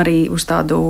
arī 0.00 0.16
uz 0.32 0.46
tādu 0.48 0.80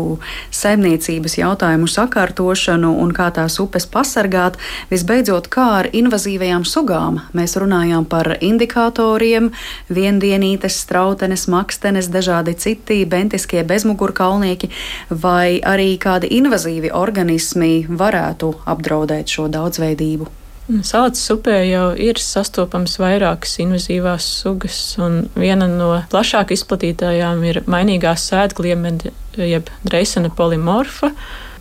saimniecības 0.55 1.37
jautājumu 1.41 1.89
sakārtošanu 1.93 2.95
un 3.03 3.13
kā 3.17 3.29
tās 3.37 3.59
upes 3.61 3.85
pasargāt. 3.91 4.57
Visbeidzot, 4.89 5.51
kā 5.53 5.67
ar 5.83 5.91
invazīvajām 5.93 6.65
sugām. 6.65 7.21
Mēs 7.37 7.59
runājām 7.61 8.09
par 8.09 8.39
indikatoriem, 8.41 9.53
viendienītes, 9.93 10.81
strautenes, 10.87 11.49
makstenes, 11.53 12.09
dažādi 12.09 12.57
citi 12.57 13.03
bentiskie 13.05 13.65
bezmugurkalnieki 13.69 14.73
vai 15.11 15.61
arī 15.61 15.95
kādi 16.01 16.33
invazīvi 16.41 16.95
organismi 16.97 17.87
varētu 17.89 18.55
apdraudēt 18.65 19.29
šo 19.37 19.51
daudzveidību. 19.53 20.48
Salātas 20.69 21.25
upē 21.33 21.63
jau 21.65 21.85
ir 21.97 22.19
sastopams 22.21 22.99
vairākas 23.01 23.55
invazīvās 23.63 24.27
sugas, 24.43 24.77
un 25.01 25.23
viena 25.33 25.65
no 25.71 25.95
plašāk 26.13 26.53
izplatītājām 26.53 27.41
ir 27.49 27.63
mainīgā 27.65 28.13
sēdgliemene, 28.21 29.13
jeb 29.41 29.71
dreisena 29.87 30.29
polimorfa, 30.29 31.15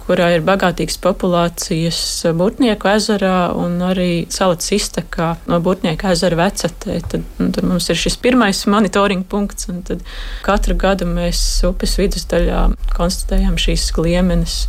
kurā 0.07 0.27
ir 0.35 0.43
bagātīgas 0.47 0.99
populācijas 1.03 2.01
Burtnieku 2.35 2.91
ezerā 2.91 3.53
un 3.55 3.79
arī 3.87 4.25
salats 4.33 4.73
iztekā 4.75 5.33
no 5.47 5.61
Burtnieku 5.63 6.11
ezera 6.11 6.41
vecatē. 6.41 6.99
Tad, 7.07 7.23
nu, 7.39 7.47
tad 7.55 7.67
mums 7.67 7.87
ir 7.91 7.99
šis 7.99 8.19
pirmais 8.19 8.65
monitoringa 8.67 9.27
punkts, 9.31 9.71
un 9.71 9.85
tad 9.87 10.03
katru 10.43 10.75
gadu 10.79 11.07
mēs 11.07 11.41
upes 11.67 11.95
vidusdaļā 11.99 12.67
konstatējam 12.95 13.55
šīs 13.55 13.87
gliemenes. 13.95 14.65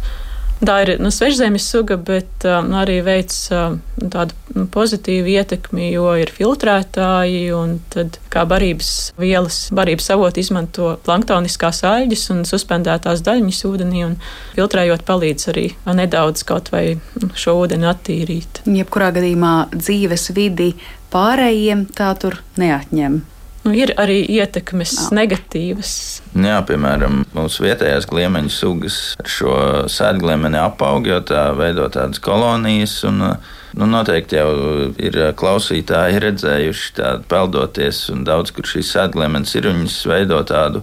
Tā 0.59 0.80
ir 0.82 0.96
nu, 0.98 1.11
svešzemes 1.14 1.68
suga, 1.70 1.94
bet 2.02 2.42
um, 2.48 2.72
arī 2.80 2.98
veic 3.06 3.34
um, 3.54 3.76
tādu 4.11 4.34
nu, 4.56 4.64
pozitīvu 4.74 5.30
ietekmi, 5.36 5.92
jo 5.92 6.11
ir 6.18 6.32
filtrētāji 6.34 7.52
un 7.54 7.76
tad 7.94 8.18
kā 8.32 8.42
barības 8.48 8.90
vielas, 9.20 9.61
barības 9.74 10.11
avotu 10.16 10.42
izmanto 10.42 10.90
planktoniskās 11.06 11.84
aļģes 11.86 12.26
un 12.34 12.42
suspendētās 12.48 13.22
daļņas 13.26 13.62
ūdenī 13.70 14.04
un 14.09 14.18
filtrējot 14.56 15.06
palīdz 15.06 15.48
arī 15.54 15.68
nedaudz 15.86 16.42
kaut 16.48 16.72
vai 16.74 16.84
nu, 16.98 17.30
šo 17.38 17.54
ūdeni 17.62 17.86
attīrīt. 17.92 18.64
Jebkurā 18.66 19.12
gadījumā 19.14 19.54
dzīves 19.78 20.32
vidi 20.34 20.72
pārējiem 21.14 21.86
tā 21.94 22.11
tur 22.18 22.42
neatņem. 22.59 23.22
Nu, 23.68 23.74
ir 23.76 23.92
arī 24.00 24.22
ietekmes 24.32 24.94
Jā. 24.96 25.06
negatīvas. 25.18 25.92
Jā, 26.32 26.62
piemēram, 26.64 27.20
mūsu 27.36 27.66
vietējās 27.66 28.06
gliemeņa 28.08 28.52
sugas 28.54 28.96
ar 29.20 29.28
šo 29.28 29.54
sēdgliemeni 29.92 30.56
apaug, 30.56 31.04
jo 31.04 31.18
tā 31.28 31.50
veido 31.58 31.84
tādas 31.92 32.22
kolonijas. 32.24 33.02
Un, 33.08 33.36
Nu, 33.76 33.84
noteikti 33.84 34.38
jau 34.38 34.48
ir 34.96 35.16
klausītāji 35.38 36.22
redzējuši 36.24 36.94
tādu 36.96 37.26
peldoties, 37.28 38.06
un 38.14 38.24
daudz 38.24 38.50
kur 38.56 38.66
šīs 38.66 38.94
sēdgliemenes 38.94 39.52
ir. 39.58 39.68
Viņas 39.68 39.98
veido 40.08 40.38
tādu, 40.48 40.80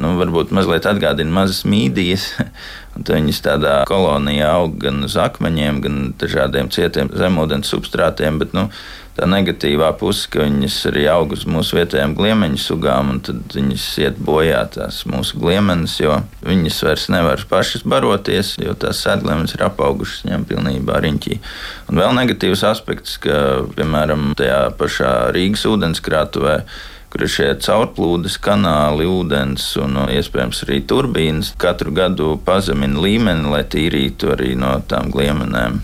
nu, 0.00 0.12
varbūt 0.16 0.54
mazliet 0.54 0.86
atgādina 0.88 1.34
mazas 1.40 1.64
mīdijas. 1.68 2.28
Viņas 3.10 3.42
tādā 3.44 3.74
kolonijā 3.90 4.54
aug 4.60 4.78
gan 4.80 5.02
uz 5.06 5.18
akmeņiem, 5.20 5.82
gan 5.82 5.98
dažādiem 6.22 6.70
cietiem 6.72 7.10
zemūdens 7.18 7.74
substrātiem. 7.74 8.38
Bet, 8.40 8.54
nu, 8.56 8.68
tā 9.16 9.26
negatīvā 9.30 9.90
puse, 10.00 10.28
ka 10.32 10.44
viņas 10.44 10.76
arī 10.90 11.06
aug 11.12 11.34
uz 11.36 11.46
mūsu 11.48 11.78
vietējām 11.78 12.14
gliemeņu 12.18 12.60
sugām, 12.62 13.14
un 13.14 13.22
tad 13.26 13.56
viņas 13.56 13.86
iet 14.04 14.20
bojā 14.26 14.62
tās 14.76 15.02
mūsu 15.10 15.40
gliemenes, 15.42 15.98
jo 16.02 16.20
viņas 16.46 16.78
vairs 16.86 17.08
nevar 17.12 17.42
pašas 17.50 17.84
baroties, 17.88 18.54
jo 18.62 18.76
tās 18.78 19.02
sēdgliemenes 19.04 19.56
ir 19.56 19.66
apaugušas 19.66 20.24
viņām 20.26 20.46
pilnībā 20.52 21.02
riņķī. 21.04 21.40
Un 21.90 22.00
vēl 22.00 22.16
negatīvs 22.20 22.64
aspekts, 22.70 23.18
ka, 23.24 23.66
piemēram, 23.76 24.32
tajā 24.38 24.62
pašā 24.80 25.12
Rīgas 25.36 25.66
ūdenskrātuvē 25.70 26.62
kur 27.10 27.24
ir 27.26 27.30
šie 27.32 27.48
caurplūdes 27.58 28.36
kanāli, 28.38 29.08
ūdens 29.10 29.64
un 29.82 29.98
iespējams 30.14 30.62
arī 30.66 30.78
turbīnas. 30.86 31.54
Katru 31.58 31.90
gadu 31.94 32.36
pazemina 32.46 33.02
līmeni, 33.02 33.50
lai 33.50 33.64
tīrītu 33.66 34.30
arī 34.36 34.52
no 34.58 34.76
tām 34.86 35.10
gliemenēm. 35.10 35.80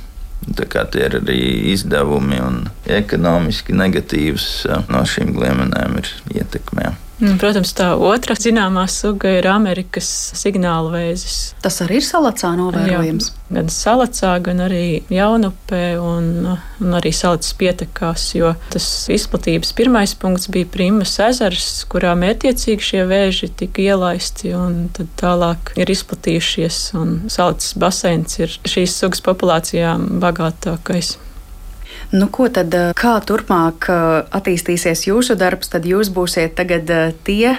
Tie 0.47 1.03
ir 1.03 1.19
arī 1.19 1.41
izdevumi 1.73 2.39
un 2.43 2.61
ekonomiski 2.87 3.75
negatīvs 3.75 4.47
no 4.93 5.03
šīm 5.03 5.35
gliemenēm 5.35 5.99
ir 5.99 6.13
ietekmē. 6.39 6.95
Nu, 7.17 7.33
protams, 7.41 7.71
tā 7.73 7.95
otra 7.97 8.35
zināmā 8.37 8.83
suga 8.93 9.31
ir 9.39 9.47
Amerikas 9.49 10.09
signāla 10.37 10.91
vēzis. 10.93 11.55
Tas 11.65 11.81
arī 11.81 12.03
ir 12.03 12.05
salacā 12.05 12.51
novērojams. 12.59 13.31
Jā, 13.31 13.55
gan 13.57 13.71
salacā, 13.73 14.35
gan 14.45 14.61
arī 14.67 15.01
jaunupē 15.09 15.83
un, 16.03 16.29
un 16.83 16.99
arī 16.99 17.15
salacas 17.17 17.55
pietekās, 17.57 18.27
jo 18.37 18.53
tas 18.75 18.89
izplatības 19.13 19.73
pirmais 19.79 20.13
punkts 20.21 20.51
bija 20.53 20.69
Primas 20.77 21.15
ezers, 21.25 21.87
kurā 21.89 22.13
mērķiecīgi 22.21 22.89
šie 22.91 23.05
vēži 23.09 23.49
tika 23.63 23.87
ielaisti 23.87 24.53
un 24.59 24.91
tad 24.97 25.09
tālāk 25.17 25.73
ir 25.81 25.93
izplatījušies 25.97 26.83
un 27.01 27.17
salacas 27.33 27.73
baseins 27.81 28.43
ir 28.43 28.59
šīs 28.69 29.01
sugas 29.01 29.25
populācijām 29.25 30.19
bagātākais. 30.21 31.17
Nu, 32.11 32.29
ko 32.31 32.47
tad, 32.49 32.75
eh, 32.75 32.93
kā 32.95 33.17
turpmāk 33.19 33.89
eh, 33.91 34.29
attīstīsies 34.39 35.09
jūsu 35.09 35.35
darbs, 35.35 35.73
tad 35.73 35.89
jūs 35.91 36.13
būsiet 36.15 36.55
tagad 36.55 36.91
eh, 36.91 37.15
tie, 37.27 37.57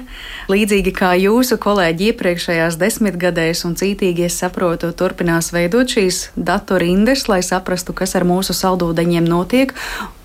līdzīgi 0.48 0.94
kā 0.96 1.12
jūsu 1.20 1.58
kolēģi 1.60 2.14
iepriekšējās 2.14 2.78
desmitgadēs 2.80 3.66
un 3.68 3.76
cītīgi, 3.76 4.30
es 4.30 4.40
saprotu, 4.40 4.94
turpinās 4.96 5.52
veidot 5.52 5.92
šīs 5.92 6.30
datu 6.36 6.80
rindas, 6.80 7.26
lai 7.28 7.42
saprastu, 7.44 7.92
kas 7.92 8.16
ar 8.16 8.24
mūsu 8.24 8.56
saldūdeņiem 8.56 9.28
notiek, 9.28 9.76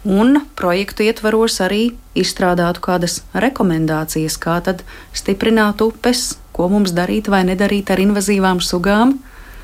un 0.07 0.45
projektu 0.55 1.03
ietvaros 1.03 1.59
arī 1.67 1.91
izstrādātu 2.15 2.85
kādas 2.85 3.25
rekomendācijas, 3.35 4.39
kā 4.39 4.61
tad 4.63 4.87
stiprināt 5.19 5.83
upes, 5.83 6.37
ko 6.55 6.71
mums 6.71 6.95
darīt 6.95 7.27
vai 7.33 7.43
nedarīt 7.49 7.91
ar 7.91 7.99
invazīvām 8.07 8.63
sugām. 8.63 9.19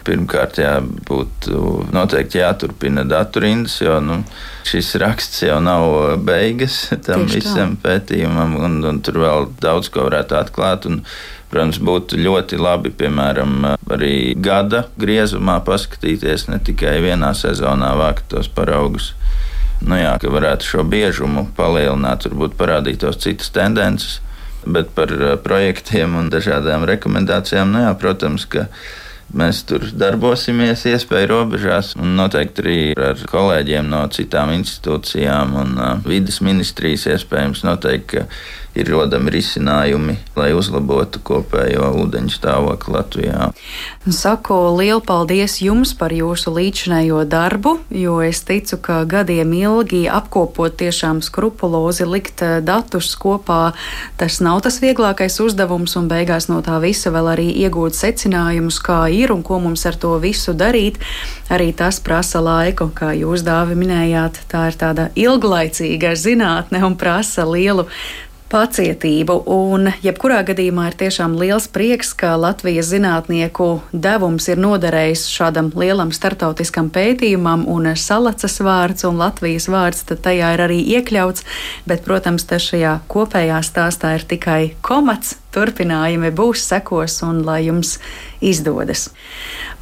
Pirmkārt, 0.09 0.57
jā, 0.63 0.79
būtu 1.09 1.89
noteikti 1.93 2.41
jāturpina 2.41 3.05
datorindas, 3.05 3.75
jo 3.83 3.99
nu, 4.01 4.23
šis 4.69 4.95
raksts 5.03 5.43
jau 5.45 5.59
nav 5.61 6.17
beigas 6.25 6.87
tam 7.07 7.27
Tieši 7.27 7.43
visam 7.43 7.75
tā. 7.77 7.83
pētījumam, 7.89 8.57
un, 8.57 8.79
un 8.89 9.03
tur 9.05 9.21
vēl 9.25 9.51
daudz 9.61 9.93
ko 9.93 10.09
varētu 10.09 10.41
atklāt. 10.41 10.89
Un, 10.89 11.03
Protams, 11.49 11.79
būtu 11.81 12.19
ļoti 12.21 12.59
labi, 12.61 12.91
piemēram, 12.93 13.55
arī 13.89 14.35
gada 14.37 14.83
griezumā 15.01 15.55
paskatīties, 15.65 16.45
ne 16.53 16.59
tikai 16.61 16.99
vienā 17.01 17.31
sezonā 17.33 17.95
vākt 17.97 18.29
tos 18.35 18.51
paraugus. 18.53 19.15
Nu 19.81 19.97
jā, 19.97 20.17
ka 20.21 20.29
varētu 20.33 20.69
šo 20.69 20.85
biežumu 20.85 21.47
palielināt, 21.57 22.27
varbūt 22.29 22.57
parādītos 22.59 23.21
citas 23.23 23.49
tendences, 23.55 24.19
bet 24.67 24.91
par 24.97 25.13
projektiem 25.45 26.19
un 26.21 26.29
dažādām 26.33 26.85
rekomendācijām, 26.91 27.73
nu 27.73 27.87
jā, 27.87 27.95
protams, 27.97 28.45
ka 28.45 28.67
Mēs 29.37 29.61
tur 29.69 29.83
darbosimies, 29.93 30.87
iespēju 30.89 31.29
robežās, 31.29 31.91
un 32.01 32.15
noteikti 32.17 32.63
arī 32.63 32.79
ar 32.97 33.21
kolēģiem 33.29 33.91
no 33.93 34.07
citām 34.15 34.55
institūcijām 34.55 35.53
un 35.63 35.75
uh, 35.77 35.91
vidas 36.07 36.41
ministrijas 36.41 37.05
iespējams 37.13 37.61
noteikti 37.69 38.25
ir 38.79 38.89
rodami 38.93 39.33
risinājumi, 39.35 40.15
lai 40.39 40.53
uzlabotu 40.57 41.21
kopējo 41.27 41.91
ūdeņu 42.05 42.33
stāvokli 42.33 42.95
Latvijā. 42.95 43.49
Saku 44.09 44.57
lielu 44.79 45.03
paldies 45.05 45.59
jums 45.63 45.95
par 45.99 46.15
jūsu 46.15 46.53
līdzinējo 46.55 47.25
darbu, 47.29 47.75
jo 47.91 48.19
es 48.25 48.41
ticu, 48.47 48.79
ka 48.83 49.01
gadiem 49.09 49.53
ilgi 49.59 50.05
apkopot 50.11 50.77
tiešām 50.79 51.21
skrupulozi, 51.25 52.07
likt 52.09 52.45
eh, 52.47 52.59
datus 52.65 53.11
kopā, 53.19 53.73
tas 54.21 54.39
nav 54.45 54.63
tas 54.67 54.79
vieglākais 54.83 55.41
uzdevums, 55.45 55.97
un 55.99 56.09
beigās 56.11 56.49
no 56.53 56.61
tā 56.65 56.79
visa 56.85 57.13
vēl 57.15 57.33
arī 57.35 57.49
iegūt 57.67 57.99
secinājumus, 57.99 58.79
kā 58.85 59.01
ir 59.13 59.35
un 59.35 59.43
ko 59.47 59.59
mums 59.65 59.85
ar 59.89 59.99
to 59.99 60.15
visu 60.23 60.55
darīt. 60.55 61.03
Arī 61.53 61.73
tas 61.77 61.99
prasa 62.05 62.43
laiku, 62.45 62.91
kā 62.95 63.15
jūs 63.17 63.43
dāvi 63.47 63.77
minējāt, 63.79 64.43
tā 64.53 64.69
ir 64.71 64.79
tāda 64.79 65.09
ilglaicīga 65.19 66.15
zinātne 66.19 66.85
un 66.87 66.97
prasa 67.01 67.47
lielu 67.49 67.89
pacietību. 68.53 69.37
Un, 69.53 69.91
jebkurā 70.05 70.41
gadījumā 70.49 70.89
ir 70.91 70.99
tiešām 71.03 71.37
liels 71.41 71.69
prieks, 71.73 72.15
ka 72.19 72.35
Latvijas 72.41 72.91
zinātnieku 72.93 73.69
devums 73.93 74.49
ir 74.49 74.61
noderējis 74.63 75.27
šādam 75.33 75.73
lielam 75.79 76.13
startautiskam 76.15 76.91
pētījumam, 76.95 77.67
un 77.69 77.91
salacas 77.97 78.61
vārds 78.65 79.07
un 79.09 79.21
Latvijas 79.21 79.69
vārds 79.73 80.07
tajā 80.09 80.55
ir 80.57 80.65
arī 80.69 80.81
iekļauts. 80.99 81.45
Bet, 81.89 82.05
protams, 82.07 82.49
tas 82.49 82.65
šajā 82.71 82.99
kopējā 83.11 83.61
stāstā 83.67 84.17
ir 84.19 84.27
tikai 84.29 84.63
komats 84.85 85.37
turpinājumi 85.55 86.33
būs, 86.35 86.67
sekos 86.69 87.21
un 87.27 87.43
lai 87.47 87.63
jums 87.67 87.97
izdodas. 88.45 89.09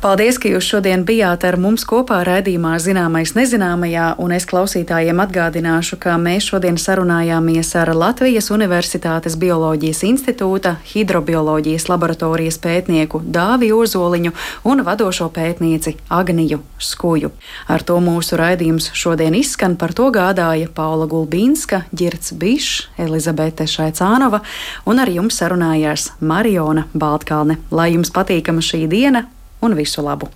Paldies, 0.00 0.36
ka 0.36 0.50
jūs 0.50 0.66
šodien 0.68 1.06
bijāt 1.08 1.44
ar 1.48 1.56
mums 1.56 1.82
kopā 1.88 2.18
raidījumā 2.28 2.74
Zināmais 2.84 3.32
nezināmajā, 3.34 4.10
un 4.20 4.34
es 4.36 4.44
klausītājiem 4.48 5.22
atgādināšu, 5.24 5.96
ka 6.00 6.18
mēs 6.20 6.50
šodien 6.50 6.76
sarunājāmies 6.78 7.72
ar 7.80 7.90
Latvijas 7.96 8.50
Universitātes 8.52 9.38
Bioloģijas 9.40 10.02
institūta 10.06 10.74
hidrobioloģijas 10.92 11.88
laboratorijas 11.88 12.60
pētnieku 12.60 13.22
Dāvi 13.24 13.72
Ozoliņu 13.72 14.34
un 14.68 14.84
vadošo 14.84 15.30
pētnieci 15.32 15.96
Agniju 16.12 16.60
Skuju. 16.76 17.32
Ar 17.72 17.82
to 17.82 17.96
mūsu 18.04 18.36
raidījums 18.36 18.90
šodien 18.92 19.34
izskan, 19.34 19.78
par 19.80 19.96
to 19.96 20.10
gādāja 20.12 20.68
Paula 20.68 21.08
Gulbīnska, 21.08 21.86
Girts 21.96 22.36
Bišs, 22.36 22.90
Elizabete 23.00 23.64
Šaicānova 23.64 24.44
un 24.84 25.00
ar 25.00 25.08
jums 25.10 25.40
sarunājās 25.57 26.12
Mariona 26.20 26.84
Baltkalne. 26.94 27.59
Lai 27.70 27.92
jums 27.94 28.12
patīkama 28.12 28.61
šī 28.61 28.86
diena 28.88 29.26
un 29.62 29.74
visu 29.76 30.02
labu! 30.04 30.28